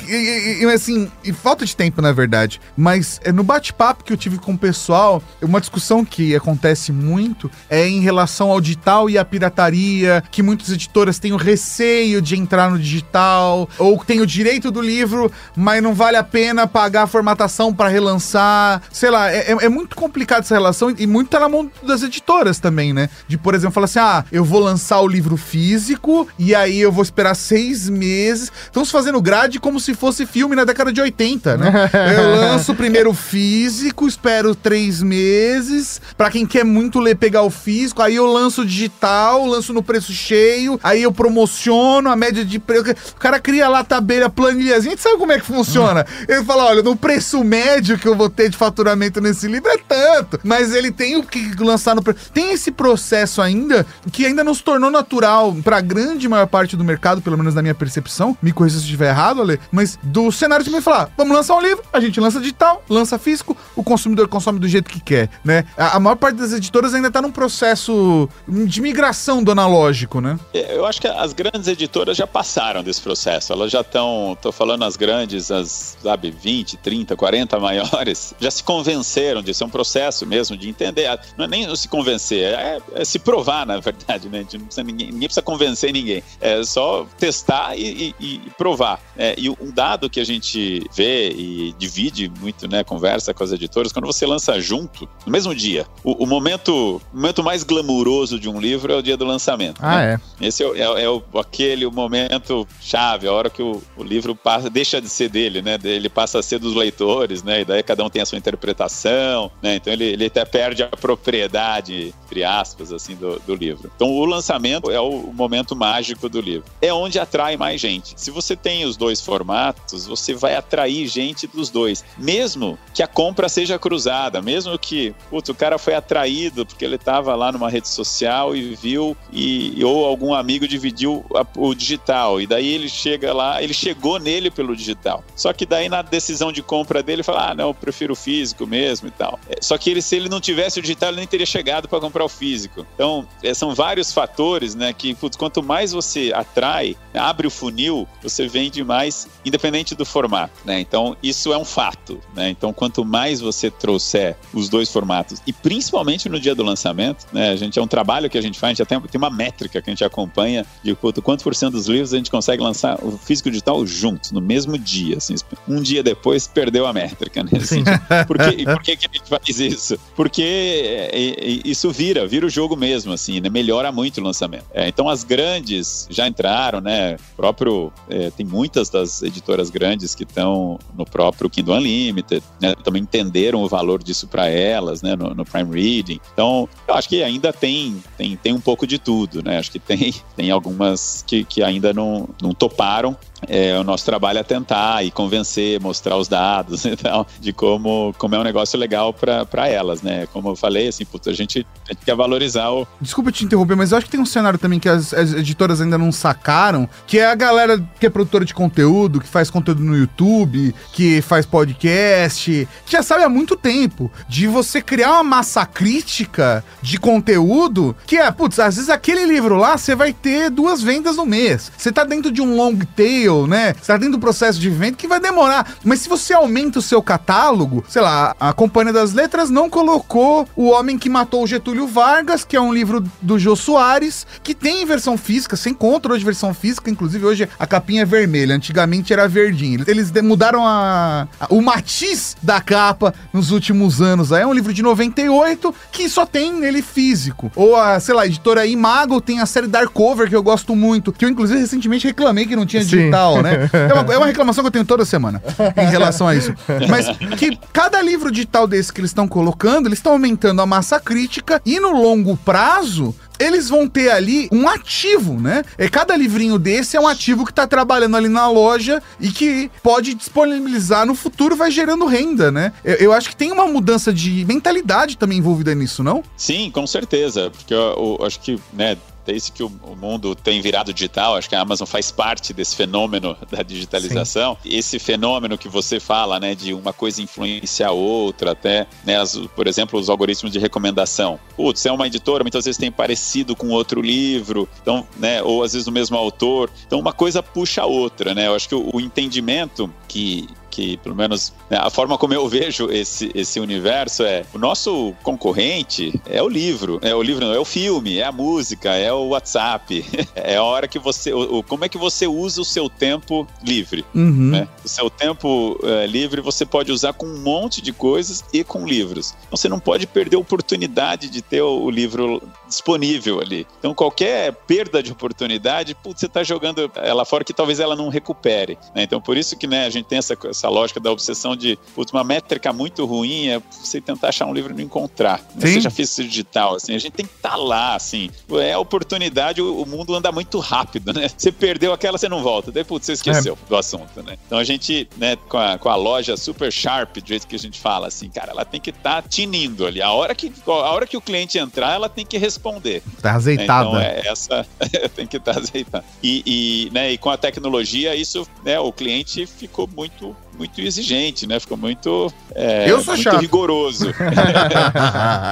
E, 0.08 0.14
e, 0.14 0.64
e, 0.64 0.66
assim, 0.66 1.10
e 1.24 1.32
falta 1.32 1.66
de 1.66 1.76
tempo, 1.76 2.02
na 2.02 2.12
verdade. 2.12 2.60
Mas 2.76 3.22
é, 3.24 3.32
no 3.32 3.44
bate-papo 3.44 4.04
que 4.04 4.12
eu 4.12 4.18
tive 4.18 4.38
com 4.38 4.54
o 4.54 4.58
pessoal, 4.58 5.22
uma 5.42 5.60
discussão 5.60 6.04
que 6.04 6.36
acontece 6.36 6.92
muito 6.92 7.52
é 7.70 7.88
em 7.88 8.02
relação 8.02 8.50
ao 8.50 8.60
digital 8.60 9.10
e 9.10 9.18
a 9.18 9.26
pirataria, 9.26 10.24
que 10.32 10.39
muitas 10.42 10.70
editoras 10.70 11.20
têm 11.20 11.34
o 11.34 11.38
receio 11.38 12.22
de 12.22 12.38
entrar 12.38 12.70
no 12.70 12.80
digital, 12.80 13.70
ou 13.78 14.04
tem 14.04 14.22
o 14.22 14.26
direito 14.26 14.72
do 14.72 14.82
livro, 14.82 15.32
mas 15.56 15.82
não 15.82 15.94
vale 15.94 16.18
a 16.18 16.24
pena 16.24 16.68
pagar 16.68 17.04
a 17.04 17.08
formatação 17.08 17.74
para 17.74 17.90
relançar. 17.90 18.82
Sei 18.92 19.10
lá, 19.10 19.32
é, 19.32 19.52
é, 19.52 19.66
é 19.66 19.70
muito 19.70 19.96
complicado 19.96 20.42
essa 20.42 20.56
relação 20.56 20.94
e 20.98 21.08
muito 21.08 21.30
tá 21.30 21.40
na 21.40 21.50
mão 21.50 21.70
das 21.84 22.04
editoras 22.04 22.60
também, 22.60 22.94
né? 22.94 23.10
De, 23.28 23.38
por 23.38 23.54
exemplo, 23.54 23.74
falar 23.74 23.86
assim: 23.86 24.00
ah, 24.00 24.26
eu 24.32 24.44
vou 24.44 24.60
lançar 24.60 25.00
o 25.02 25.08
livro 25.08 25.38
físico 25.38 26.28
e 26.38 26.56
aí 26.56 26.80
eu 26.80 26.92
vou 26.92 27.04
esperar 27.04 27.36
seis 27.36 27.90
meses. 27.90 28.52
Estamos 28.66 28.92
fazendo 28.92 29.22
grade 29.22 29.60
como 29.60 29.80
se 29.80 29.94
fosse 29.94 30.26
filme 30.26 30.56
na 30.56 30.66
década 30.66 30.92
de 30.92 31.02
80, 31.02 31.58
né? 31.58 31.92
eu 32.16 32.36
lanço 32.36 32.76
primeiro 32.76 33.14
físico, 33.14 34.08
espero 34.08 34.56
três 34.56 35.02
meses. 35.02 36.02
Para 36.18 36.30
quem 36.30 36.46
quer 36.46 36.64
muito 36.64 37.00
ler, 37.00 37.16
pegar 37.16 37.44
o 37.44 37.50
físico, 37.50 38.02
aí 38.02 38.16
eu 38.16 38.26
lanço 38.26 38.66
digital, 38.66 39.46
lanço 39.46 39.74
no 39.74 39.84
preço 39.84 40.12
cheio, 40.30 40.80
aí 40.84 41.04
eu 41.04 41.12
promociono 41.12 42.10
a 42.10 42.16
média 42.16 42.46
de 42.46 42.60
preço. 42.60 42.92
O 43.16 43.20
cara 43.20 43.40
cria 43.40 43.68
lá 43.68 43.80
a 43.80 43.84
tabela, 43.84 44.30
planilhazinha, 44.30 44.94
a 44.94 44.96
gente 44.96 45.02
sabe 45.02 45.18
como 45.18 45.32
é 45.32 45.40
que 45.40 45.46
funciona. 45.46 46.06
Ele 46.28 46.44
fala: 46.44 46.66
olha, 46.66 46.84
no 46.84 46.96
preço 46.96 47.44
médio 47.44 47.98
que 47.98 48.08
eu 48.08 48.16
vou 48.16 48.30
ter 48.30 48.50
de 48.50 48.58
faturamento 48.58 49.20
nesse 49.20 49.48
livro 49.48 49.70
é 49.70 49.78
tanto, 49.78 50.40
mas 50.44 50.74
ele 50.74 50.92
tem 50.92 51.18
o 51.18 51.24
que 51.24 51.52
lançar 51.60 51.96
no 51.96 52.04
preço. 52.04 52.32
Tem 52.32 52.52
esse 52.52 52.72
processo 52.72 53.42
ainda 53.42 53.86
que 54.12 54.26
ainda 54.26 54.44
não 54.44 54.54
se 54.54 54.64
tornou 54.64 54.92
natural 54.92 55.56
pra 55.64 55.82
grande 55.82 56.28
maior 56.28 56.48
parte 56.48 56.76
do 56.76 56.84
mercado, 56.84 57.22
pelo 57.22 57.38
menos 57.38 57.56
na 57.56 57.62
minha 57.62 57.76
percepção. 57.76 58.38
Me 58.42 58.52
corrija 58.52 58.78
se 58.78 58.84
estiver 58.84 59.10
errado, 59.10 59.42
Ale, 59.42 59.60
mas 59.72 59.98
do 60.04 60.32
cenário 60.32 60.64
de 60.64 60.72
me 60.72 60.82
falar: 60.82 61.10
vamos 61.18 61.36
lançar 61.36 61.56
um 61.56 61.62
livro, 61.62 61.84
a 61.92 62.00
gente 62.00 62.20
lança 62.20 62.40
digital, 62.40 62.84
lança 62.90 63.18
físico, 63.18 63.58
o 63.76 63.84
consumidor 63.84 64.28
consome 64.28 64.60
do 64.60 64.68
jeito 64.68 64.90
que 64.90 65.00
quer, 65.00 65.30
né? 65.44 65.66
A, 65.78 65.98
a 65.98 66.00
maior 66.00 66.16
parte 66.16 66.36
das 66.36 66.54
editoras 66.54 66.94
ainda 66.94 67.10
tá 67.10 67.22
num 67.22 67.32
processo 67.32 68.30
de 68.48 68.82
migração 68.82 69.44
do 69.44 69.52
analógico, 69.52 70.19
né? 70.22 70.40
É, 70.54 70.76
eu 70.76 70.86
acho 70.86 71.02
que 71.02 71.08
as 71.08 71.34
grandes 71.34 71.68
editoras 71.68 72.18
já 72.18 72.28
passaram 72.28 72.84
desse 72.84 73.02
processo. 73.02 73.54
Elas 73.54 73.72
já 73.72 73.82
estão, 73.82 74.38
tô 74.42 74.52
falando 74.52 74.84
as 74.84 74.96
grandes, 74.96 75.52
as, 75.52 75.98
sabe, 76.02 76.32
20, 76.32 76.78
30, 76.78 77.16
40 77.16 77.60
maiores, 77.60 78.34
já 78.40 78.52
se 78.52 78.64
convenceram 78.64 79.42
disso. 79.42 79.64
É 79.64 79.68
um 79.68 79.70
processo 79.70 80.26
mesmo 80.26 80.58
de 80.58 80.70
entender. 80.70 81.20
Não 81.38 81.46
é 81.46 81.48
nem 81.48 81.76
se 81.76 81.88
convencer, 81.88 82.54
é, 82.54 82.80
é 82.94 83.06
se 83.06 83.20
provar, 83.20 83.66
na 83.66 83.80
verdade, 83.80 84.30
né? 84.30 84.46
Não 84.54 84.62
precisa, 84.62 84.84
ninguém, 84.84 85.08
ninguém 85.08 85.28
precisa 85.28 85.42
convencer 85.42 85.92
ninguém. 85.94 86.24
É 86.40 86.64
só 86.64 87.06
testar 87.18 87.78
e, 87.78 88.14
e, 88.20 88.36
e 88.46 88.50
provar. 88.58 89.00
É, 89.18 89.36
e 89.38 89.50
um 89.50 89.72
dado 89.74 90.10
que 90.10 90.20
a 90.20 90.26
gente 90.26 90.84
vê 90.94 91.30
e 91.32 91.74
divide 91.78 92.32
muito, 92.40 92.68
né, 92.68 92.84
conversa 92.84 93.34
com 93.34 93.44
as 93.44 93.52
editoras, 93.52 93.92
quando 93.92 94.06
você 94.06 94.26
lança 94.26 94.60
junto, 94.60 95.08
no 95.26 95.32
mesmo 95.32 95.54
dia, 95.54 95.86
o, 96.04 96.24
o 96.24 96.28
momento, 96.28 97.02
o 97.14 97.16
momento 97.16 97.44
mais 97.44 97.64
glamuroso 97.64 98.40
de 98.40 98.50
um 98.50 98.60
livro 98.60 98.94
é 98.94 98.96
o 98.96 99.02
dia 99.02 99.18
do 99.18 99.26
lançamento. 99.26 99.80
Ah, 99.82 99.98
né? 99.98 100.09
é. 100.09 100.09
Esse 100.42 100.64
é, 100.64 100.68
é, 100.68 101.04
é 101.04 101.10
o, 101.10 101.22
aquele 101.36 101.86
o 101.86 101.92
momento 101.92 102.68
chave, 102.82 103.28
a 103.28 103.34
hora 103.34 103.50
que 103.50 103.62
o, 103.62 103.82
o, 103.98 104.04
livro 104.04 104.36
passa, 104.36 104.70
deixa 104.70 105.02
de 105.02 105.10
ser 105.10 105.30
dele, 105.30 105.62
né? 105.62 105.78
Ele 105.84 106.10
passa 106.10 106.40
a 106.40 106.44
ser 106.44 106.60
dos 106.60 106.74
leitores, 106.76 107.44
né? 107.44 107.62
E 107.62 107.66
daí 107.66 107.84
cada 107.84 108.04
um 108.04 108.10
tem 108.10 108.22
a 108.22 108.26
sua 108.26 108.38
interpretação, 108.38 109.52
né? 109.62 109.76
Então 109.76 109.92
ele, 109.92 110.06
ele 110.06 110.26
até 110.26 110.46
perde 110.46 110.84
a 110.84 110.88
propriedade, 110.88 112.14
entre 112.26 112.44
aspas, 112.44 112.92
assim, 112.94 113.16
do, 113.16 113.40
do 113.40 113.56
livro. 113.56 113.92
Então 113.96 114.10
o 114.10 114.26
lançamento 114.26 114.90
é 114.90 115.00
o, 115.00 115.34
momento 115.34 115.76
mágico 115.76 116.30
do 116.30 116.42
livro. 116.42 116.70
É 116.82 116.94
onde 116.94 117.20
atrai 117.20 117.58
mais 117.58 117.80
gente. 117.80 118.14
Se 118.18 118.32
você 118.32 118.56
tem 118.56 118.86
os 118.86 118.98
dois 118.98 119.22
formatos, 119.22 120.06
você 120.06 120.34
vai 120.34 120.56
atrair 120.56 121.08
gente 121.08 121.48
dos 121.48 121.70
dois. 121.70 122.04
Mesmo 122.18 122.78
que 122.94 123.04
a 123.04 123.08
compra 123.08 123.50
seja 123.50 123.80
cruzada, 123.80 124.42
mesmo 124.42 124.78
que 124.78 125.14
putz, 125.30 125.50
o 125.50 125.56
cara 125.56 125.78
foi 125.78 125.96
atraído 125.96 126.66
porque 126.66 126.84
ele 126.84 126.96
estava 126.96 127.36
lá 127.36 127.52
numa 127.52 127.70
rede 127.70 127.88
social 127.88 128.56
e 128.56 128.76
viu 128.76 129.16
e 129.32 129.84
ou 130.00 130.06
algum 130.06 130.34
amigo 130.34 130.68
dividiu 130.68 131.26
a, 131.36 131.46
o 131.58 131.74
digital 131.74 132.42
e 132.42 132.48
daí 132.48 132.68
ele 132.68 132.90
chega 132.90 133.34
lá, 133.34 133.62
ele 133.62 133.74
chegou 133.74 134.20
nele 134.20 134.50
pelo 134.50 134.76
digital. 134.76 135.24
Só 135.36 135.54
que 135.54 135.66
daí 135.66 135.90
na 135.90 136.02
decisão 136.02 136.52
de 136.52 136.62
compra 136.62 137.04
dele, 137.04 137.18
ele 137.18 137.24
fala: 137.24 137.52
"Ah, 137.52 137.56
não, 137.56 137.68
eu 137.68 137.74
prefiro 137.74 138.14
o 138.14 138.16
físico 138.16 138.66
mesmo" 138.66 139.08
e 139.08 139.12
tal. 139.12 139.40
É, 139.50 139.58
só 139.62 139.78
que 139.78 139.90
ele 139.90 140.02
se 140.02 140.16
ele 140.16 140.30
não 140.30 140.40
tivesse 140.40 140.80
o 140.80 140.82
digital, 140.82 141.10
ele 141.10 141.18
nem 141.18 141.28
teria 141.28 141.46
chegado 141.46 141.88
para 141.88 142.00
comprar 142.00 142.24
o 142.24 142.30
físico. 142.30 142.86
Então, 142.96 143.28
é, 143.44 143.54
são 143.54 143.74
vários 143.74 144.12
fatores, 144.12 144.76
né, 144.76 144.94
que 144.94 145.14
putz, 145.14 145.36
quanto 145.38 145.62
mais 145.62 145.92
você 145.92 146.32
atrai, 146.34 146.96
abre 147.14 147.48
o 147.48 147.52
funil, 147.52 148.08
você 148.22 148.48
vende 148.48 148.84
mais 148.84 149.28
independente 149.46 149.96
do 149.96 150.06
formato, 150.06 150.54
né? 150.66 150.80
Então, 150.80 151.16
isso 151.22 151.54
é 151.54 151.58
um 151.58 151.66
fato, 151.66 152.20
né? 152.36 152.50
Então, 152.50 152.74
quanto 152.74 153.04
mais 153.04 153.42
você 153.42 153.70
trouxer 153.70 154.36
os 154.54 154.70
dois 154.70 154.92
formatos 154.92 155.42
e 155.46 155.54
principalmente 155.54 156.30
no 156.30 156.40
dia 156.40 156.56
do 156.56 156.64
lançamento, 156.64 157.26
né? 157.32 157.50
A 157.50 157.56
gente 157.56 157.78
é 157.78 157.82
um 157.82 157.88
trabalho 157.88 158.30
que 158.30 158.38
a 158.38 158.42
gente 158.42 158.60
faz, 158.60 158.72
a 158.72 158.84
gente 158.84 158.88
tem, 158.88 159.00
tem 159.02 159.18
uma 159.18 159.30
métrica 159.30 159.82
que 159.82 159.89
a 159.90 159.94
gente 159.94 160.04
acompanha 160.04 160.66
de 160.84 160.96
quanto, 160.96 161.44
por 161.44 161.56
cento 161.56 161.74
dos 161.74 161.88
livros 161.88 162.14
a 162.14 162.18
gente 162.18 162.32
consegue 162.32 162.62
lançar 162.62 163.04
o 163.04 163.18
físico 163.18 163.50
digital 163.50 163.86
juntos, 163.86 164.32
no 164.32 164.42
mesmo 164.42 164.78
dia. 164.78 165.18
Assim, 165.18 165.36
um 165.68 165.82
dia 165.82 166.04
depois 166.04 166.48
perdeu 166.48 166.86
a 166.86 166.94
métrica, 166.94 167.44
né? 167.44 167.52
Assim, 167.56 167.84
por, 168.28 168.38
que, 168.38 168.64
por 168.64 168.82
que, 168.82 168.98
que 168.98 169.06
a 169.06 169.10
gente 169.12 169.30
faz 169.30 169.60
isso? 169.60 170.00
Porque 170.16 170.42
é, 170.42 171.10
é, 171.14 171.62
isso 171.66 171.92
vira, 171.92 172.26
vira 172.28 172.46
o 172.46 172.50
jogo 172.50 172.76
mesmo, 172.76 173.14
assim, 173.14 173.40
né? 173.40 173.50
Melhora 173.50 173.92
muito 173.92 174.20
o 174.20 174.24
lançamento. 174.24 174.66
É, 174.74 174.88
então 174.88 175.10
as 175.10 175.24
grandes 175.24 176.08
já 176.10 176.28
entraram, 176.28 176.82
né? 176.82 177.16
O 177.34 177.36
próprio. 177.36 177.92
É, 178.10 178.30
tem 178.32 178.46
muitas 178.46 178.90
das 178.90 179.22
editoras 179.22 179.70
grandes 179.70 180.16
que 180.16 180.24
estão 180.24 180.80
no 180.96 181.06
próprio 181.06 181.50
Kindle 181.50 181.76
Unlimited, 181.76 182.44
né? 182.62 182.76
Também 182.84 183.02
entenderam 183.02 183.62
o 183.62 183.68
valor 183.68 184.04
disso 184.04 184.28
para 184.28 184.48
elas, 184.48 185.02
né? 185.02 185.16
No, 185.16 185.34
no 185.34 185.46
Prime 185.46 185.72
Reading. 185.72 186.20
Então, 186.34 186.68
eu 186.88 186.94
acho 186.94 187.10
que 187.10 187.24
ainda 187.24 187.52
tem, 187.52 188.02
tem, 188.18 188.36
tem 188.36 188.54
um 188.54 188.62
pouco 188.62 188.86
de 188.86 188.98
tudo, 188.98 189.44
né? 189.44 189.58
Acho 189.58 189.72
que 189.72 189.79
tem, 189.80 190.14
tem 190.36 190.52
algumas 190.52 191.24
que, 191.26 191.44
que 191.44 191.64
ainda 191.64 191.94
não, 191.94 192.28
não 192.42 192.54
toparam. 192.54 193.16
É, 193.48 193.78
o 193.80 193.84
nosso 193.84 194.06
trabalho 194.06 194.40
é 194.40 194.44
tentar 194.44 195.04
e 195.04 195.12
convencer, 195.12 195.80
mostrar 195.80 196.18
os 196.18 196.28
dados 196.28 196.84
e 196.86 196.96
tal, 196.96 197.26
de 197.40 197.54
como, 197.54 198.14
como 198.18 198.36
é 198.36 198.40
um 198.40 198.44
negócio 198.44 198.78
legal 198.78 199.14
para 199.14 199.68
elas, 199.68 200.02
né? 200.02 200.28
Como 200.34 200.50
eu 200.50 200.56
falei, 200.56 200.90
assim, 200.90 201.06
puta, 201.06 201.30
a 201.30 201.34
gente, 201.34 201.66
a 201.88 201.94
gente 201.94 202.06
quer 202.06 202.16
valorizar 202.16 202.70
o. 202.70 202.88
Desculpa 203.00 203.32
te 203.32 203.46
interromper, 203.46 203.76
mas 203.76 203.92
eu 203.92 203.98
acho 203.98 204.06
que 204.06 204.12
tem 204.12 204.20
um 204.20 204.26
cenário 204.26 204.60
também 204.60 204.80
que 204.80 204.90
as, 204.90 205.14
as, 205.14 205.34
editoras 205.34 205.80
ainda 205.80 205.98
não 205.98 206.12
sacaram, 206.12 206.88
que 207.08 207.18
é 207.18 207.26
a 207.28 207.36
galera 207.36 207.82
que 208.00 208.06
é 208.06 208.10
produtora 208.10 208.44
de 208.44 208.54
conteúdo, 208.54 209.22
que 209.22 209.28
faz 209.28 209.50
conteúdo 209.50 209.82
no 209.82 209.96
YouTube, 209.96 210.76
que 210.92 211.22
faz 211.22 211.46
podcast, 211.46 212.68
que 212.86 212.92
já 212.92 213.02
sabe 213.02 213.24
há 213.24 213.30
muito 213.30 213.56
tempo 213.56 214.12
de 214.28 214.48
você 214.48 214.82
criar 214.82 215.14
uma 215.14 215.24
massa 215.24 215.66
crítica 215.66 216.64
de 216.82 217.00
conteúdo 217.00 217.96
que 218.06 218.18
é, 218.18 218.30
putz, 218.32 218.60
às 218.60 218.76
vezes 218.76 218.90
aquele 218.90 219.26
livro 219.26 219.56
lá 219.56 219.69
você 219.78 219.96
vai 219.96 220.14
ter 220.14 220.50
duas 220.50 220.82
vendas 220.82 221.16
no 221.16 221.26
mês. 221.26 221.72
Você 221.78 221.92
tá 221.92 222.04
dentro 222.04 222.32
de 222.32 222.42
um 222.42 222.56
long 222.56 222.78
tail, 222.96 223.48
né? 223.48 223.74
Você 223.74 223.88
tá 223.88 223.98
dentro 223.98 224.14
do 224.14 224.20
processo 224.20 224.60
de 224.60 224.70
venda 224.70 224.98
que 224.98 225.08
vai 225.08 225.20
demorar. 225.20 225.74
Mas 225.84 226.02
se 226.02 226.10
você 226.10 226.34
aumenta 226.34 226.80
o 226.80 226.82
seu 226.82 227.02
catálogo, 227.02 227.84
sei 227.88 228.02
lá, 228.02 228.36
a 228.40 228.54
Companhia 228.54 228.94
das 228.94 229.14
Letras 229.14 229.50
não 229.50 229.70
colocou 229.70 230.48
O 230.56 230.70
Homem 230.70 230.98
que 230.98 231.10
Matou 231.10 231.46
Getúlio 231.48 231.88
Vargas, 231.88 232.44
que 232.44 232.56
é 232.56 232.62
um 232.62 232.74
livro 232.74 233.04
do 233.22 233.40
Jô 233.40 233.56
Soares, 233.56 234.26
que 234.44 234.54
tem 234.54 234.86
versão 234.86 235.18
física, 235.18 235.56
você 235.56 235.70
encontra 235.70 236.14
hoje 236.14 236.24
versão 236.24 236.54
física, 236.54 236.90
inclusive 236.90 237.26
hoje 237.26 237.50
a 237.58 237.68
capinha 237.68 238.04
é 238.04 238.06
vermelha, 238.06 238.56
antigamente 238.56 239.14
era 239.14 239.28
verdinha. 239.28 239.84
Eles 239.88 240.12
mudaram 240.22 240.66
a, 240.66 241.28
a, 241.40 241.48
o 241.50 241.62
matiz 241.62 242.36
da 242.42 242.60
capa 242.62 243.14
nos 243.32 243.52
últimos 243.52 244.02
anos. 244.02 244.32
É 244.32 244.46
um 244.46 244.54
livro 244.54 244.74
de 244.74 244.82
98 244.82 245.74
que 245.92 246.10
só 246.10 246.26
tem 246.26 246.64
ele 246.64 246.82
físico. 246.82 247.52
Ou 247.56 247.76
a, 247.76 248.00
sei 248.00 248.16
lá, 248.16 248.24
a 248.24 248.26
editora 248.26 248.66
Imago 248.66 249.22
tem 249.22 249.40
a 249.40 249.46
série 249.50 249.68
Dark 249.68 249.92
Cover, 249.92 250.30
que 250.30 250.36
eu 250.36 250.44
gosto 250.44 250.76
muito, 250.76 251.12
que 251.12 251.26
eu 251.26 251.30
inclusive 251.30 251.60
recentemente 251.60 252.08
reclamei 252.08 252.46
que 252.46 252.56
não 252.56 252.66
tinha 252.66 252.84
digital, 252.84 253.38
Sim. 253.38 253.42
né? 253.44 253.70
É 253.74 253.94
uma, 253.94 254.14
é 254.14 254.18
uma, 254.18 254.26
reclamação 254.26 254.64
que 254.64 254.68
eu 254.68 254.72
tenho 254.72 254.86
toda 254.86 255.06
semana 255.06 255.42
em 255.78 255.90
relação 255.90 256.28
a 256.28 256.36
isso. 256.36 256.54
Mas 256.90 257.08
que 257.38 257.58
cada 257.74 258.02
livro 258.02 258.32
digital 258.32 258.68
desse 258.68 258.94
que 258.94 259.02
eles 259.02 259.12
estão 259.12 259.28
colocando, 259.28 259.88
eles 259.88 260.00
estão 260.00 260.14
aumentando 260.14 260.62
a 260.62 260.66
massa 260.66 261.00
crítica 261.00 261.62
e 261.66 261.80
no 261.80 261.92
longo 261.92 262.38
prazo 262.38 263.16
eles 263.40 263.70
vão 263.70 263.88
ter 263.88 264.12
ali 264.12 264.50
um 264.52 264.68
ativo, 264.68 265.40
né? 265.40 265.64
E 265.78 265.88
cada 265.90 266.16
livrinho 266.16 266.60
desse 266.60 266.98
é 266.98 267.00
um 267.00 267.08
ativo 267.08 267.46
que 267.46 267.54
tá 267.54 267.66
trabalhando 267.66 268.18
ali 268.18 268.28
na 268.28 268.50
loja 268.50 269.02
e 269.20 269.32
que 269.32 269.72
pode 269.82 270.14
disponibilizar 270.14 271.06
no 271.06 271.16
futuro, 271.16 271.56
vai 271.56 271.72
gerando 271.72 272.06
renda, 272.06 272.52
né? 272.52 272.74
Eu, 272.84 272.96
eu 272.96 273.14
acho 273.14 273.30
que 273.30 273.36
tem 273.36 273.52
uma 273.52 273.66
mudança 273.66 274.12
de 274.12 274.44
mentalidade 274.46 275.18
também 275.18 275.38
envolvida 275.38 275.74
nisso, 275.74 276.04
não? 276.04 276.22
Sim, 276.36 276.70
com 276.70 276.86
certeza. 276.86 277.50
Porque 277.50 277.74
eu, 277.74 278.18
eu 278.20 278.26
acho 278.26 278.42
que, 278.42 278.60
né, 278.74 278.98
desde 279.30 279.52
que 279.52 279.62
o, 279.62 279.72
o, 279.84 279.96
mundo 279.96 280.34
tem 280.34 280.60
virado 280.60 280.92
digital, 280.92 281.36
acho 281.36 281.48
que 281.48 281.56
a 281.56 281.62
Amazon 281.62 281.86
faz 281.86 282.12
parte 282.12 282.52
desse 282.52 282.76
fenômeno 282.76 283.38
da 283.52 283.62
digitalização. 283.62 284.58
Sim. 284.64 284.70
Esse 284.76 284.98
fenômeno 284.98 285.56
que 285.56 285.70
você 285.70 286.00
fala, 286.00 286.40
né, 286.40 286.56
de 286.56 286.74
uma 286.74 286.92
coisa 286.92 287.22
influenciar 287.22 287.92
outra, 287.92 288.54
até, 288.54 288.88
né, 289.06 289.20
as, 289.20 289.38
por 289.56 289.68
exemplo, 289.68 290.00
os 290.00 290.10
algoritmos 290.10 290.52
de 290.52 290.58
recomendação. 290.58 291.40
Putz, 291.56 291.86
é 291.86 291.92
uma 291.92 292.08
editora, 292.08 292.44
muitas 292.44 292.66
vezes 292.66 292.80
tem 292.80 292.92
parecido 292.92 293.56
com 293.56 293.70
outro 293.70 294.02
livro, 294.02 294.68
então, 294.82 295.08
né, 295.16 295.44
ou 295.44 295.64
às 295.64 295.74
vezes 295.74 295.88
o 295.88 295.92
mesmo 295.92 296.18
autor. 296.18 296.72
Então, 296.88 297.00
uma 297.00 297.14
coisa 297.14 297.44
puxa 297.44 297.84
a 297.84 297.86
outra, 297.86 298.34
né? 298.34 298.48
Eu 298.48 298.56
acho 298.56 298.68
que 298.68 298.76
o, 298.76 298.90
o 298.96 299.00
entendimento 299.00 299.94
que 300.08 300.48
que, 300.70 300.98
pelo 300.98 301.16
menos, 301.16 301.54
né, 301.70 301.78
a 301.80 301.90
forma 301.90 302.18
como 302.18 302.34
eu 302.34 302.48
vejo 302.48 302.90
esse, 302.92 303.32
esse 303.34 303.60
universo 303.60 304.24
é 304.24 304.44
o 304.54 304.58
nosso 304.58 305.14
concorrente 305.24 306.20
é 306.30 306.42
o 306.42 306.48
livro, 306.48 307.00
é 307.02 307.14
o 307.14 307.22
livro, 307.22 307.46
não, 307.46 307.54
é 307.54 307.60
o 307.60 307.66
filme, 307.66 308.18
é 308.18 308.24
a 308.24 308.32
música, 308.32 308.96
é 308.96 309.12
o 309.12 309.30
WhatsApp, 309.30 310.06
é 310.36 310.58
a 310.58 310.64
hora 310.64 310.88
que 310.88 311.00
você, 311.00 311.34
o, 311.34 311.64
como 311.64 311.86
é 311.86 311.90
que 311.90 311.98
você 311.98 312.28
usa 312.28 312.62
o 312.62 312.66
seu 312.66 312.90
tempo 312.90 313.48
livre, 313.64 314.06
uhum. 314.14 314.52
né? 314.52 314.68
O 314.84 314.88
seu 314.88 315.10
tempo 315.10 315.80
é, 315.84 316.08
livre 316.08 316.42
você 316.42 316.66
pode 316.66 316.92
usar 316.92 317.14
com 317.14 317.26
um 317.26 317.40
monte 317.40 317.82
de 317.82 317.92
coisas 317.92 318.44
e 318.54 318.64
com 318.64 318.86
livros. 318.86 319.36
Então 319.48 319.58
você 319.58 319.70
não 319.70 319.80
pode 319.80 320.08
perder 320.08 320.36
a 320.36 320.40
oportunidade 320.40 321.30
de 321.30 321.42
ter 321.42 321.62
o, 321.62 321.84
o 321.84 321.90
livro 321.90 322.42
disponível 322.68 323.42
ali. 323.42 323.66
Então 323.80 323.94
qualquer 323.94 324.54
perda 324.54 325.02
de 325.02 325.12
oportunidade, 325.12 325.96
putz, 325.96 326.20
você 326.20 326.26
está 326.26 326.44
jogando 326.44 326.92
ela 326.96 327.26
fora 327.26 327.44
que 327.44 327.54
talvez 327.54 327.80
ela 327.80 327.96
não 327.96 328.10
recupere. 328.10 328.78
Né? 328.96 329.04
Então 329.04 329.20
por 329.20 329.38
isso 329.38 329.58
que 329.58 329.68
né, 329.68 329.86
a 329.86 329.90
gente 329.90 330.06
tem 330.06 330.18
essa 330.18 330.36
essa 330.60 330.70
lógica 330.70 331.00
da 331.00 331.12
obsessão 331.12 331.56
de 331.56 331.78
putz, 331.96 332.12
uma 332.12 332.24
métrica 332.24 332.74
muito 332.74 333.06
ruim 333.06 333.48
é 333.48 333.62
você 333.82 334.02
tentar 334.02 334.30
achar 334.30 334.46
um 334.46 334.54
livro 334.54 334.74
e 334.74 334.76
não 334.76 334.84
encontrar. 334.84 335.40
Né? 335.56 335.68
Você 335.68 335.82
já 335.82 335.90
fez 335.90 336.10
isso 336.12 336.24
digital, 336.24 336.76
assim, 336.76 336.94
a 336.94 337.00
gente 337.00 337.14
tem 337.14 337.26
que 337.26 337.34
estar 337.34 337.52
tá 337.52 337.56
lá, 337.56 337.96
assim. 337.96 338.30
É 338.52 338.74
a 338.74 338.80
oportunidade, 338.80 339.62
o, 339.62 339.86
mundo 339.86 340.14
anda 340.14 340.32
muito 340.32 340.60
rápido, 340.60 341.14
né? 341.14 341.30
Você 341.36 341.52
perdeu 341.52 341.94
aquela, 341.94 342.18
você 342.18 342.30
não 342.30 342.44
volta. 342.44 342.72
Daí, 342.72 342.84
putz, 342.84 343.06
você 343.06 343.14
esqueceu 343.14 343.58
é. 343.66 343.70
do 343.70 343.76
assunto, 343.76 344.22
né? 344.22 344.38
Então 344.46 344.58
a 344.58 344.64
gente, 344.64 345.08
né, 345.18 345.36
com 345.48 345.58
a, 345.58 345.78
com 345.78 345.90
a 345.90 345.96
loja 345.96 346.38
super 346.38 346.72
sharp, 346.72 347.18
do 347.18 347.28
jeito 347.28 347.48
que 347.48 347.56
a 347.56 347.60
gente 347.60 347.80
fala, 347.80 348.08
assim, 348.08 348.30
cara, 348.30 348.52
ela 348.52 348.66
tem 348.66 348.80
que 348.80 348.90
estar 348.90 349.22
tá 349.22 349.28
tinindo 349.28 349.86
ali. 349.86 350.02
A 350.02 350.12
hora, 350.12 350.36
que, 350.36 350.52
a 350.68 350.72
hora 350.72 351.08
que 351.08 351.18
o 351.18 351.22
cliente 351.22 351.58
entrar, 351.58 351.94
ela 351.94 352.10
tem 352.10 352.26
que 352.26 352.38
responder. 352.38 353.02
Tá 353.22 353.36
azeitada. 353.36 353.90
Então, 353.90 354.00
é 354.00 354.28
essa 354.28 354.68
tem 355.16 355.26
que 355.26 355.38
estar 355.38 355.54
tá 355.54 355.60
azeitada. 355.60 356.06
E, 356.22 356.44
e, 356.46 356.90
né, 356.92 357.12
e 357.14 357.18
com 357.18 357.30
a 357.30 357.38
tecnologia, 357.38 358.16
isso, 358.16 358.48
né, 358.64 358.80
o 358.80 358.92
cliente 358.92 359.46
ficou 359.46 359.88
muito 359.88 360.36
muito 360.60 360.82
exigente, 360.82 361.48
né? 361.48 361.58
Ficou 361.60 361.78
muito, 361.78 362.32
é, 362.54 362.92
eu 362.92 363.02
sou 363.02 363.14
muito 363.14 363.24
chato. 363.24 363.40
rigoroso. 363.40 364.10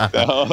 então, 0.10 0.47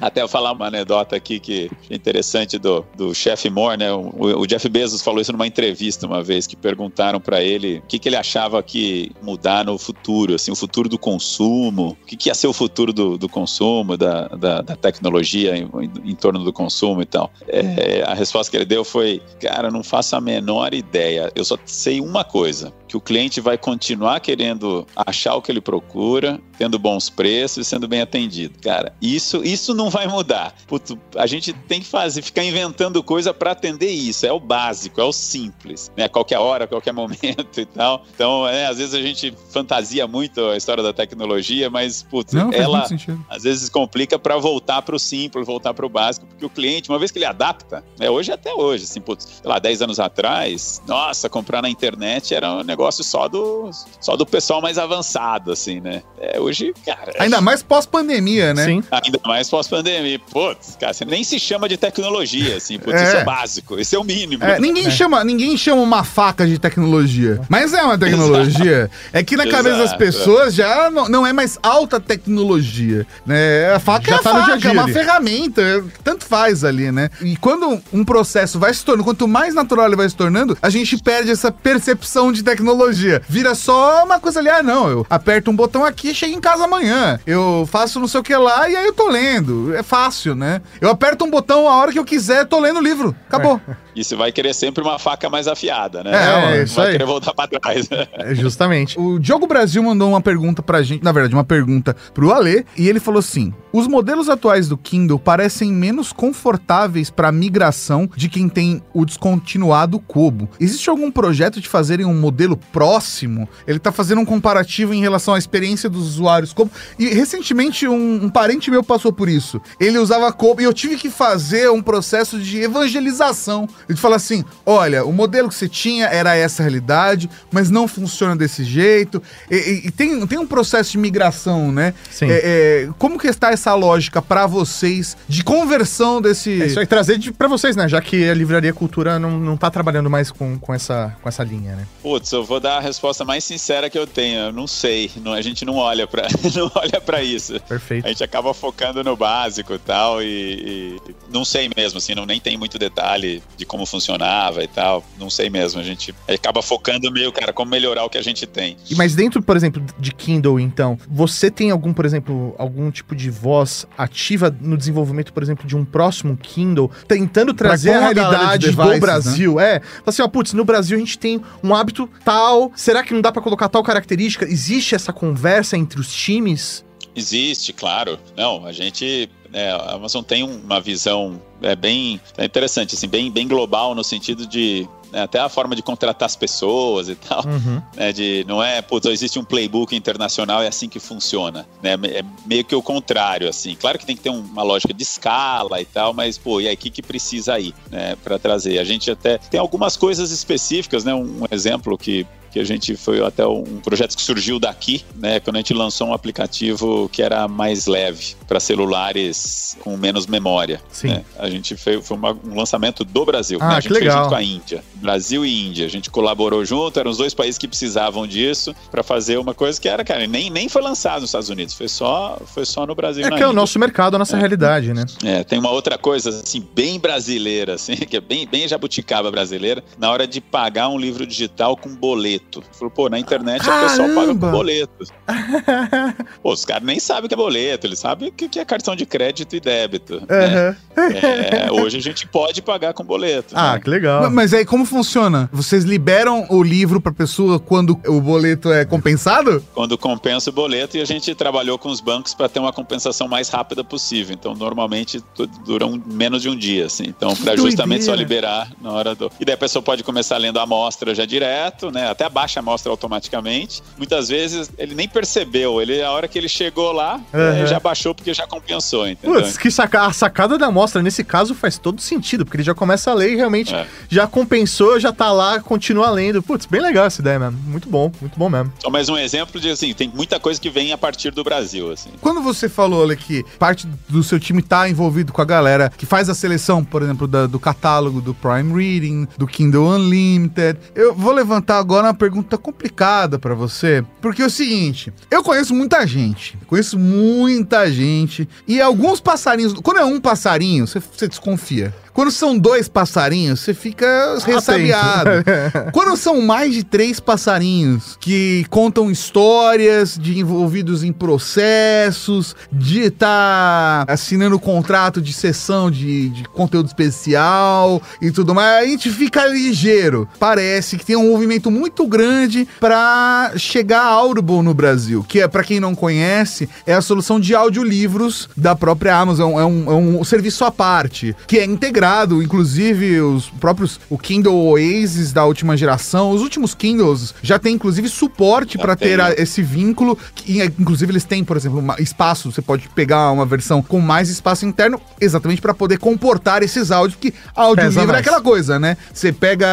até 0.00 0.22
eu 0.22 0.28
falar 0.28 0.52
uma 0.52 0.66
anedota 0.66 1.14
aqui 1.14 1.38
que 1.38 1.70
é 1.90 1.94
interessante 1.94 2.58
do, 2.58 2.84
do 2.96 3.14
chefe 3.14 3.50
Moore, 3.50 3.76
né? 3.76 3.92
O, 3.92 4.40
o, 4.40 4.46
Jeff 4.46 4.66
Bezos 4.70 5.02
falou 5.02 5.20
isso 5.20 5.32
numa 5.32 5.46
entrevista 5.46 6.06
uma 6.06 6.22
vez, 6.22 6.46
que 6.46 6.56
perguntaram 6.56 7.20
para 7.20 7.42
ele 7.42 7.78
o 7.78 7.82
que, 7.82 7.98
que 7.98 8.08
ele 8.08 8.16
achava 8.16 8.62
que 8.62 9.12
mudar 9.22 9.66
no 9.66 9.76
futuro, 9.76 10.34
assim, 10.34 10.50
o 10.50 10.56
futuro 10.56 10.88
do 10.88 10.98
consumo, 10.98 11.96
o 12.02 12.06
que, 12.06 12.16
que 12.16 12.30
ia 12.30 12.34
ser 12.34 12.46
o 12.46 12.52
futuro 12.54 12.94
do, 12.94 13.18
do 13.18 13.28
consumo, 13.28 13.98
da, 13.98 14.28
da, 14.28 14.62
da 14.62 14.76
tecnologia 14.76 15.56
em, 15.56 15.64
em, 15.64 16.10
em, 16.12 16.14
torno 16.14 16.42
do 16.42 16.52
consumo 16.52 17.02
e 17.02 17.06
tal. 17.06 17.30
É, 17.46 18.02
a 18.06 18.14
resposta 18.14 18.50
que 18.50 18.56
ele 18.56 18.64
deu 18.64 18.82
foi, 18.82 19.20
cara, 19.38 19.70
não 19.70 19.82
faço 19.82 20.16
a 20.16 20.20
menor 20.20 20.72
ideia, 20.72 21.30
eu 21.34 21.44
só 21.44 21.58
sei 21.66 22.00
uma 22.00 22.24
coisa, 22.24 22.72
que 22.88 22.96
o 22.96 23.00
cliente 23.00 23.40
vai 23.40 23.58
continuar 23.58 23.89
querendo 24.20 24.86
achar 24.94 25.34
o 25.34 25.42
que 25.42 25.50
ele 25.50 25.60
procura, 25.60 26.40
tendo 26.60 26.78
bons 26.78 27.08
preços 27.08 27.66
e 27.66 27.68
sendo 27.68 27.88
bem 27.88 28.02
atendido. 28.02 28.58
Cara, 28.60 28.92
isso, 29.00 29.42
isso 29.42 29.72
não 29.72 29.88
vai 29.88 30.06
mudar. 30.06 30.54
Puto, 30.66 30.98
a 31.16 31.26
gente 31.26 31.52
tem 31.52 31.80
que 31.80 31.86
fazer, 31.86 32.20
ficar 32.20 32.44
inventando 32.44 33.02
coisa 33.02 33.32
para 33.32 33.52
atender 33.52 33.90
isso. 33.90 34.26
É 34.26 34.32
o 34.32 34.38
básico, 34.38 35.00
é 35.00 35.04
o 35.04 35.12
simples, 35.12 35.90
né? 35.96 36.08
Qualquer 36.08 36.38
hora, 36.38 36.66
qualquer 36.66 36.92
momento 36.94 37.60
e 37.60 37.64
tal. 37.64 38.04
Então, 38.14 38.46
é, 38.46 38.66
às 38.66 38.76
vezes 38.76 38.94
a 38.94 39.00
gente 39.00 39.32
fantasia 39.48 40.06
muito 40.06 40.44
a 40.44 40.56
história 40.56 40.82
da 40.82 40.92
tecnologia, 40.92 41.70
mas 41.70 42.02
putz, 42.02 42.32
não, 42.32 42.52
ela 42.52 42.86
às 43.28 43.42
vezes 43.42 43.68
complica 43.68 44.18
para 44.18 44.36
voltar 44.36 44.82
para 44.82 44.94
o 44.94 44.98
simples, 44.98 45.46
voltar 45.46 45.72
para 45.72 45.86
o 45.86 45.88
básico, 45.88 46.26
porque 46.26 46.44
o 46.44 46.50
cliente, 46.50 46.90
uma 46.90 46.98
vez 46.98 47.10
que 47.10 47.18
ele 47.18 47.24
adapta, 47.24 47.82
né, 47.98 48.10
hoje 48.10 48.32
até 48.32 48.52
hoje, 48.52 48.84
assim, 48.84 49.00
putz, 49.00 49.24
sei 49.40 49.48
lá, 49.48 49.58
10 49.58 49.82
anos 49.82 50.00
atrás, 50.00 50.82
nossa, 50.86 51.28
comprar 51.28 51.62
na 51.62 51.70
internet 51.70 52.34
era 52.34 52.52
um 52.52 52.62
negócio 52.62 52.80
negócio 52.80 53.04
só 53.04 53.28
do, 53.28 53.70
só 54.00 54.16
do 54.16 54.26
pessoal 54.26 54.60
mais 54.60 54.78
avançado, 54.78 55.52
assim, 55.52 55.80
né? 55.80 56.02
É, 56.18 56.40
hoje, 56.50 56.74
cara. 56.84 57.12
Ainda 57.18 57.40
mais 57.40 57.62
pós-pandemia, 57.62 58.52
né? 58.52 58.64
Sim. 58.64 58.82
Ainda 58.90 59.20
mais 59.24 59.48
pós-pandemia. 59.48 60.18
Putz, 60.18 60.76
cara, 60.78 60.92
você 60.92 61.04
nem 61.04 61.24
se 61.24 61.38
chama 61.38 61.68
de 61.68 61.76
tecnologia, 61.76 62.56
assim. 62.56 62.78
Putz, 62.78 63.00
é. 63.00 63.04
isso 63.04 63.16
é 63.16 63.24
básico, 63.24 63.78
isso 63.78 63.94
é 63.94 63.98
o 63.98 64.04
mínimo. 64.04 64.44
É, 64.44 64.58
ninguém, 64.58 64.86
é. 64.86 64.90
Chama, 64.90 65.24
ninguém 65.24 65.56
chama 65.56 65.80
uma 65.80 66.04
faca 66.04 66.46
de 66.46 66.58
tecnologia. 66.58 67.40
Mas 67.48 67.72
é 67.72 67.82
uma 67.82 67.96
tecnologia. 67.96 68.90
é 69.12 69.22
que 69.22 69.36
na 69.36 69.46
Exato. 69.46 69.62
cabeça 69.62 69.78
das 69.78 69.96
pessoas 69.96 70.54
já 70.54 70.90
não, 70.90 71.08
não 71.08 71.26
é 71.26 71.32
mais 71.32 71.58
alta 71.62 72.00
tecnologia, 72.00 73.06
né? 73.24 73.72
A 73.72 73.80
faca 73.80 74.10
já 74.10 74.16
é 74.16 74.18
a 74.18 74.22
tá 74.22 74.30
faca, 74.46 74.68
é 74.68 74.72
uma 74.72 74.88
ferramenta. 74.88 75.84
Tanto 76.02 76.24
faz 76.24 76.64
ali, 76.64 76.90
né? 76.90 77.08
E 77.20 77.36
quando 77.36 77.80
um 77.92 78.04
processo 78.04 78.58
vai 78.58 78.74
se 78.74 78.84
tornando, 78.84 79.04
quanto 79.04 79.28
mais 79.28 79.54
natural 79.54 79.86
ele 79.86 79.96
vai 79.96 80.08
se 80.08 80.16
tornando, 80.16 80.58
a 80.60 80.68
gente 80.68 80.96
perde 80.98 81.30
essa 81.30 81.52
percepção 81.52 82.32
de 82.32 82.42
tecnologia. 82.42 83.22
Vira 83.28 83.54
só 83.54 84.04
uma 84.04 84.18
coisa 84.18 84.40
ali, 84.40 84.48
ah, 84.48 84.62
não, 84.62 84.88
eu 84.88 85.06
aperto 85.08 85.50
um 85.50 85.56
botão 85.56 85.84
aqui 85.84 86.10
e 86.10 86.14
chego 86.14 86.39
em 86.40 86.42
casa 86.42 86.64
amanhã. 86.64 87.20
Eu 87.26 87.68
faço 87.70 88.00
não 88.00 88.08
sei 88.08 88.18
o 88.18 88.22
que 88.22 88.34
lá 88.34 88.68
e 88.68 88.74
aí 88.74 88.86
eu 88.86 88.94
tô 88.94 89.08
lendo. 89.08 89.74
É 89.74 89.82
fácil, 89.82 90.34
né? 90.34 90.62
Eu 90.80 90.88
aperto 90.88 91.24
um 91.24 91.30
botão 91.30 91.68
a 91.68 91.76
hora 91.76 91.92
que 91.92 91.98
eu 91.98 92.04
quiser, 92.04 92.46
tô 92.46 92.58
lendo 92.58 92.80
o 92.80 92.82
livro. 92.82 93.14
Acabou. 93.28 93.60
E 93.94 94.04
você 94.04 94.14
vai 94.16 94.30
querer 94.32 94.54
sempre 94.54 94.82
uma 94.82 94.98
faca 94.98 95.28
mais 95.28 95.48
afiada, 95.48 96.02
né? 96.04 96.10
É, 96.12 96.58
é 96.58 96.62
isso 96.62 96.76
vai 96.76 96.86
aí. 96.86 96.92
querer 96.92 97.06
voltar 97.06 97.34
pra 97.34 97.46
trás. 97.48 97.88
É, 98.12 98.34
justamente. 98.34 98.98
O 98.98 99.18
Diogo 99.18 99.46
Brasil 99.46 99.82
mandou 99.82 100.10
uma 100.10 100.20
pergunta 100.20 100.62
pra 100.62 100.82
gente, 100.82 101.02
na 101.02 101.12
verdade, 101.12 101.34
uma 101.34 101.44
pergunta 101.44 101.94
pro 102.12 102.32
Alê, 102.32 102.64
e 102.76 102.88
ele 102.88 103.00
falou 103.00 103.18
assim: 103.18 103.52
os 103.72 103.86
modelos 103.86 104.28
atuais 104.28 104.68
do 104.68 104.76
Kindle 104.76 105.18
parecem 105.18 105.72
menos 105.72 106.12
confortáveis 106.12 107.08
para 107.08 107.30
migração 107.30 108.08
de 108.16 108.28
quem 108.28 108.48
tem 108.48 108.82
o 108.92 109.04
descontinuado 109.04 109.98
Kobo. 109.98 110.48
Existe 110.58 110.90
algum 110.90 111.10
projeto 111.10 111.60
de 111.60 111.68
fazerem 111.68 112.04
um 112.04 112.14
modelo 112.14 112.56
próximo? 112.56 113.48
Ele 113.66 113.78
tá 113.78 113.92
fazendo 113.92 114.20
um 114.20 114.24
comparativo 114.24 114.92
em 114.92 115.00
relação 115.00 115.34
à 115.34 115.38
experiência 115.38 115.88
dos 115.88 116.06
usuários 116.06 116.52
Kobo. 116.52 116.70
E 116.98 117.06
recentemente 117.08 117.86
um, 117.86 118.24
um 118.24 118.28
parente 118.28 118.70
meu 118.70 118.82
passou 118.82 119.12
por 119.12 119.28
isso. 119.28 119.60
Ele 119.78 119.98
usava 119.98 120.32
Kobo 120.32 120.60
e 120.60 120.64
eu 120.64 120.72
tive 120.74 120.96
que 120.96 121.10
fazer 121.10 121.70
um 121.70 121.82
processo 121.82 122.38
de 122.38 122.60
evangelização 122.60 123.68
ele 123.88 123.98
fala 123.98 124.16
assim: 124.16 124.44
olha, 124.64 125.04
o 125.04 125.12
modelo 125.12 125.48
que 125.48 125.54
você 125.54 125.68
tinha 125.68 126.06
era 126.06 126.34
essa 126.34 126.62
realidade, 126.62 127.28
mas 127.50 127.70
não 127.70 127.86
funciona 127.86 128.36
desse 128.36 128.64
jeito. 128.64 129.22
E, 129.50 129.56
e, 129.56 129.86
e 129.88 129.90
tem, 129.90 130.26
tem 130.26 130.38
um 130.38 130.46
processo 130.46 130.92
de 130.92 130.98
migração, 130.98 131.72
né? 131.72 131.94
Sim. 132.10 132.26
É, 132.30 132.40
é, 132.42 132.88
como 132.98 133.18
que 133.18 133.26
está 133.26 133.50
essa 133.50 133.74
lógica 133.74 134.20
para 134.20 134.46
vocês 134.46 135.16
de 135.28 135.42
conversão 135.44 136.20
desse. 136.20 136.62
É 136.62 136.66
isso 136.66 136.80
aí, 136.80 136.86
trazer 136.86 137.20
para 137.32 137.48
vocês, 137.48 137.76
né? 137.76 137.88
Já 137.88 138.00
que 138.00 138.28
a 138.28 138.34
Livraria 138.34 138.72
Cultura 138.72 139.18
não, 139.18 139.38
não 139.38 139.56
tá 139.56 139.70
trabalhando 139.70 140.08
mais 140.08 140.30
com, 140.30 140.58
com, 140.58 140.74
essa, 140.74 141.16
com 141.22 141.28
essa 141.28 141.42
linha, 141.44 141.76
né? 141.76 141.86
Putz, 142.02 142.32
eu 142.32 142.44
vou 142.44 142.60
dar 142.60 142.78
a 142.78 142.80
resposta 142.80 143.24
mais 143.24 143.44
sincera 143.44 143.90
que 143.90 143.98
eu 143.98 144.06
tenho. 144.06 144.38
Eu 144.40 144.52
não 144.52 144.66
sei. 144.66 145.10
Não, 145.22 145.32
a 145.32 145.42
gente 145.42 145.64
não 145.64 145.76
olha 145.76 146.06
para 146.06 146.26
não 146.54 146.70
olha 146.74 147.00
para 147.00 147.22
isso. 147.22 147.60
Perfeito. 147.60 148.06
A 148.06 148.08
gente 148.08 148.24
acaba 148.24 148.54
focando 148.54 149.02
no 149.04 149.16
básico 149.16 149.78
tal, 149.78 150.22
e, 150.22 150.96
e 151.06 151.14
não 151.32 151.44
sei 151.44 151.70
mesmo, 151.76 151.98
assim, 151.98 152.14
não 152.14 152.26
nem 152.26 152.40
tem 152.40 152.56
muito 152.56 152.78
detalhe 152.78 153.42
de 153.56 153.64
como 153.70 153.86
funcionava 153.86 154.64
e 154.64 154.66
tal. 154.66 155.04
Não 155.16 155.30
sei 155.30 155.48
mesmo. 155.48 155.80
A 155.80 155.84
gente 155.84 156.12
acaba 156.26 156.60
focando 156.60 157.10
meio, 157.12 157.30
cara, 157.30 157.52
como 157.52 157.70
melhorar 157.70 158.04
o 158.04 158.10
que 158.10 158.18
a 158.18 158.22
gente 158.22 158.44
tem. 158.44 158.76
E 158.90 158.96
mas 158.96 159.14
dentro, 159.14 159.40
por 159.40 159.56
exemplo, 159.56 159.80
de 159.96 160.10
Kindle, 160.10 160.58
então, 160.58 160.98
você 161.08 161.52
tem 161.52 161.70
algum, 161.70 161.92
por 161.92 162.04
exemplo, 162.04 162.52
algum 162.58 162.90
tipo 162.90 163.14
de 163.14 163.30
voz 163.30 163.86
ativa 163.96 164.54
no 164.60 164.76
desenvolvimento, 164.76 165.32
por 165.32 165.40
exemplo, 165.40 165.68
de 165.68 165.76
um 165.76 165.84
próximo 165.84 166.36
Kindle, 166.36 166.90
tentando 167.06 167.54
trazer 167.54 167.92
a 167.92 168.00
realidade 168.00 168.66
devices, 168.66 168.76
do 168.76 168.90
né? 168.90 168.98
Brasil? 168.98 169.54
Né? 169.54 169.76
É, 169.76 169.82
assim, 170.04 170.20
ó, 170.20 170.26
putz, 170.26 170.52
no 170.52 170.64
Brasil 170.64 170.96
a 170.96 171.00
gente 171.00 171.16
tem 171.16 171.40
um 171.62 171.72
hábito 171.72 172.10
tal, 172.24 172.72
será 172.74 173.04
que 173.04 173.14
não 173.14 173.20
dá 173.20 173.30
para 173.30 173.40
colocar 173.40 173.68
tal 173.68 173.84
característica? 173.84 174.44
Existe 174.46 174.96
essa 174.96 175.12
conversa 175.12 175.76
entre 175.76 176.00
os 176.00 176.12
times? 176.12 176.84
Existe, 177.14 177.72
claro. 177.72 178.18
Não, 178.36 178.66
a 178.66 178.72
gente 178.72 179.30
é, 179.52 179.70
a 179.70 179.92
Amazon 179.92 180.22
tem 180.22 180.42
uma 180.42 180.80
visão 180.80 181.40
é 181.62 181.76
bem 181.76 182.20
é 182.38 182.44
interessante, 182.44 182.94
assim, 182.94 183.08
bem, 183.08 183.30
bem 183.30 183.46
global 183.46 183.94
no 183.94 184.02
sentido 184.02 184.46
de 184.46 184.88
né, 185.12 185.22
até 185.22 185.38
a 185.40 185.48
forma 185.48 185.74
de 185.74 185.82
contratar 185.82 186.26
as 186.26 186.36
pessoas 186.36 187.08
e 187.08 187.14
tal, 187.14 187.44
uhum. 187.44 187.82
né, 187.96 188.12
de 188.12 188.44
não 188.46 188.62
é, 188.62 188.80
putz, 188.80 189.06
existe 189.06 189.38
um 189.38 189.44
playbook 189.44 189.94
internacional 189.94 190.62
é 190.62 190.68
assim 190.68 190.88
que 190.88 190.98
funciona, 190.98 191.66
né, 191.82 191.94
é 192.04 192.22
meio 192.46 192.64
que 192.64 192.74
o 192.74 192.82
contrário, 192.82 193.48
assim, 193.48 193.74
claro 193.74 193.98
que 193.98 194.06
tem 194.06 194.16
que 194.16 194.22
ter 194.22 194.30
uma 194.30 194.62
lógica 194.62 194.94
de 194.94 195.02
escala 195.02 195.80
e 195.80 195.84
tal, 195.84 196.14
mas, 196.14 196.38
pô, 196.38 196.60
e 196.60 196.68
aí, 196.68 196.74
o 196.74 196.78
que, 196.78 196.90
que 196.90 197.02
precisa 197.02 197.54
aí, 197.54 197.74
né, 197.90 198.16
para 198.22 198.38
trazer? 198.38 198.78
A 198.78 198.84
gente 198.84 199.10
até 199.10 199.38
tem 199.38 199.58
algumas 199.58 199.96
coisas 199.96 200.30
específicas, 200.30 201.04
né, 201.04 201.14
um 201.14 201.44
exemplo 201.50 201.98
que 201.98 202.26
que 202.50 202.58
a 202.58 202.64
gente 202.64 202.96
foi 202.96 203.24
até 203.24 203.46
um 203.46 203.80
projeto 203.80 204.16
que 204.16 204.22
surgiu 204.22 204.58
daqui, 204.58 205.04
né, 205.16 205.40
quando 205.40 205.56
a 205.56 205.58
gente 205.58 205.74
lançou 205.74 206.08
um 206.08 206.14
aplicativo 206.14 207.08
que 207.12 207.22
era 207.22 207.46
mais 207.46 207.86
leve 207.86 208.34
para 208.48 208.58
celulares 208.58 209.76
com 209.80 209.96
menos 209.96 210.26
memória. 210.26 210.80
Sim. 210.90 211.08
Né? 211.08 211.24
A 211.38 211.48
gente 211.48 211.76
fez 211.76 212.06
foi 212.06 212.16
uma, 212.16 212.32
um 212.32 212.56
lançamento 212.56 213.04
do 213.04 213.24
Brasil. 213.24 213.58
Ah, 213.60 213.68
né? 213.68 213.74
A 213.74 213.76
que 213.76 213.88
gente 213.88 213.92
fez 213.92 214.04
legal. 214.04 214.18
junto 214.18 214.28
com 214.30 214.34
a 214.34 214.42
Índia, 214.42 214.84
Brasil 214.94 215.44
e 215.44 215.66
Índia. 215.66 215.86
A 215.86 215.88
gente 215.88 216.10
colaborou 216.10 216.64
junto, 216.64 216.98
eram 216.98 217.10
os 217.10 217.18
dois 217.18 217.34
países 217.34 217.58
que 217.58 217.68
precisavam 217.68 218.26
disso 218.26 218.74
para 218.90 219.02
fazer 219.02 219.38
uma 219.38 219.54
coisa 219.54 219.80
que 219.80 219.88
era, 219.88 220.04
cara, 220.04 220.26
nem, 220.26 220.50
nem 220.50 220.68
foi 220.68 220.82
lançado 220.82 221.20
nos 221.20 221.30
Estados 221.30 221.48
Unidos, 221.48 221.74
foi 221.74 221.88
só, 221.88 222.40
foi 222.46 222.64
só 222.64 222.86
no 222.86 222.94
Brasil. 222.94 223.24
É 223.24 223.28
que 223.28 223.34
é 223.34 223.46
o 223.46 223.50
Índia. 223.50 223.52
nosso 223.52 223.78
mercado, 223.78 224.14
a 224.14 224.18
nossa 224.18 224.36
realidade, 224.36 224.92
né? 224.92 225.04
É, 225.24 225.44
tem 225.44 225.58
uma 225.58 225.70
outra 225.70 225.98
coisa, 225.98 226.30
assim, 226.30 226.66
bem 226.74 226.98
brasileira, 226.98 227.74
assim, 227.74 227.96
que 228.08 228.16
é 228.16 228.20
bem, 228.20 228.46
bem 228.46 228.66
jabuticaba 228.66 229.30
brasileira, 229.30 229.82
na 229.98 230.10
hora 230.10 230.26
de 230.26 230.40
pagar 230.40 230.88
um 230.88 230.98
livro 230.98 231.26
digital 231.26 231.76
com 231.76 231.94
boleto. 231.94 232.39
Falou, 232.72 232.90
pô, 232.90 233.08
na 233.08 233.18
internet 233.18 233.60
o 233.62 233.64
pessoal 233.64 234.08
paga 234.08 234.14
Caramba! 234.14 234.46
com 234.46 234.52
boleto. 234.52 235.04
pô, 236.42 236.52
os 236.52 236.64
caras 236.64 236.82
nem 236.84 236.98
sabem 236.98 237.26
o 237.26 237.28
que 237.28 237.34
é 237.34 237.36
boleto, 237.36 237.86
eles 237.86 237.98
sabem 237.98 238.28
o 238.28 238.32
que 238.32 238.48
que 238.48 238.58
é 238.58 238.64
cartão 238.64 238.96
de 238.96 239.06
crédito 239.06 239.54
e 239.54 239.60
débito. 239.60 240.20
né? 240.28 240.76
Aham. 240.96 241.10
É, 241.12 241.70
hoje 241.72 241.96
a 241.98 242.00
gente 242.00 242.26
pode 242.26 242.60
pagar 242.62 242.92
com 242.92 243.04
boleto. 243.04 243.54
Ah, 243.56 243.74
né? 243.74 243.80
que 243.80 243.88
legal. 243.90 244.22
Mas- 244.22 244.32
Mas 244.50 244.54
aí 244.54 244.64
como 244.64 244.84
funciona? 244.84 245.48
Vocês 245.52 245.84
liberam 245.84 246.46
o 246.50 246.62
livro 246.62 247.00
pra 247.00 247.12
pessoa 247.12 247.58
quando 247.60 247.98
o 248.06 248.20
boleto 248.20 248.72
é 248.72 248.84
compensado? 248.84 249.64
Quando 249.74 249.96
compensa 249.96 250.50
o 250.50 250.52
boleto 250.52 250.96
e 250.96 251.00
a 251.00 251.04
gente 251.04 251.34
trabalhou 251.34 251.78
com 251.78 251.88
os 251.88 252.00
bancos 252.00 252.34
para 252.34 252.48
ter 252.48 252.58
uma 252.58 252.72
compensação 252.72 253.28
mais 253.28 253.48
rápida 253.48 253.84
possível. 253.84 254.34
Então, 254.34 254.54
normalmente 254.54 255.22
dura 255.64 255.86
um- 255.86 256.00
menos 256.06 256.42
de 256.42 256.48
um 256.48 256.56
dia, 256.56 256.86
assim. 256.86 257.04
Então, 257.06 257.34
para 257.36 257.56
justamente 257.56 258.04
só 258.04 258.14
liberar 258.14 258.70
na 258.80 258.90
hora 258.92 259.14
do. 259.14 259.30
E 259.38 259.44
daí 259.44 259.54
a 259.54 259.58
pessoa 259.58 259.82
pode 259.82 260.02
começar 260.02 260.36
lendo 260.38 260.58
a 260.58 260.62
amostra 260.62 261.14
já 261.14 261.24
direto, 261.24 261.90
né? 261.90 262.08
Até 262.10 262.24
baixa 262.30 262.60
a 262.60 262.62
amostra 262.62 262.90
automaticamente. 262.90 263.82
Muitas 263.98 264.28
vezes 264.28 264.70
ele 264.78 264.94
nem 264.94 265.08
percebeu. 265.08 265.80
Ele, 265.82 266.02
a 266.02 266.10
hora 266.10 266.26
que 266.28 266.38
ele 266.38 266.48
chegou 266.48 266.92
lá, 266.92 267.20
eh, 267.32 267.66
já 267.66 267.78
baixou 267.80 268.14
porque 268.14 268.32
já 268.32 268.46
compensou, 268.46 269.08
entendeu? 269.08 269.40
Putz, 269.42 269.58
que 269.58 269.70
saca... 269.70 270.06
a 270.06 270.12
sacada 270.12 270.56
da 270.56 270.66
amostra 270.66 271.02
nesse 271.02 271.22
caso 271.24 271.54
faz 271.54 271.78
todo 271.78 272.00
sentido, 272.00 272.44
porque 272.44 272.56
ele 272.58 272.64
já 272.64 272.74
começa 272.74 273.10
a 273.10 273.14
ler 273.14 273.32
e 273.32 273.36
realmente 273.36 273.74
É. 273.74 273.86
já 274.08 274.26
compensou, 274.26 274.98
já 274.98 275.12
tá 275.12 275.30
lá, 275.32 275.60
continua 275.60 276.10
lendo. 276.10 276.42
Putz, 276.42 276.66
bem 276.66 276.80
legal 276.80 277.06
essa 277.06 277.20
ideia 277.20 277.38
mesmo. 277.38 277.58
Muito 277.66 277.88
bom, 277.88 278.10
muito 278.20 278.38
bom 278.38 278.48
mesmo. 278.48 278.72
Só 278.78 278.88
mais 278.90 279.08
um 279.08 279.16
exemplo 279.18 279.60
de 279.60 279.70
assim, 279.70 279.92
tem 279.92 280.08
muita 280.14 280.38
coisa 280.40 280.60
que 280.60 280.70
vem 280.70 280.92
a 280.92 280.98
partir 280.98 281.30
do 281.30 281.42
Brasil, 281.44 281.90
assim. 281.92 282.10
Quando 282.20 282.40
você 282.42 282.68
falou, 282.68 283.02
olha, 283.02 283.16
que 283.16 283.44
parte 283.58 283.86
do 284.08 284.22
seu 284.22 284.38
time 284.38 284.62
tá 284.62 284.88
envolvido 284.88 285.32
com 285.32 285.42
a 285.42 285.44
galera 285.44 285.90
que 285.96 286.06
faz 286.06 286.28
a 286.28 286.34
seleção, 286.34 286.84
por 286.84 287.02
exemplo, 287.02 287.26
da- 287.26 287.46
do 287.46 287.58
catálogo 287.58 288.20
do 288.20 288.34
Prime 288.34 288.72
Reading, 288.72 289.26
do 289.36 289.46
Kindle 289.46 289.86
Unlimited, 289.88 290.78
eu 290.94 291.14
vou 291.14 291.32
levantar 291.32 291.78
agora 291.78 292.06
uma 292.06 292.14
pergunta 292.20 292.58
complicada 292.58 293.38
pra 293.38 293.54
você, 293.54 294.04
porque 294.20 294.42
é 294.42 294.46
o 294.46 294.50
seguinte, 294.50 295.10
eu 295.30 295.42
conheço 295.42 295.74
muita 295.74 296.06
gente, 296.06 296.58
conheço 296.66 296.98
muita 296.98 297.90
gente, 297.90 298.46
e 298.68 298.78
alguns 298.78 299.20
passarinhos, 299.20 299.72
quando 299.72 300.00
é 300.00 300.04
um 300.04 300.20
passarinho, 300.20 300.86
você, 300.86 301.00
você 301.00 301.26
desconfia. 301.26 301.94
Quando 302.20 302.32
são 302.32 302.58
dois 302.58 302.86
passarinhos, 302.86 303.60
você 303.60 303.72
fica 303.72 304.36
ressabiado. 304.44 305.30
Quando 305.90 306.14
são 306.18 306.42
mais 306.42 306.74
de 306.74 306.84
três 306.84 307.18
passarinhos 307.18 308.18
que 308.20 308.66
contam 308.68 309.10
histórias 309.10 310.18
de 310.18 310.38
envolvidos 310.38 311.02
em 311.02 311.14
processos, 311.14 312.54
de 312.70 313.04
estar 313.04 314.04
assinando 314.06 314.60
contrato 314.60 315.22
de 315.22 315.32
sessão 315.32 315.90
de, 315.90 316.28
de 316.28 316.44
conteúdo 316.44 316.88
especial 316.88 318.02
e 318.20 318.30
tudo 318.30 318.54
mais, 318.54 318.84
a 318.84 318.86
gente 318.86 319.08
fica 319.08 319.46
ligeiro. 319.46 320.28
Parece 320.38 320.98
que 320.98 321.06
tem 321.06 321.16
um 321.16 321.30
movimento 321.30 321.70
muito 321.70 322.06
grande 322.06 322.68
para 322.78 323.52
chegar 323.56 324.02
a 324.02 324.10
Audible 324.10 324.60
no 324.60 324.74
Brasil, 324.74 325.24
que 325.26 325.40
é, 325.40 325.48
para 325.48 325.64
quem 325.64 325.80
não 325.80 325.94
conhece, 325.94 326.68
é 326.86 326.92
a 326.92 327.00
solução 327.00 327.40
de 327.40 327.54
audiolivros 327.54 328.46
da 328.54 328.76
própria 328.76 329.16
Amazon. 329.16 329.58
É 329.58 329.64
um, 329.64 329.90
é 329.90 329.94
um 329.94 330.22
serviço 330.22 330.66
à 330.66 330.70
parte, 330.70 331.34
que 331.46 331.58
é 331.58 331.64
integrado, 331.64 332.09
inclusive 332.42 333.20
os 333.20 333.48
próprios, 333.48 334.00
o 334.08 334.18
Kindle 334.18 334.54
Oasis 334.54 335.32
da 335.32 335.44
última 335.44 335.76
geração, 335.76 336.30
os 336.30 336.40
últimos 336.42 336.74
Kindles 336.74 337.34
já 337.42 337.58
tem 337.58 337.74
inclusive 337.74 338.08
suporte 338.08 338.76
para 338.78 338.96
ter 338.96 339.20
a- 339.20 339.32
esse 339.32 339.62
vínculo, 339.62 340.18
que, 340.34 340.62
inclusive 340.78 341.12
eles 341.12 341.24
têm, 341.24 341.44
por 341.44 341.56
exemplo, 341.56 341.78
uma- 341.78 341.96
espaço, 342.00 342.50
você 342.52 342.60
pode 342.62 342.88
pegar 342.90 343.30
uma 343.30 343.46
versão 343.46 343.82
com 343.82 344.00
mais 344.00 344.28
espaço 344.28 344.66
interno, 344.66 345.00
exatamente 345.20 345.60
para 345.60 345.72
poder 345.74 345.98
comportar 345.98 346.62
esses 346.62 346.90
áudios, 346.90 347.16
porque 347.16 347.34
audiolivro 347.54 348.02
é 348.02 348.06
mais. 348.06 348.20
aquela 348.20 348.40
coisa, 348.40 348.78
né? 348.78 348.96
Você 349.12 349.32
pega 349.32 349.68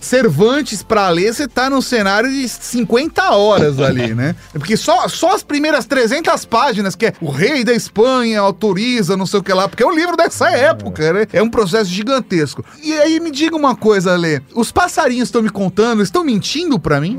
Cervantes 0.00 0.82
pra 0.82 1.08
ler, 1.10 1.32
você 1.34 1.46
tá 1.48 1.68
num 1.70 1.80
cenário 1.80 2.30
de 2.30 2.48
50 2.48 3.30
horas 3.30 3.78
ali, 3.78 4.14
né? 4.14 4.34
Porque 4.52 4.76
só, 4.76 5.08
só 5.08 5.34
as 5.34 5.42
primeiras 5.42 5.86
300 5.86 6.44
páginas, 6.44 6.94
que 6.94 7.06
é 7.06 7.12
o 7.20 7.30
rei 7.30 7.62
da 7.64 7.72
Espanha 7.72 8.40
autoriza, 8.40 9.16
não 9.16 9.26
sei 9.26 9.40
o 9.40 9.42
que 9.42 9.52
lá, 9.52 9.68
porque 9.68 9.82
é 9.82 9.86
um 9.86 9.94
livro 9.94 10.16
dessa 10.16 10.50
época, 10.50 11.12
né? 11.12 11.26
É 11.32 11.42
um 11.42 11.47
processo 11.50 11.90
gigantesco. 11.90 12.64
E 12.82 12.92
aí 12.94 13.20
me 13.20 13.30
diga 13.30 13.56
uma 13.56 13.76
coisa, 13.76 14.16
Lê, 14.16 14.40
os 14.54 14.72
passarinhos 14.72 15.28
estão 15.28 15.42
me 15.42 15.50
contando, 15.50 16.02
estão 16.02 16.24
mentindo 16.24 16.78
pra 16.78 17.00
mim? 17.00 17.18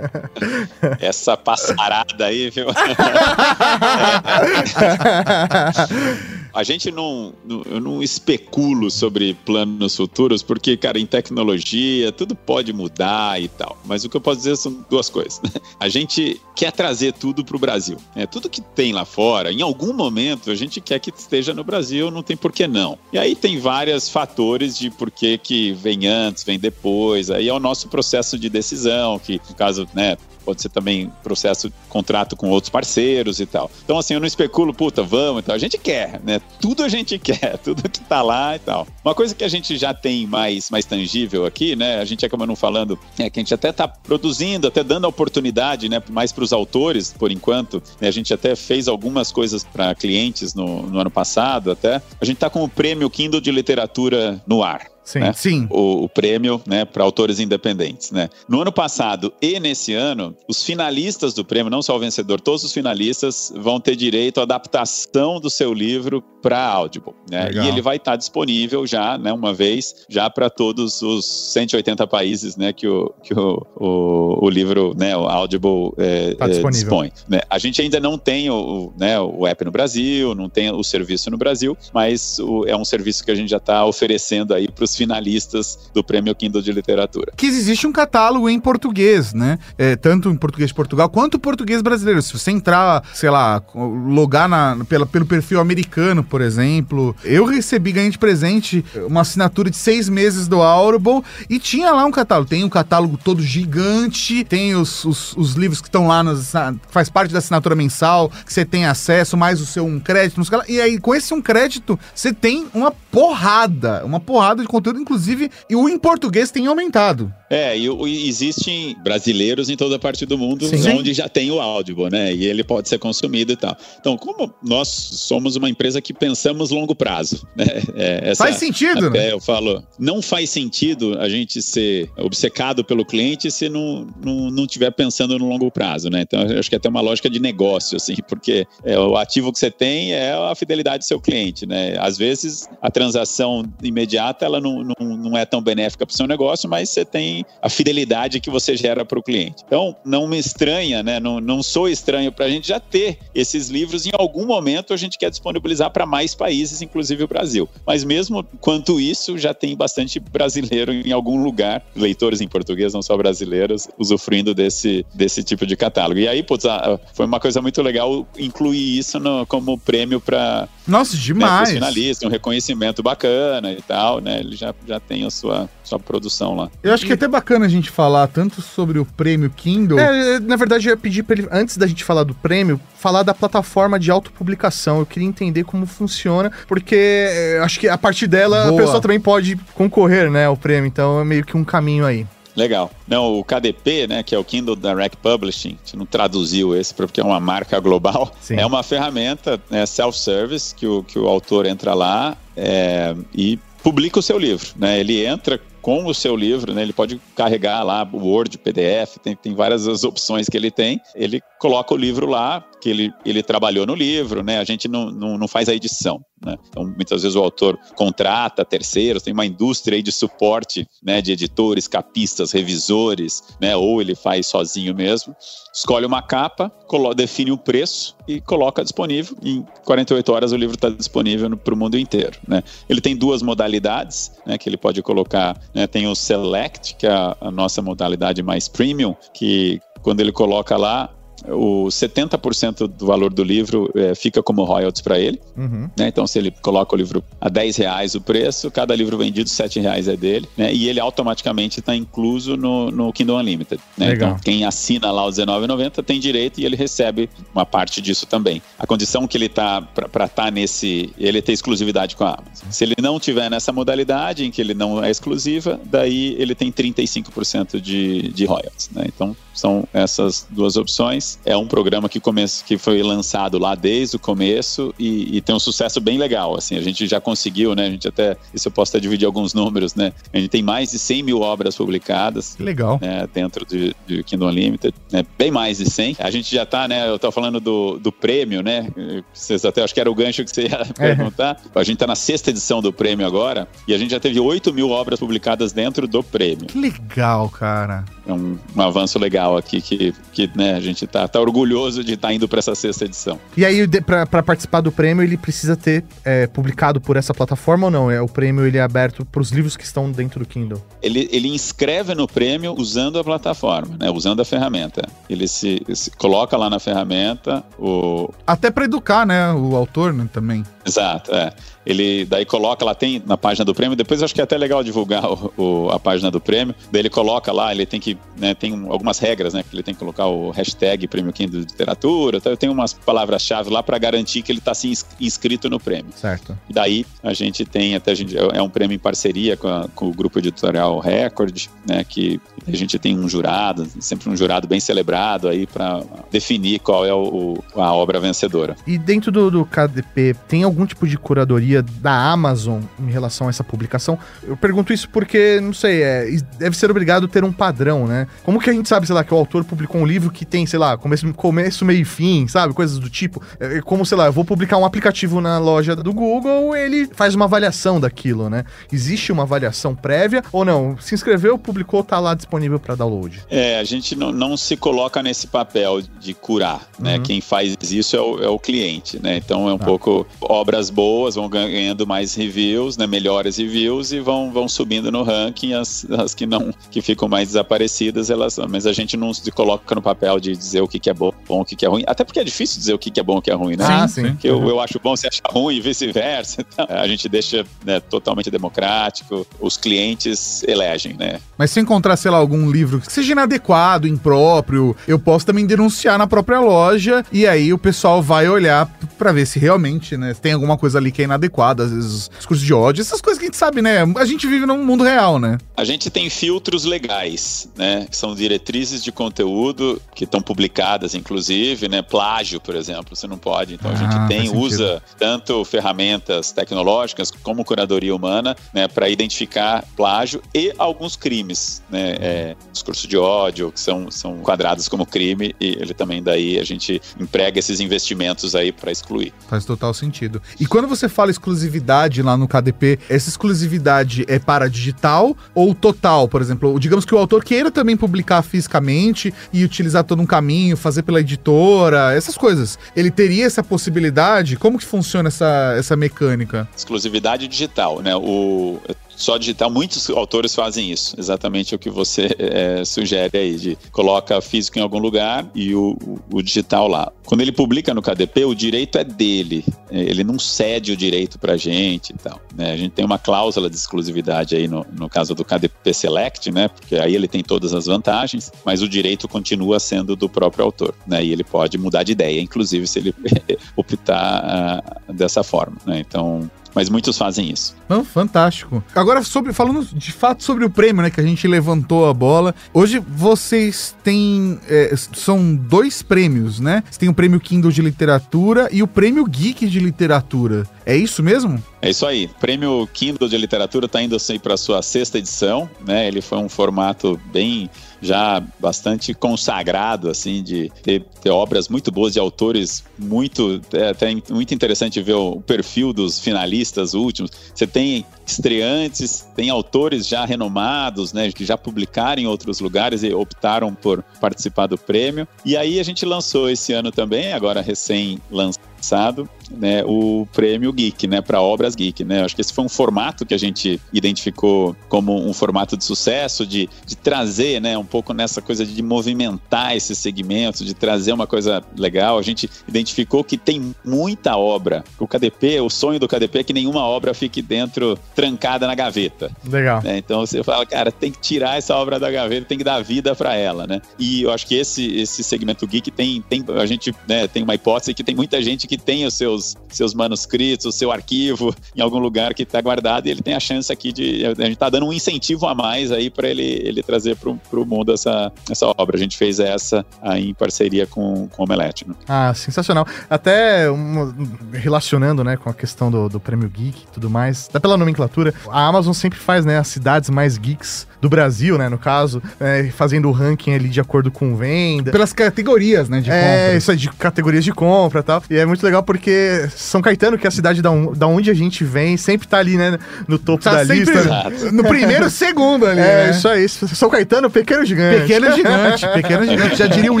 Essa 1.00 1.36
passarada 1.36 2.26
aí, 2.26 2.50
viu? 2.50 2.66
A 6.54 6.62
gente 6.62 6.90
não, 6.90 7.34
não- 7.44 7.62
eu 7.64 7.80
não 7.80 8.02
especulo 8.02 8.90
sobre 8.90 9.34
planos 9.44 9.96
futuros, 9.96 10.42
porque, 10.42 10.76
cara, 10.76 10.98
em 10.98 11.06
tecnologia 11.06 12.12
tudo 12.12 12.34
pode 12.34 12.72
mudar 12.72 13.40
e 13.42 13.48
tal. 13.48 13.76
Mas 13.84 14.04
o 14.04 14.08
que 14.08 14.16
eu 14.16 14.20
posso 14.20 14.38
dizer 14.38 14.56
são 14.56 14.84
duas 14.88 15.10
coisas. 15.10 15.40
A 15.80 15.88
gente 15.88 16.40
quer 16.54 16.70
trazer 16.72 17.12
tudo 17.12 17.44
para 17.44 17.56
o 17.56 17.58
Brasil. 17.58 17.96
né? 18.14 18.26
Tudo 18.26 18.48
que 18.48 18.60
tem 18.60 18.92
lá 18.92 19.04
fora, 19.04 19.52
em 19.52 19.60
algum 19.62 19.92
momento, 19.92 20.50
a 20.50 20.54
gente 20.54 20.80
quer 20.80 20.98
que 21.00 21.10
esteja 21.10 21.52
no 21.52 21.64
Brasil, 21.64 22.10
não 22.10 22.22
tem 22.22 22.36
por 22.36 22.52
que 22.52 22.66
não. 22.66 22.96
E 23.12 23.18
aí 23.18 23.34
tem 23.34 23.58
vários 23.58 24.08
fatores 24.08 24.78
de 24.78 24.90
por 24.90 25.10
que 25.10 25.36
que 25.38 25.72
vem 25.72 26.06
antes, 26.06 26.44
vem 26.44 26.58
depois. 26.58 27.30
Aí 27.30 27.48
é 27.48 27.52
o 27.52 27.58
nosso 27.60 27.88
processo 27.88 28.38
de 28.38 28.48
decisão, 28.48 29.18
que, 29.18 29.40
no 29.48 29.54
caso, 29.56 29.88
né, 29.92 30.16
pode 30.44 30.62
ser 30.62 30.68
também 30.68 31.10
processo 31.22 31.72
contrato 31.88 32.36
com 32.36 32.50
outros 32.50 32.70
parceiros 32.70 33.40
e 33.40 33.46
tal. 33.46 33.70
Então, 33.84 33.98
assim, 33.98 34.14
eu 34.14 34.20
não 34.20 34.26
especulo, 34.26 34.74
puta, 34.74 35.02
vamos 35.02 35.42
e 35.42 35.46
tal. 35.46 35.54
A 35.54 35.58
gente 35.58 35.78
quer, 35.78 36.20
né? 36.22 36.40
Tudo 36.60 36.82
a 36.82 36.88
gente 36.88 37.18
quer, 37.20 37.58
tudo 37.58 37.88
que 37.88 38.00
tá 38.00 38.22
lá 38.22 38.56
e 38.56 38.58
tal. 38.58 38.86
Uma 39.04 39.14
coisa 39.14 39.34
que 39.34 39.44
a 39.44 39.48
gente 39.48 39.76
já 39.76 39.94
tem 39.94 40.26
mais, 40.26 40.70
mais 40.70 40.84
tangível 40.84 41.44
aqui, 41.44 41.74
né? 41.74 42.00
A 42.00 42.04
gente 42.04 42.24
acaba 42.24 42.46
não 42.46 42.56
falando, 42.56 42.98
é 43.18 43.30
que 43.30 43.40
a 43.40 43.42
gente 43.42 43.54
até 43.54 43.72
tá 43.72 43.88
produzindo, 43.88 44.68
até 44.68 44.84
dando 44.84 45.06
a 45.06 45.08
oportunidade, 45.08 45.88
né? 45.88 46.02
Mais 46.10 46.32
para 46.32 46.44
os 46.44 46.52
autores, 46.52 47.12
por 47.12 47.30
enquanto. 47.30 47.82
né, 48.00 48.08
A 48.08 48.12
gente 48.12 48.32
até 48.32 48.54
fez 48.54 48.88
algumas 48.88 49.32
coisas 49.32 49.64
para 49.64 49.94
clientes 49.94 50.54
no, 50.54 50.82
no 50.82 50.98
ano 50.98 51.10
passado, 51.10 51.70
até. 51.70 52.02
A 52.20 52.24
gente 52.24 52.38
tá 52.38 52.50
com 52.50 52.62
o 52.64 52.68
prêmio 52.68 53.08
Kindle 53.10 53.40
de 53.40 53.50
Literatura 53.50 54.42
no 54.46 54.62
ar 54.62 54.93
Sim. 55.04 55.20
né? 55.20 55.32
Sim. 55.32 55.66
o, 55.70 56.04
o 56.04 56.08
prêmio 56.08 56.60
né, 56.66 56.84
para 56.84 57.04
autores 57.04 57.38
independentes. 57.38 58.10
Né? 58.10 58.28
No 58.48 58.60
ano 58.62 58.72
passado 58.72 59.32
e 59.40 59.60
nesse 59.60 59.92
ano, 59.94 60.34
os 60.48 60.62
finalistas 60.64 61.34
do 61.34 61.44
prêmio, 61.44 61.70
não 61.70 61.82
só 61.82 61.96
o 61.96 61.98
vencedor, 61.98 62.40
todos 62.40 62.64
os 62.64 62.72
finalistas 62.72 63.52
vão 63.56 63.78
ter 63.80 63.96
direito 63.96 64.40
à 64.40 64.42
adaptação 64.44 65.38
do 65.40 65.50
seu 65.50 65.72
livro 65.72 66.22
para 66.42 66.62
Audible. 66.66 67.12
Né? 67.30 67.44
Legal. 67.46 67.64
E 67.64 67.68
ele 67.68 67.80
vai 67.80 67.96
estar 67.96 68.16
disponível 68.16 68.86
já, 68.86 69.16
né, 69.16 69.32
uma 69.32 69.52
vez, 69.54 70.04
já 70.08 70.28
para 70.28 70.50
todos 70.50 71.00
os 71.02 71.24
180 71.52 72.06
países 72.06 72.56
né, 72.56 72.72
que, 72.72 72.86
o, 72.86 73.12
que 73.22 73.32
o, 73.34 73.66
o, 73.76 74.44
o 74.46 74.50
livro, 74.50 74.94
né, 74.96 75.16
o 75.16 75.26
Audible 75.26 75.92
é, 75.98 76.34
Tá 76.34 76.46
é, 76.46 76.62
dispõe. 76.70 77.10
né? 77.28 77.40
A 77.48 77.58
gente 77.58 77.80
ainda 77.80 77.98
não 78.00 78.18
tem 78.18 78.50
o, 78.50 78.54
o, 78.54 78.92
né, 78.98 79.18
o 79.20 79.46
app 79.46 79.64
no 79.64 79.70
Brasil, 79.70 80.34
não 80.34 80.48
tem 80.48 80.70
o 80.70 80.82
serviço 80.82 81.30
no 81.30 81.38
Brasil, 81.38 81.76
mas 81.92 82.38
o- 82.38 82.64
é 82.66 82.76
um 82.76 82.84
serviço 82.84 83.24
que 83.24 83.30
a 83.30 83.34
gente 83.34 83.48
já 83.50 83.56
está 83.58 83.84
oferecendo 83.86 84.52
aí 84.54 84.68
para 84.68 84.84
os 84.84 84.93
finalistas 84.96 85.90
do 85.92 86.02
Prêmio 86.02 86.34
Kindle 86.34 86.62
de 86.62 86.72
Literatura. 86.72 87.32
que 87.36 87.46
existe 87.46 87.86
um 87.86 87.92
catálogo 87.92 88.48
em 88.48 88.58
português, 88.58 89.32
né? 89.32 89.58
É, 89.76 89.96
tanto 89.96 90.28
em 90.30 90.36
português 90.36 90.68
de 90.68 90.74
Portugal 90.74 91.08
quanto 91.08 91.38
português 91.38 91.82
brasileiro. 91.82 92.22
Se 92.22 92.32
você 92.32 92.50
entrar, 92.50 93.02
sei 93.12 93.30
lá, 93.30 93.62
logar 93.74 94.48
na, 94.48 94.84
pela, 94.88 95.06
pelo 95.06 95.26
perfil 95.26 95.60
americano, 95.60 96.22
por 96.22 96.40
exemplo, 96.40 97.14
eu 97.24 97.44
recebi, 97.44 97.92
ganhei 97.92 98.10
de 98.10 98.18
presente 98.18 98.84
uma 99.06 99.20
assinatura 99.20 99.70
de 99.70 99.76
seis 99.76 100.08
meses 100.08 100.48
do 100.48 100.62
Audible 100.62 101.22
e 101.48 101.58
tinha 101.58 101.92
lá 101.92 102.04
um 102.04 102.10
catálogo. 102.10 102.48
Tem 102.48 102.64
um 102.64 102.68
catálogo 102.68 103.18
todo 103.22 103.42
gigante, 103.42 104.44
tem 104.44 104.74
os, 104.74 105.04
os, 105.04 105.36
os 105.36 105.54
livros 105.54 105.80
que 105.80 105.88
estão 105.88 106.06
lá, 106.06 106.22
nas, 106.22 106.52
faz 106.90 107.08
parte 107.08 107.32
da 107.32 107.38
assinatura 107.38 107.74
mensal, 107.74 108.30
que 108.44 108.52
você 108.52 108.64
tem 108.64 108.86
acesso, 108.86 109.36
mais 109.36 109.60
o 109.60 109.66
seu 109.66 109.84
um 109.84 110.00
crédito, 110.00 110.38
não 110.38 110.44
sei 110.44 110.58
lá. 110.58 110.64
e 110.68 110.80
aí 110.80 110.98
com 110.98 111.14
esse 111.14 111.32
um 111.34 111.42
crédito, 111.42 111.98
você 112.14 112.32
tem 112.32 112.66
uma 112.74 112.90
porrada, 112.90 114.04
uma 114.04 114.20
porrada 114.20 114.62
de 114.62 114.68
conteúdo, 114.68 114.83
inclusive, 114.92 115.50
e 115.68 115.76
o 115.76 115.88
em 115.88 115.98
português 115.98 116.50
tem 116.50 116.66
aumentado. 116.66 117.32
É, 117.50 117.76
e, 117.78 117.86
e, 117.86 118.28
existem 118.28 118.96
brasileiros 119.02 119.68
em 119.68 119.76
toda 119.76 119.98
parte 119.98 120.26
do 120.26 120.36
mundo 120.36 120.66
Sim. 120.66 120.88
onde 120.90 121.12
já 121.14 121.28
tem 121.28 121.50
o 121.50 121.60
Audible, 121.60 122.10
né? 122.10 122.34
E 122.34 122.44
ele 122.44 122.64
pode 122.64 122.88
ser 122.88 122.98
consumido 122.98 123.52
e 123.52 123.56
tal. 123.56 123.76
Então, 124.00 124.16
como 124.16 124.52
nós 124.62 124.88
somos 124.88 125.54
uma 125.54 125.70
empresa 125.70 126.00
que 126.00 126.12
pensamos 126.12 126.70
longo 126.70 126.94
prazo, 126.94 127.46
né? 127.56 127.66
É, 127.94 128.30
essa, 128.30 128.44
Faz 128.44 128.56
sentido, 128.56 129.06
até 129.06 129.26
né? 129.26 129.32
eu 129.32 129.40
falo, 129.40 129.82
não 129.98 130.20
faz 130.20 130.50
sentido 130.50 131.18
a 131.20 131.28
gente 131.28 131.62
ser 131.62 132.10
obcecado 132.16 132.84
pelo 132.84 133.04
cliente 133.04 133.50
se 133.50 133.68
não, 133.68 134.06
não, 134.24 134.50
não 134.50 134.66
tiver 134.66 134.90
pensando 134.90 135.38
no 135.38 135.48
longo 135.48 135.70
prazo, 135.70 136.10
né? 136.10 136.22
Então, 136.22 136.42
eu 136.42 136.58
acho 136.58 136.68
que 136.68 136.74
é 136.74 136.78
até 136.78 136.88
uma 136.88 137.00
lógica 137.00 137.30
de 137.30 137.38
negócio, 137.38 137.96
assim, 137.96 138.16
porque 138.28 138.66
é, 138.84 138.98
o 138.98 139.16
ativo 139.16 139.52
que 139.52 139.58
você 139.58 139.70
tem 139.70 140.12
é 140.12 140.32
a 140.32 140.54
fidelidade 140.54 140.98
do 140.98 141.04
seu 141.04 141.20
cliente, 141.20 141.66
né? 141.66 141.96
Às 141.98 142.18
vezes, 142.18 142.68
a 142.82 142.90
transação 142.90 143.64
imediata, 143.82 144.44
ela 144.44 144.60
não, 144.60 144.73
não, 144.82 145.16
não 145.16 145.36
é 145.36 145.44
tão 145.44 145.62
benéfica 145.62 146.06
para 146.06 146.12
o 146.12 146.16
seu 146.16 146.26
negócio, 146.26 146.68
mas 146.68 146.90
você 146.90 147.04
tem 147.04 147.44
a 147.60 147.68
fidelidade 147.68 148.40
que 148.40 148.50
você 148.50 148.76
gera 148.76 149.04
para 149.04 149.18
o 149.18 149.22
cliente. 149.22 149.62
Então, 149.66 149.94
não 150.04 150.26
me 150.26 150.38
estranha, 150.38 151.02
né? 151.02 151.20
Não, 151.20 151.40
não 151.40 151.62
sou 151.62 151.88
estranho 151.88 152.32
para 152.32 152.46
a 152.46 152.48
gente 152.48 152.68
já 152.68 152.80
ter 152.80 153.18
esses 153.34 153.68
livros. 153.68 154.06
Em 154.06 154.12
algum 154.14 154.46
momento, 154.46 154.92
a 154.92 154.96
gente 154.96 155.18
quer 155.18 155.30
disponibilizar 155.30 155.90
para 155.90 156.06
mais 156.06 156.34
países, 156.34 156.82
inclusive 156.82 157.24
o 157.24 157.28
Brasil. 157.28 157.68
Mas 157.86 158.04
mesmo 158.04 158.44
quanto 158.60 159.00
isso, 159.00 159.36
já 159.38 159.52
tem 159.52 159.76
bastante 159.76 160.18
brasileiro 160.18 160.92
em 160.92 161.12
algum 161.12 161.42
lugar, 161.42 161.84
leitores 161.94 162.40
em 162.40 162.48
português, 162.48 162.94
não 162.94 163.02
só 163.02 163.16
brasileiros, 163.16 163.88
usufruindo 163.98 164.54
desse, 164.54 165.04
desse 165.14 165.42
tipo 165.42 165.66
de 165.66 165.76
catálogo. 165.76 166.18
E 166.20 166.28
aí, 166.28 166.42
putz, 166.42 166.64
foi 167.12 167.26
uma 167.26 167.40
coisa 167.40 167.60
muito 167.60 167.82
legal 167.82 168.26
incluir 168.38 168.98
isso 168.98 169.18
no, 169.18 169.46
como 169.46 169.78
prêmio 169.78 170.20
para 170.20 170.68
Nossa, 170.86 171.16
né, 171.16 171.22
demais. 171.22 171.70
pros 171.70 171.74
finalistas, 171.74 172.28
um 172.28 172.30
reconhecimento 172.30 173.02
bacana 173.02 173.72
e 173.72 173.82
tal, 173.82 174.20
né? 174.20 174.40
Ele 174.40 174.56
já, 174.56 174.74
já 174.86 175.00
tem 175.00 175.24
a 175.24 175.30
sua, 175.30 175.68
sua 175.82 175.98
produção 175.98 176.54
lá. 176.54 176.70
Eu 176.82 176.92
acho 176.92 177.06
que 177.06 177.12
é 177.12 177.14
até 177.14 177.26
bacana 177.26 177.66
a 177.66 177.68
gente 177.68 177.90
falar 177.90 178.26
tanto 178.28 178.60
sobre 178.60 178.98
o 178.98 179.04
prêmio 179.04 179.50
Kindle. 179.50 179.98
É, 179.98 180.38
na 180.40 180.56
verdade, 180.56 180.88
eu 180.88 180.92
ia 180.92 180.96
pedir 180.96 181.22
pra 181.22 181.36
ele, 181.36 181.48
antes 181.50 181.76
da 181.76 181.86
gente 181.86 182.04
falar 182.04 182.24
do 182.24 182.34
prêmio, 182.34 182.80
falar 182.98 183.22
da 183.22 183.34
plataforma 183.34 183.98
de 183.98 184.10
autopublicação. 184.10 184.98
Eu 184.98 185.06
queria 185.06 185.28
entender 185.28 185.64
como 185.64 185.86
funciona, 185.86 186.50
porque 186.66 186.96
é, 186.96 187.60
acho 187.62 187.80
que 187.80 187.88
a 187.88 187.98
partir 187.98 188.26
dela 188.26 188.66
Boa. 188.66 188.74
a 188.74 188.84
pessoa 188.84 189.00
também 189.00 189.20
pode 189.20 189.56
concorrer, 189.74 190.30
né, 190.30 190.46
ao 190.46 190.56
prêmio. 190.56 190.88
Então 190.88 191.20
é 191.20 191.24
meio 191.24 191.44
que 191.44 191.56
um 191.56 191.64
caminho 191.64 192.04
aí. 192.04 192.26
Legal. 192.56 192.90
Não, 193.06 193.38
o 193.38 193.44
KDP, 193.44 194.06
né, 194.06 194.22
que 194.22 194.34
é 194.34 194.38
o 194.38 194.44
Kindle 194.44 194.76
Direct 194.76 195.16
Publishing, 195.16 195.70
a 195.70 195.84
gente 195.84 195.96
não 195.96 196.06
traduziu 196.06 196.74
esse 196.74 196.94
porque 196.94 197.20
é 197.20 197.24
uma 197.24 197.40
marca 197.40 197.78
global, 197.80 198.32
Sim. 198.40 198.56
é 198.56 198.66
uma 198.66 198.82
ferramenta 198.82 199.60
né, 199.68 199.84
self-service 199.86 200.74
que 200.74 200.86
o, 200.86 201.02
que 201.02 201.18
o 201.18 201.26
autor 201.26 201.66
entra 201.66 201.94
lá 201.94 202.36
é, 202.56 203.14
e 203.34 203.58
publica 203.82 204.18
o 204.18 204.22
seu 204.22 204.38
livro. 204.38 204.68
Né? 204.76 204.98
Ele 204.98 205.24
entra 205.24 205.60
com 205.82 206.06
o 206.06 206.14
seu 206.14 206.34
livro, 206.34 206.72
né? 206.72 206.80
ele 206.80 206.94
pode 206.94 207.20
carregar 207.36 207.82
lá 207.82 208.08
o 208.10 208.16
Word, 208.16 208.56
PDF, 208.56 209.18
tem, 209.22 209.36
tem 209.36 209.54
várias 209.54 209.86
as 209.86 210.02
opções 210.02 210.48
que 210.48 210.56
ele 210.56 210.70
tem. 210.70 210.98
Ele 211.14 211.42
coloca 211.58 211.92
o 211.92 211.96
livro 211.96 212.26
lá, 212.26 212.64
que 212.80 212.88
ele, 212.88 213.12
ele 213.26 213.42
trabalhou 213.42 213.84
no 213.84 213.94
livro, 213.94 214.42
né? 214.42 214.58
A 214.58 214.64
gente 214.64 214.88
não, 214.88 215.10
não, 215.10 215.36
não 215.36 215.46
faz 215.46 215.68
a 215.68 215.74
edição, 215.74 216.24
né? 216.44 216.56
Então, 216.68 216.84
muitas 216.84 217.22
vezes 217.22 217.36
o 217.36 217.42
autor 217.42 217.78
contrata 217.96 218.64
terceiros, 218.64 219.22
tem 219.22 219.32
uma 219.32 219.46
indústria 219.46 220.02
de 220.02 220.12
suporte, 220.12 220.86
né? 221.02 221.20
De 221.20 221.32
editores, 221.32 221.88
capistas, 221.88 222.52
revisores, 222.52 223.42
né? 223.60 223.76
Ou 223.76 224.00
ele 224.00 224.14
faz 224.14 224.46
sozinho 224.46 224.94
mesmo. 224.94 225.34
Escolhe 225.72 226.06
uma 226.06 226.22
capa, 226.22 226.72
define 227.16 227.50
o 227.50 227.58
preço 227.58 228.16
e 228.28 228.40
coloca 228.40 228.82
disponível. 228.82 229.36
Em 229.42 229.64
48 229.84 230.32
horas 230.32 230.52
o 230.52 230.56
livro 230.56 230.74
está 230.74 230.88
disponível 230.88 231.56
para 231.56 231.74
o 231.74 231.76
mundo 231.76 231.98
inteiro, 231.98 232.38
né? 232.46 232.62
Ele 232.88 233.00
tem 233.00 233.16
duas 233.16 233.42
modalidades, 233.42 234.32
né? 234.46 234.58
Que 234.58 234.68
ele 234.68 234.76
pode 234.76 235.02
colocar, 235.02 235.58
né? 235.74 235.86
Tem 235.86 236.06
o 236.06 236.14
Select, 236.14 236.96
que 236.96 237.06
é 237.06 237.10
a 237.12 237.50
nossa 237.50 237.82
modalidade 237.82 238.42
mais 238.42 238.68
premium, 238.68 239.16
que 239.32 239.80
quando 240.02 240.20
ele 240.20 240.32
coloca 240.32 240.76
lá, 240.76 241.10
o 241.48 241.86
70% 241.86 242.86
do 242.86 243.06
valor 243.06 243.32
do 243.32 243.42
livro 243.42 243.90
eh, 243.94 244.14
fica 244.14 244.42
como 244.42 244.64
royalties 244.64 245.02
para 245.02 245.18
ele. 245.18 245.40
Uhum. 245.56 245.90
né? 245.96 246.08
Então, 246.08 246.26
se 246.26 246.38
ele 246.38 246.50
coloca 246.50 246.94
o 246.94 246.98
livro 246.98 247.22
a 247.40 247.48
10 247.48 247.76
reais 247.76 248.14
o 248.14 248.20
preço, 248.20 248.70
cada 248.70 248.94
livro 248.94 249.16
vendido, 249.18 249.48
7 249.48 249.80
reais 249.80 250.08
é 250.08 250.16
dele, 250.16 250.48
né? 250.56 250.72
E 250.72 250.88
ele 250.88 251.00
automaticamente 251.00 251.80
está 251.80 251.94
incluso 251.94 252.56
no, 252.56 252.90
no 252.90 253.12
Kindle 253.12 253.36
Unlimited. 253.36 253.80
Né? 253.96 254.14
Então, 254.14 254.38
quem 254.38 254.64
assina 254.64 255.10
lá 255.10 255.24
o 255.24 255.30
R$19,90 255.30 256.02
tem 256.02 256.18
direito 256.18 256.60
e 256.60 256.64
ele 256.64 256.76
recebe 256.76 257.28
uma 257.54 257.66
parte 257.66 258.00
disso 258.00 258.26
também. 258.26 258.62
A 258.78 258.86
condição 258.86 259.26
que 259.26 259.36
ele 259.36 259.48
tá 259.48 259.82
para 259.82 260.24
estar 260.24 260.50
nesse, 260.50 261.12
ele 261.18 261.42
tem 261.42 261.52
exclusividade 261.52 262.16
com 262.16 262.24
a 262.24 262.30
Amazon. 262.30 262.70
Se 262.70 262.84
ele 262.84 262.94
não 263.00 263.20
tiver 263.20 263.50
nessa 263.50 263.72
modalidade 263.72 264.44
em 264.44 264.50
que 264.50 264.60
ele 264.60 264.74
não 264.74 265.02
é 265.02 265.10
exclusiva, 265.10 265.80
daí 265.84 266.34
ele 266.38 266.54
tem 266.54 266.72
35% 266.72 267.80
de, 267.80 268.28
de 268.28 268.44
royalties, 268.44 268.90
né? 268.92 269.04
Então, 269.06 269.36
são 269.54 269.86
essas 269.92 270.46
duas 270.50 270.76
opções. 270.76 271.33
É 271.44 271.56
um 271.56 271.66
programa 271.66 272.08
que, 272.08 272.20
come... 272.20 272.44
que 272.66 272.76
foi 272.76 273.02
lançado 273.02 273.58
lá 273.58 273.74
desde 273.74 274.16
o 274.16 274.18
começo 274.18 274.94
e, 274.98 275.36
e 275.36 275.40
tem 275.40 275.54
um 275.54 275.60
sucesso 275.60 276.00
bem 276.00 276.18
legal. 276.18 276.56
Assim, 276.56 276.76
a 276.76 276.82
gente 276.82 277.06
já 277.06 277.20
conseguiu, 277.20 277.74
né? 277.74 277.86
A 277.86 277.90
gente 277.90 278.08
até, 278.08 278.36
isso 278.52 278.68
eu 278.68 278.72
posso 278.72 278.92
até 278.92 279.00
dividir 279.00 279.26
alguns 279.26 279.54
números, 279.54 279.94
né? 279.94 280.12
A 280.32 280.38
gente 280.38 280.48
tem 280.48 280.62
mais 280.62 280.90
de 280.90 280.98
100 280.98 281.22
mil 281.22 281.40
obras 281.40 281.76
publicadas. 281.76 282.54
Que 282.54 282.62
legal. 282.62 282.98
né, 283.00 283.28
dentro 283.32 283.64
de, 283.66 283.94
de 284.06 284.22
Kindle 284.22 284.48
Unlimited, 284.48 284.94
né, 285.10 285.24
bem 285.38 285.50
mais 285.50 285.78
de 285.78 285.90
100. 285.90 286.16
A 286.18 286.30
gente 286.30 286.54
já 286.54 286.64
tá, 286.66 286.86
né, 286.88 287.08
eu 287.08 287.18
tô 287.18 287.30
falando 287.30 287.60
do, 287.60 287.98
do 287.98 288.12
prêmio, 288.12 288.62
né, 288.62 288.88
vocês 289.32 289.64
até, 289.64 289.82
acho 289.82 289.94
que 289.94 290.00
era 290.00 290.10
o 290.10 290.14
gancho 290.14 290.44
que 290.44 290.50
você 290.50 290.62
ia 290.62 290.84
perguntar. 290.94 291.60
A 291.74 291.82
gente 291.82 291.98
tá 291.98 292.06
na 292.06 292.14
sexta 292.14 292.50
edição 292.50 292.80
do 292.80 292.92
prêmio 292.92 293.26
agora, 293.26 293.68
e 293.86 293.94
a 293.94 293.98
gente 293.98 294.10
já 294.10 294.20
teve 294.20 294.38
8 294.40 294.72
mil 294.72 294.90
obras 294.90 295.18
publicadas 295.18 295.72
dentro 295.72 296.06
do 296.06 296.22
prêmio. 296.22 296.66
Que 296.66 296.78
legal, 296.78 297.48
cara. 297.48 298.04
É 298.26 298.32
um, 298.32 298.58
um 298.74 298.80
avanço 298.80 299.18
legal 299.18 299.56
aqui, 299.56 299.80
que, 299.80 300.14
que 300.32 300.50
né, 300.54 300.74
a 300.74 300.80
gente 300.80 301.06
tá, 301.24 301.28
tá 301.28 301.40
orgulhoso 301.40 302.02
de 302.02 302.14
estar 302.14 302.32
indo 302.32 302.48
para 302.48 302.58
essa 302.58 302.74
sexta 302.74 303.04
edição. 303.04 303.38
E 303.56 303.64
aí, 303.64 303.86
pra 303.86 304.42
participar 304.42 304.80
do 304.80 304.92
prêmio, 304.92 305.22
ele 305.22 305.36
precisa 305.36 305.76
ter 305.76 306.04
é, 306.24 306.46
publicado 306.46 307.00
por 307.00 307.16
essa 307.16 307.32
plataforma 307.34 307.86
ou 307.86 307.90
não? 307.90 308.10
É, 308.10 308.20
o 308.20 308.28
prêmio 308.28 308.66
ele 308.66 308.78
é 308.78 308.82
aberto 308.82 309.24
pros 309.24 309.50
livros 309.50 309.76
que 309.76 309.84
estão 309.84 310.10
dentro 310.10 310.40
do 310.40 310.46
Kindle. 310.46 310.80
Ele, 311.02 311.28
ele 311.32 311.48
inscreve 311.48 312.14
no 312.14 312.26
prêmio 312.26 312.74
usando 312.76 313.18
a 313.18 313.24
plataforma, 313.24 313.96
né, 313.98 314.10
usando 314.10 314.40
a 314.40 314.44
ferramenta. 314.44 315.02
Ele 315.28 315.48
se, 315.48 315.82
se 315.94 316.10
coloca 316.10 316.56
lá 316.56 316.68
na 316.68 316.78
ferramenta, 316.78 317.64
o, 317.78 318.30
Até 318.46 318.70
pra 318.70 318.84
educar, 318.84 319.26
né? 319.26 319.52
O 319.52 319.76
autor, 319.76 320.12
né, 320.12 320.28
também. 320.32 320.64
Exato, 320.86 321.34
é. 321.34 321.52
Ele 321.86 322.24
daí 322.24 322.46
coloca 322.46 322.82
lá, 322.82 322.94
tem 322.94 323.22
na 323.26 323.36
página 323.36 323.62
do 323.62 323.74
prêmio, 323.74 323.94
depois 323.94 324.20
eu 324.20 324.24
acho 324.24 324.34
que 324.34 324.40
é 324.40 324.44
até 324.44 324.56
legal 324.56 324.82
divulgar 324.82 325.22
o, 325.30 325.52
o- 325.56 325.90
a 325.90 325.98
página 326.00 326.30
do 326.30 326.40
prêmio. 326.40 326.74
Daí 326.90 327.02
ele 327.02 327.10
coloca 327.10 327.52
lá, 327.52 327.72
ele 327.74 327.84
tem 327.84 328.00
que, 328.00 328.16
né, 328.38 328.54
tem 328.54 328.72
um- 328.72 328.90
algumas 328.90 329.18
regras, 329.18 329.52
né? 329.52 329.62
Que 329.62 329.74
ele 329.76 329.82
tem 329.82 329.92
que 329.92 330.00
colocar 330.00 330.26
o 330.26 330.50
hashtag 330.50 331.06
prêmio 331.06 331.30
Kindle 331.32 331.60
de 331.60 331.66
literatura, 331.66 332.38
então 332.38 332.56
tem 332.56 332.70
umas 332.70 332.94
palavras-chave 332.94 333.68
lá 333.70 333.82
para 333.82 333.98
garantir 333.98 334.40
que 334.42 334.50
ele 334.50 334.60
está 334.60 334.72
se 334.72 334.88
ins- 334.88 335.04
inscrito 335.20 335.68
no 335.68 335.78
prêmio. 335.78 336.12
Certo. 336.16 336.58
E 336.70 336.72
daí 336.72 337.04
a 337.22 337.34
gente 337.34 337.66
tem, 337.66 337.94
até 337.94 338.12
a 338.12 338.14
gente, 338.14 338.34
é 338.36 338.62
um 338.62 338.70
prêmio 338.70 338.94
em 338.94 338.98
parceria 338.98 339.54
com, 339.56 339.68
a- 339.68 339.86
com 339.94 340.06
o 340.08 340.12
grupo 340.12 340.38
editorial 340.38 340.98
Record, 341.00 341.66
né? 341.86 342.02
Que 342.02 342.40
a 342.66 342.74
gente 342.74 342.98
tem 342.98 343.18
um 343.18 343.28
jurado, 343.28 343.86
sempre 344.00 344.30
um 344.30 344.36
jurado 344.36 344.66
bem 344.66 344.80
celebrado 344.80 345.48
aí 345.48 345.66
para 345.66 346.02
definir 346.32 346.78
qual 346.78 347.04
é 347.04 347.12
o- 347.12 347.58
o- 347.74 347.80
a 347.82 347.92
obra 347.92 348.18
vencedora. 348.18 348.74
E 348.86 348.96
dentro 348.96 349.30
do, 349.30 349.50
do 349.50 349.66
KDP, 349.66 350.34
tem 350.48 350.62
algum 350.62 350.73
tipo 350.86 351.06
de 351.06 351.16
curadoria 351.16 351.82
da 351.82 352.12
Amazon 352.32 352.80
em 352.98 353.10
relação 353.10 353.46
a 353.46 353.50
essa 353.50 353.62
publicação? 353.62 354.18
Eu 354.42 354.56
pergunto 354.56 354.92
isso 354.92 355.08
porque, 355.08 355.60
não 355.62 355.72
sei, 355.72 356.02
é, 356.02 356.36
deve 356.58 356.76
ser 356.76 356.90
obrigado 356.90 357.26
a 357.26 357.28
ter 357.28 357.44
um 357.44 357.52
padrão, 357.52 358.06
né? 358.06 358.26
Como 358.42 358.60
que 358.60 358.68
a 358.68 358.72
gente 358.72 358.88
sabe, 358.88 359.06
sei 359.06 359.14
lá, 359.14 359.22
que 359.22 359.32
o 359.32 359.36
autor 359.36 359.64
publicou 359.64 360.00
um 360.00 360.06
livro 360.06 360.30
que 360.30 360.44
tem, 360.44 360.66
sei 360.66 360.78
lá, 360.78 360.96
começo, 360.98 361.32
começo 361.34 361.84
meio 361.84 362.00
e 362.00 362.04
fim, 362.04 362.48
sabe? 362.48 362.74
Coisas 362.74 362.98
do 362.98 363.08
tipo. 363.08 363.40
É, 363.60 363.80
como, 363.80 364.04
sei 364.04 364.18
lá, 364.18 364.26
eu 364.26 364.32
vou 364.32 364.44
publicar 364.44 364.76
um 364.78 364.84
aplicativo 364.84 365.40
na 365.40 365.58
loja 365.58 365.94
do 365.94 366.12
Google, 366.12 366.74
ele 366.76 367.06
faz 367.14 367.34
uma 367.34 367.44
avaliação 367.44 368.00
daquilo, 368.00 368.50
né? 368.50 368.64
Existe 368.92 369.30
uma 369.30 369.44
avaliação 369.44 369.94
prévia 369.94 370.42
ou 370.50 370.64
não? 370.64 370.96
Se 370.98 371.14
inscreveu, 371.14 371.56
publicou, 371.56 372.02
tá 372.02 372.18
lá 372.18 372.34
disponível 372.34 372.80
para 372.80 372.94
download. 372.96 373.40
É, 373.48 373.78
a 373.78 373.84
gente 373.84 374.16
não, 374.16 374.32
não 374.32 374.56
se 374.56 374.76
coloca 374.76 375.22
nesse 375.22 375.46
papel 375.46 376.02
de 376.18 376.34
curar, 376.34 376.80
né? 376.98 377.16
Uhum. 377.16 377.22
Quem 377.22 377.40
faz 377.40 377.76
isso 377.92 378.16
é 378.16 378.20
o, 378.20 378.42
é 378.42 378.48
o 378.48 378.58
cliente, 378.58 379.20
né? 379.22 379.36
Então 379.36 379.68
é 379.68 379.72
um 379.72 379.78
Tá. 379.78 379.84
pouco 379.84 380.26
obras 380.64 380.88
boas, 380.88 381.34
vão 381.34 381.46
ganhando 381.46 382.06
mais 382.06 382.34
reviews, 382.34 382.96
né? 382.96 383.06
Melhores 383.06 383.58
reviews 383.58 384.12
e 384.12 384.20
vão, 384.20 384.50
vão 384.50 384.66
subindo 384.66 385.12
no 385.12 385.22
ranking. 385.22 385.74
As, 385.74 386.06
as 386.10 386.34
que 386.34 386.46
não, 386.46 386.72
que 386.90 387.02
ficam 387.02 387.28
mais 387.28 387.48
desaparecidas, 387.48 388.30
elas. 388.30 388.58
Mas 388.70 388.86
a 388.86 388.92
gente 388.94 389.14
não 389.14 389.34
se 389.34 389.50
coloca 389.50 389.94
no 389.94 390.00
papel 390.00 390.40
de 390.40 390.56
dizer 390.56 390.80
o 390.80 390.88
que 390.88 390.98
que, 390.98 391.10
é 391.10 391.14
bom, 391.14 391.32
o 391.46 391.64
que, 391.64 391.76
que 391.76 391.84
é 391.84 391.88
ruim. 391.88 392.02
Até 392.06 392.24
porque 392.24 392.40
é 392.40 392.44
difícil 392.44 392.78
dizer 392.78 392.94
o 392.94 392.98
que, 392.98 393.10
que 393.10 393.20
é 393.20 393.22
bom 393.22 393.36
e 393.36 393.38
o 393.38 393.42
que 393.42 393.50
é 393.50 393.54
ruim, 393.54 393.76
né? 393.76 393.84
Ah, 393.86 394.08
sim. 394.08 394.34
Que 394.36 394.48
eu, 394.48 394.66
eu 394.66 394.80
acho 394.80 394.98
bom 394.98 395.14
você 395.14 395.28
achar 395.28 395.50
ruim 395.50 395.76
e 395.76 395.80
vice-versa. 395.80 396.64
Então, 396.74 396.86
a 396.88 397.06
gente 397.06 397.28
deixa 397.28 397.64
né, 397.84 398.00
totalmente 398.00 398.50
democrático, 398.50 399.46
os 399.60 399.76
clientes 399.76 400.64
elegem, 400.66 401.14
né? 401.14 401.38
Mas 401.56 401.70
se 401.70 401.78
encontrar, 401.78 402.16
sei 402.16 402.30
lá, 402.30 402.38
algum 402.38 402.68
livro 402.68 403.00
que 403.00 403.12
seja 403.12 403.32
inadequado, 403.32 404.08
impróprio, 404.08 404.96
eu 405.06 405.18
posso 405.18 405.46
também 405.46 405.66
denunciar 405.66 406.18
na 406.18 406.26
própria 406.26 406.58
loja 406.58 407.24
e 407.30 407.46
aí 407.46 407.72
o 407.72 407.78
pessoal 407.78 408.20
vai 408.20 408.48
olhar 408.48 408.90
pra 409.16 409.30
ver 409.30 409.46
se 409.46 409.58
realmente, 409.58 410.16
né, 410.16 410.34
tem 410.34 410.53
alguma 410.54 410.76
coisa 410.76 410.98
ali 410.98 411.10
que 411.12 411.22
é 411.22 411.24
inadequada, 411.24 411.84
às 411.84 411.90
vezes 411.92 412.30
discurso 412.36 412.64
de 412.64 412.72
ódio, 412.72 413.02
essas 413.02 413.20
coisas 413.20 413.38
que 413.38 413.44
a 413.44 413.48
gente 413.48 413.56
sabe, 413.56 413.82
né? 413.82 413.98
A 414.16 414.24
gente 414.24 414.46
vive 414.46 414.66
num 414.66 414.84
mundo 414.84 415.04
real, 415.04 415.38
né? 415.38 415.58
A 415.76 415.84
gente 415.84 416.10
tem 416.10 416.28
filtros 416.30 416.84
legais, 416.84 417.68
né? 417.76 418.06
São 418.10 418.34
diretrizes 418.34 419.02
de 419.02 419.10
conteúdo 419.12 420.00
que 420.14 420.24
estão 420.24 420.40
publicadas, 420.40 421.14
inclusive, 421.14 421.88
né? 421.88 422.02
Plágio, 422.02 422.60
por 422.60 422.74
exemplo, 422.74 423.14
você 423.16 423.26
não 423.26 423.38
pode. 423.38 423.74
Então 423.74 423.90
a 423.90 423.94
Ah, 423.94 423.96
gente 423.96 424.12
faz 424.14 424.28
tem, 424.28 424.56
usa 424.56 425.02
tanto 425.18 425.64
ferramentas 425.64 426.52
tecnológicas 426.52 427.30
como 427.30 427.64
curadoria 427.64 428.14
humana, 428.14 428.56
né? 428.72 428.88
Para 428.88 429.08
identificar 429.08 429.84
plágio 429.96 430.42
e 430.54 430.72
alguns 430.78 431.16
crimes, 431.16 431.82
né? 431.90 432.14
É, 432.20 432.56
discurso 432.72 433.06
de 433.06 433.16
ódio, 433.16 433.72
que 433.72 433.80
são, 433.80 434.10
são 434.10 434.38
quadrados 434.38 434.88
como 434.88 435.04
crime, 435.06 435.54
e 435.60 435.76
ele 435.80 435.94
também 435.94 436.22
daí 436.22 436.58
a 436.58 436.64
gente 436.64 437.00
emprega 437.18 437.58
esses 437.58 437.80
investimentos 437.80 438.54
aí 438.54 438.72
para 438.72 438.90
excluir. 438.92 439.32
Faz 439.48 439.64
total 439.64 439.92
sentido. 439.94 440.40
E 440.58 440.66
quando 440.66 440.88
você 440.88 441.08
fala 441.08 441.30
exclusividade 441.30 442.22
lá 442.22 442.36
no 442.36 442.48
KDP, 442.48 442.98
essa 443.08 443.28
exclusividade 443.28 444.24
é 444.28 444.38
para 444.38 444.68
digital 444.68 445.36
ou 445.54 445.74
total? 445.74 446.28
Por 446.28 446.40
exemplo, 446.40 446.78
digamos 446.78 447.04
que 447.04 447.14
o 447.14 447.18
autor 447.18 447.44
queira 447.44 447.70
também 447.70 447.96
publicar 447.96 448.42
fisicamente 448.42 449.32
e 449.52 449.64
utilizar 449.64 450.04
todo 450.04 450.20
um 450.20 450.26
caminho, 450.26 450.76
fazer 450.76 451.02
pela 451.02 451.20
editora, 451.20 452.12
essas 452.14 452.36
coisas. 452.36 452.78
Ele 452.96 453.10
teria 453.10 453.46
essa 453.46 453.62
possibilidade? 453.62 454.56
Como 454.56 454.78
que 454.78 454.84
funciona 454.84 455.28
essa, 455.28 455.74
essa 455.76 455.96
mecânica? 455.96 456.68
exclusividade 456.76 457.48
digital, 457.48 458.00
né? 458.00 458.14
O 458.14 458.80
só 459.16 459.36
digital, 459.38 459.70
muitos 459.70 460.08
autores 460.10 460.54
fazem 460.54 460.90
isso, 460.90 461.14
exatamente 461.18 461.74
o 461.74 461.78
que 461.78 461.90
você 461.90 462.34
eh, 462.38 462.84
sugere 462.84 463.36
aí, 463.38 463.54
de 463.56 463.78
coloca 463.92 464.40
físico 464.40 464.78
em 464.78 464.82
algum 464.82 464.98
lugar 464.98 465.46
e 465.54 465.74
o, 465.74 465.96
o- 466.32 466.42
digital 466.42 466.88
lá. 466.88 467.12
Quando 467.24 467.40
ele 467.40 467.52
publica 467.52 467.94
no 467.94 468.02
KDP, 468.02 468.44
o 468.44 468.54
direito 468.54 468.98
é 468.98 469.04
dele, 469.04 469.64
eh, 469.90 470.00
ele 470.00 470.24
não 470.24 470.38
cede 470.38 470.92
o 470.92 470.96
direito 470.96 471.38
pra 471.38 471.56
gente 471.56 472.10
e 472.10 472.16
tal. 472.18 472.40
né? 472.54 472.72
A 472.72 472.76
gente 472.76 472.92
tem 472.92 473.04
uma 473.04 473.18
cláusula 473.18 473.70
de 473.70 473.76
exclusividade 473.76 474.54
aí 474.56 474.68
no, 474.68 474.84
no 474.92 475.08
caso 475.08 475.34
do 475.34 475.44
KDP 475.44 475.94
Select, 475.94 476.50
né? 476.52 476.68
Porque 476.68 476.96
aí 476.96 477.14
ele 477.14 477.28
tem 477.28 477.42
todas 477.42 477.72
as 477.72 477.86
vantagens, 477.86 478.52
mas 478.64 478.82
o 478.82 478.88
direito 478.88 479.26
continua 479.28 479.78
sendo 479.80 480.14
do 480.16 480.28
próprio 480.28 480.64
autor, 480.64 480.94
né? 481.06 481.24
E 481.24 481.32
ele 481.32 481.44
pode 481.44 481.78
mudar 481.78 482.02
de 482.02 482.12
ideia, 482.12 482.40
inclusive 482.40 482.86
se 482.86 482.98
ele 482.98 483.14
optar 483.76 484.44
ah, 484.44 485.12
dessa 485.12 485.42
forma, 485.42 485.76
né? 485.86 486.00
Então, 486.00 486.50
mas 486.74 486.88
muitos 486.88 487.16
fazem 487.16 487.50
isso. 487.50 487.74
Não, 487.88 488.04
fantástico. 488.04 488.82
Agora, 488.94 489.22
sobre, 489.22 489.52
falando 489.52 489.84
de 489.92 490.12
fato 490.12 490.42
sobre 490.42 490.64
o 490.64 490.70
prêmio, 490.70 491.02
né? 491.02 491.10
Que 491.10 491.20
a 491.20 491.24
gente 491.24 491.46
levantou 491.46 492.08
a 492.08 492.14
bola. 492.14 492.54
Hoje 492.72 492.98
vocês 492.98 493.94
têm. 494.02 494.58
é, 494.68 494.94
são 494.96 495.54
dois 495.54 496.02
prêmios, 496.02 496.60
né? 496.60 496.82
Você 496.90 496.98
tem 496.98 497.08
o 497.08 497.14
prêmio 497.14 497.40
Kindle 497.40 497.70
de 497.70 497.82
literatura 497.82 498.68
e 498.72 498.82
o 498.82 498.86
prêmio 498.86 499.24
Geek 499.24 499.66
de 499.66 499.78
literatura. 499.78 500.66
É 500.86 500.96
isso 500.96 501.22
mesmo? 501.22 501.62
É 501.80 501.90
isso 501.90 502.06
aí. 502.06 502.26
O 502.26 502.40
Prêmio 502.40 502.88
Kindle 502.92 503.28
de 503.28 503.36
Literatura 503.36 503.86
está 503.86 504.02
indo 504.02 504.14
assim 504.16 504.38
para 504.38 504.56
sua 504.56 504.82
sexta 504.82 505.18
edição, 505.18 505.68
né? 505.86 506.06
Ele 506.06 506.20
foi 506.20 506.38
um 506.38 506.48
formato 506.48 507.18
bem 507.32 507.70
já 508.04 508.42
bastante 508.60 509.14
consagrado 509.14 510.10
assim 510.10 510.42
de 510.42 510.70
ter, 510.82 511.04
ter 511.22 511.30
obras 511.30 511.68
muito 511.68 511.90
boas 511.90 512.12
de 512.12 512.20
autores 512.20 512.84
muito 512.98 513.60
é 513.72 513.88
até 513.88 514.14
muito 514.30 514.54
interessante 514.54 515.00
ver 515.00 515.14
o 515.14 515.40
perfil 515.40 515.92
dos 515.92 516.20
finalistas 516.20 516.94
últimos. 516.94 517.30
Você 517.54 517.66
tem 517.66 518.04
estreantes, 518.26 519.26
tem 519.34 519.50
autores 519.50 520.06
já 520.06 520.24
renomados, 520.24 521.12
né, 521.12 521.30
que 521.30 521.44
já 521.44 521.58
publicaram 521.58 522.22
em 522.22 522.26
outros 522.26 522.60
lugares 522.60 523.02
e 523.02 523.12
optaram 523.12 523.74
por 523.74 524.02
participar 524.20 524.66
do 524.66 524.78
prêmio. 524.78 525.26
E 525.44 525.56
aí 525.56 525.78
a 525.78 525.82
gente 525.82 526.04
lançou 526.06 526.48
esse 526.48 526.72
ano 526.72 526.90
também, 526.90 527.32
agora 527.32 527.60
recém 527.60 528.18
lançado, 528.30 529.28
né, 529.50 529.82
o 529.84 530.26
prêmio 530.32 530.72
Geek, 530.72 531.06
né, 531.06 531.20
para 531.20 531.40
obras 531.40 531.74
geek, 531.74 532.04
né? 532.04 532.24
Acho 532.24 532.34
que 532.34 532.40
esse 532.40 532.52
foi 532.52 532.64
um 532.64 532.68
formato 532.68 533.26
que 533.26 533.34
a 533.34 533.38
gente 533.38 533.80
identificou 533.92 534.76
como 534.88 535.16
um 535.16 535.32
formato 535.32 535.76
de 535.76 535.84
sucesso, 535.84 536.46
de, 536.46 536.68
de 536.86 536.96
trazer, 536.96 537.60
né, 537.60 537.76
um 537.76 537.84
pouco 537.84 538.12
nessa 538.12 538.40
coisa 538.40 538.64
de 538.64 538.82
movimentar 538.82 539.76
esse 539.76 539.94
segmento, 539.94 540.64
de 540.64 540.74
trazer 540.74 541.12
uma 541.12 541.26
coisa 541.26 541.62
legal. 541.76 542.18
A 542.18 542.22
gente 542.22 542.48
identificou 542.66 543.24
que 543.24 543.36
tem 543.36 543.74
muita 543.84 544.36
obra. 544.36 544.84
O 544.98 545.06
KDP, 545.06 545.60
o 545.60 545.70
sonho 545.70 545.98
do 545.98 546.08
KDP 546.08 546.38
é 546.38 546.44
que 546.44 546.52
nenhuma 546.52 546.82
obra 546.82 547.14
fique 547.14 547.42
dentro, 547.42 547.98
trancada 548.14 548.66
na 548.66 548.74
gaveta 548.74 549.30
Legal. 549.48 549.82
né? 549.82 549.98
Então 549.98 550.20
você 550.20 550.42
fala, 550.42 550.64
cara, 550.66 550.90
tem 550.90 551.10
que 551.10 551.18
tirar 551.20 551.56
essa 551.58 551.74
obra 551.76 551.98
da 551.98 552.10
gaveta, 552.10 552.46
tem 552.46 552.58
que 552.58 552.64
dar 552.64 552.82
vida 552.82 553.14
para 553.14 553.34
ela, 553.34 553.66
né? 553.66 553.80
E 553.98 554.22
eu 554.22 554.32
acho 554.32 554.46
que 554.46 554.54
esse, 554.54 554.96
esse 554.96 555.22
segmento 555.22 555.66
geek 555.66 555.90
tem, 555.90 556.22
tem 556.22 556.44
a 556.48 556.66
gente 556.66 556.94
né, 557.08 557.26
tem 557.26 557.42
uma 557.42 557.54
hipótese 557.54 557.94
que 557.94 558.04
tem 558.04 558.14
muita 558.14 558.42
gente 558.42 558.66
que 558.66 558.76
tem 558.76 559.06
os 559.06 559.14
seus, 559.34 559.56
seus 559.68 559.94
manuscritos, 559.94 560.74
seu 560.74 560.90
arquivo 560.92 561.54
em 561.76 561.80
algum 561.80 561.98
lugar 561.98 562.34
que 562.34 562.42
está 562.42 562.60
guardado 562.60 563.06
e 563.06 563.10
ele 563.10 563.22
tem 563.22 563.34
a 563.34 563.40
chance 563.40 563.72
aqui 563.72 563.92
de 563.92 564.24
a 564.26 564.34
gente 564.44 564.56
tá 564.56 564.68
dando 564.68 564.86
um 564.86 564.92
incentivo 564.92 565.46
a 565.46 565.54
mais 565.54 565.90
aí 565.90 566.10
para 566.10 566.28
ele, 566.28 566.42
ele 566.42 566.82
trazer 566.82 567.16
para 567.16 567.30
o 567.30 567.66
mundo 567.66 567.92
essa, 567.92 568.32
essa 568.50 568.66
obra. 568.66 568.96
A 568.96 568.98
gente 568.98 569.16
fez 569.16 569.40
essa 569.40 569.84
aí 570.00 570.30
em 570.30 570.34
parceria 570.34 570.86
com, 570.86 571.28
com 571.28 571.42
o 571.42 571.44
Omelete, 571.44 571.86
né? 571.88 571.94
Ah, 572.08 572.32
sensacional. 572.34 572.86
Até 573.08 573.70
uma- 573.70 574.14
relacionando, 574.52 575.24
né, 575.24 575.36
com 575.36 575.48
a 575.50 575.54
questão 575.54 575.90
do, 575.90 576.08
do 576.08 576.20
prêmio 576.20 576.48
geek 576.48 576.82
e 576.82 576.86
tudo 576.92 577.10
mais, 577.10 577.46
até 577.48 577.58
pela 577.58 577.76
nomenclatura, 577.76 578.34
a 578.50 578.66
Amazon 578.66 578.92
sempre 578.92 579.18
faz, 579.18 579.44
né, 579.44 579.58
as 579.58 579.68
cidades 579.68 580.10
mais 580.10 580.38
geeks 580.38 580.86
do 581.04 581.08
Brasil, 581.10 581.58
né, 581.58 581.68
no 581.68 581.76
caso, 581.76 582.22
é, 582.40 582.70
fazendo 582.74 583.10
o 583.10 583.12
ranking 583.12 583.52
ali 583.52 583.68
de 583.68 583.78
acordo 583.78 584.10
com 584.10 584.34
venda. 584.34 584.90
Pelas 584.90 585.12
categorias, 585.12 585.86
né? 585.86 586.00
De 586.00 586.10
é, 586.10 586.14
compra. 586.46 586.56
isso 586.56 586.70
aí, 586.70 586.76
de 586.78 586.88
categorias 586.88 587.44
de 587.44 587.52
compra 587.52 588.00
e 588.00 588.02
tal. 588.02 588.22
E 588.30 588.38
é 588.38 588.46
muito 588.46 588.64
legal 588.64 588.82
porque 588.82 589.46
São 589.54 589.82
Caetano, 589.82 590.16
que 590.16 590.26
é 590.26 590.28
a 590.28 590.30
cidade 590.30 590.62
da, 590.62 590.70
on- 590.70 590.94
da 590.94 591.06
onde 591.06 591.30
a 591.30 591.34
gente 591.34 591.62
vem, 591.62 591.98
sempre 591.98 592.26
tá 592.26 592.38
ali, 592.38 592.56
né, 592.56 592.78
no 593.06 593.18
topo 593.18 593.44
Tá 593.44 593.52
da 593.52 593.58
sempre 593.66 593.80
lista. 593.80 593.98
Exato. 593.98 594.52
no 594.52 594.64
primeiro 594.64 595.10
segundo 595.10 595.66
ali. 595.66 595.80
É, 595.80 596.06
né? 596.06 596.10
isso 596.12 596.26
aí. 596.26 596.48
São 596.48 596.88
Caetano, 596.88 597.28
pequeno 597.28 597.66
gigante. 597.66 598.00
Pequeno 598.00 598.32
gigante, 598.34 598.88
pequeno 598.94 599.26
gigante. 599.26 599.56
Já 599.56 599.66
diria 599.66 599.92
o 599.92 600.00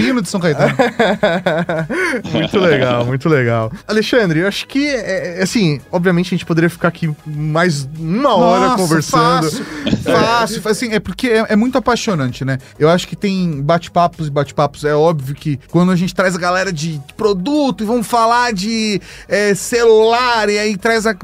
hino 0.00 0.22
de 0.22 0.28
São 0.30 0.40
Caetano. 0.40 0.74
muito 2.32 2.58
legal, 2.58 3.04
muito 3.04 3.28
legal. 3.28 3.70
Alexandre, 3.86 4.40
eu 4.40 4.48
acho 4.48 4.66
que, 4.66 4.86
é, 4.88 5.40
é, 5.40 5.42
assim, 5.42 5.82
obviamente 5.92 6.28
a 6.28 6.30
gente 6.30 6.46
poderia 6.46 6.70
ficar 6.70 6.88
aqui 6.88 7.10
mais 7.26 7.86
uma 7.98 8.34
hora 8.34 8.68
Nossa, 8.68 8.76
conversando. 8.82 9.50
Fácil, 9.50 10.62
fácil. 10.62 10.70
Assim, 10.70 10.93
é 10.94 11.00
porque 11.00 11.28
é, 11.28 11.46
é 11.50 11.56
muito 11.56 11.76
apaixonante, 11.76 12.44
né? 12.44 12.58
Eu 12.78 12.88
acho 12.88 13.08
que 13.08 13.16
tem 13.16 13.60
bate-papos 13.62 14.28
e 14.28 14.30
bate-papos. 14.30 14.84
É 14.84 14.94
óbvio 14.94 15.34
que 15.34 15.58
quando 15.70 15.92
a 15.92 15.96
gente 15.96 16.14
traz 16.14 16.34
a 16.34 16.38
galera 16.38 16.72
de 16.72 17.00
produto 17.16 17.82
e 17.82 17.86
vamos 17.86 18.06
falar 18.06 18.52
de 18.52 19.00
é, 19.28 19.54
celular 19.54 20.48
e 20.48 20.58
aí 20.58 20.76
traz 20.76 21.06
a. 21.06 21.14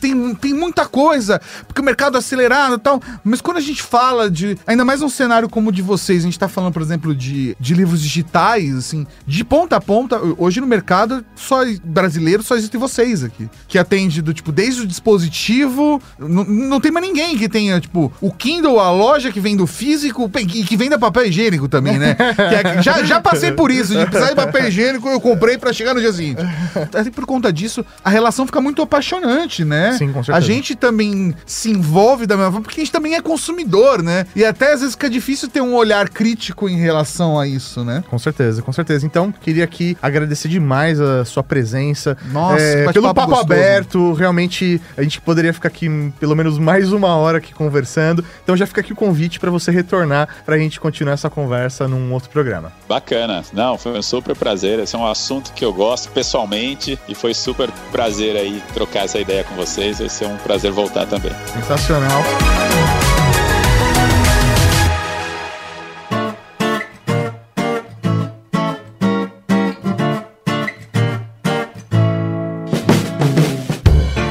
Tem, 0.00 0.34
tem 0.34 0.54
muita 0.54 0.86
coisa, 0.86 1.40
porque 1.66 1.80
o 1.80 1.84
mercado 1.84 2.16
é 2.16 2.18
acelerado 2.18 2.74
e 2.74 2.78
tal. 2.78 3.00
Mas 3.22 3.40
quando 3.40 3.58
a 3.58 3.62
gente 3.62 3.82
fala 3.82 4.30
de. 4.30 4.58
Ainda 4.66 4.84
mais 4.84 5.00
num 5.00 5.08
cenário 5.08 5.48
como 5.48 5.70
o 5.70 5.72
de 5.72 5.82
vocês, 5.82 6.22
a 6.22 6.24
gente 6.24 6.38
tá 6.38 6.48
falando, 6.48 6.72
por 6.72 6.82
exemplo, 6.82 7.14
de, 7.14 7.56
de 7.58 7.74
livros 7.74 8.00
digitais, 8.00 8.76
assim, 8.76 9.06
de 9.26 9.44
ponta 9.44 9.76
a 9.76 9.80
ponta. 9.80 10.20
Hoje 10.38 10.60
no 10.60 10.66
mercado, 10.66 11.24
só 11.34 11.60
brasileiro, 11.84 12.42
só 12.42 12.56
existem 12.56 12.80
vocês 12.80 13.22
aqui. 13.22 13.48
Que 13.68 13.78
atende 13.78 14.22
do 14.22 14.34
tipo, 14.34 14.50
desde 14.52 14.82
o 14.82 14.86
dispositivo. 14.86 16.00
Não 16.18 16.80
tem 16.80 16.90
mais 16.90 17.06
ninguém 17.06 17.36
que 17.36 17.48
tenha, 17.48 17.80
tipo, 17.80 18.12
o 18.20 18.32
Kindle, 18.32 18.80
a 18.80 18.90
loja 18.90 19.19
que 19.32 19.40
vende 19.40 19.62
o 19.62 19.66
físico 19.66 20.30
e 20.38 20.64
que 20.64 20.76
venda 20.76 20.98
papel 20.98 21.26
higiênico 21.26 21.68
também, 21.68 21.98
né? 21.98 22.16
É- 22.38 22.82
já, 22.82 23.02
já 23.04 23.20
passei 23.20 23.52
por 23.52 23.70
isso, 23.70 23.92
de 23.98 24.06
precisar 24.06 24.30
de 24.30 24.36
papel 24.36 24.68
higiênico, 24.68 25.08
eu 25.08 25.20
comprei 25.20 25.58
pra 25.58 25.72
chegar 25.72 25.94
no 25.94 26.00
dia 26.00 26.12
seguinte. 26.12 26.40
Até 26.74 27.10
por 27.10 27.26
conta 27.26 27.52
disso, 27.52 27.84
a 28.04 28.10
relação 28.10 28.46
fica 28.46 28.60
muito 28.60 28.80
apaixonante, 28.82 29.64
né? 29.64 29.92
Sim, 29.98 30.12
com 30.12 30.22
certeza. 30.22 30.36
A 30.38 30.40
gente 30.40 30.74
também 30.74 31.34
se 31.44 31.70
envolve 31.70 32.26
da 32.26 32.36
mesma 32.36 32.50
forma, 32.52 32.62
porque 32.64 32.80
a 32.80 32.84
gente 32.84 32.92
também 32.92 33.14
é 33.14 33.20
consumidor, 33.20 34.02
né? 34.02 34.26
E 34.34 34.44
até 34.44 34.72
às 34.72 34.80
vezes 34.80 34.94
fica 34.94 35.10
difícil 35.10 35.48
ter 35.48 35.60
um 35.60 35.74
olhar 35.74 36.08
crítico 36.08 36.68
em 36.68 36.76
relação 36.76 37.38
a 37.38 37.46
isso, 37.46 37.84
né? 37.84 38.04
Com 38.08 38.18
certeza, 38.18 38.62
com 38.62 38.72
certeza. 38.72 39.04
Então, 39.06 39.32
queria 39.40 39.64
aqui 39.64 39.96
agradecer 40.00 40.48
demais 40.48 41.00
a 41.00 41.24
sua 41.24 41.42
presença. 41.42 42.16
Nossa, 42.32 42.60
É, 42.62 42.92
pelo 42.92 43.12
papo 43.14 43.30
gostoso. 43.32 43.52
aberto, 43.52 44.12
realmente 44.12 44.80
a 44.96 45.02
gente 45.02 45.20
poderia 45.20 45.52
ficar 45.52 45.68
aqui 45.68 45.88
pelo 46.20 46.36
menos 46.36 46.58
mais 46.58 46.92
uma 46.92 47.16
hora 47.16 47.38
aqui 47.38 47.52
conversando. 47.54 48.24
Então 48.42 48.56
já 48.56 48.66
fica 48.66 48.80
aqui 48.80 48.92
o 48.92 48.96
convite 49.00 49.40
para 49.40 49.50
você 49.50 49.70
retornar 49.70 50.28
para 50.44 50.56
a 50.56 50.58
gente 50.58 50.78
continuar 50.78 51.14
essa 51.14 51.30
conversa 51.30 51.88
num 51.88 52.12
outro 52.12 52.28
programa. 52.28 52.70
Bacana. 52.86 53.42
Não, 53.50 53.78
foi 53.78 53.98
um 53.98 54.02
super 54.02 54.36
prazer. 54.36 54.78
Esse 54.78 54.94
é 54.94 54.98
um 54.98 55.06
assunto 55.06 55.54
que 55.54 55.64
eu 55.64 55.72
gosto 55.72 56.10
pessoalmente 56.10 56.98
e 57.08 57.14
foi 57.14 57.32
super 57.32 57.70
prazer 57.90 58.36
aí 58.36 58.62
trocar 58.74 59.04
essa 59.04 59.18
ideia 59.18 59.42
com 59.42 59.54
vocês. 59.54 60.00
Vai 60.00 60.10
ser 60.10 60.26
um 60.26 60.36
prazer 60.36 60.70
voltar 60.70 61.06
também. 61.06 61.32
Sensacional. 61.46 62.22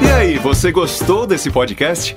E 0.00 0.10
aí, 0.12 0.38
você 0.38 0.70
gostou 0.70 1.26
desse 1.26 1.50
podcast? 1.50 2.16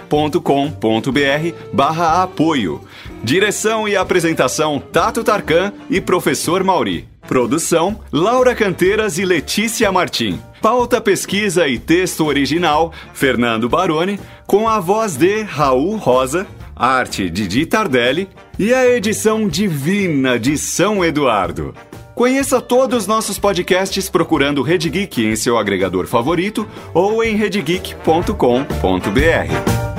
redgeek.com.br 0.09 1.73
barra 1.73 2.23
apoio. 2.23 2.81
Direção 3.23 3.87
e 3.87 3.95
apresentação 3.95 4.79
Tato 4.79 5.23
Tarkan 5.23 5.71
e 5.89 6.01
Professor 6.01 6.63
Mauri. 6.63 7.07
Produção 7.27 7.99
Laura 8.11 8.55
Canteiras 8.55 9.17
e 9.17 9.25
Letícia 9.25 9.91
Martim. 9.91 10.39
Pauta, 10.61 10.99
pesquisa 10.99 11.67
e 11.67 11.79
texto 11.79 12.25
original 12.25 12.91
Fernando 13.13 13.69
Baroni, 13.69 14.19
com 14.45 14.67
a 14.67 14.79
voz 14.79 15.15
de 15.15 15.43
Raul 15.43 15.97
Rosa, 15.97 16.45
arte 16.75 17.29
de 17.29 17.47
Di 17.47 17.65
Tardelli 17.65 18.27
e 18.59 18.73
a 18.73 18.87
edição 18.87 19.47
divina 19.47 20.37
de 20.37 20.57
São 20.57 21.05
Eduardo. 21.05 21.73
Conheça 22.13 22.61
todos 22.61 23.03
os 23.03 23.07
nossos 23.07 23.39
podcasts 23.39 24.09
procurando 24.09 24.61
Rede 24.61 24.89
Geek 24.89 25.23
em 25.23 25.35
seu 25.35 25.57
agregador 25.57 26.05
favorito 26.05 26.67
ou 26.93 27.23
em 27.23 27.35
redgeek.com.br. 27.35 29.90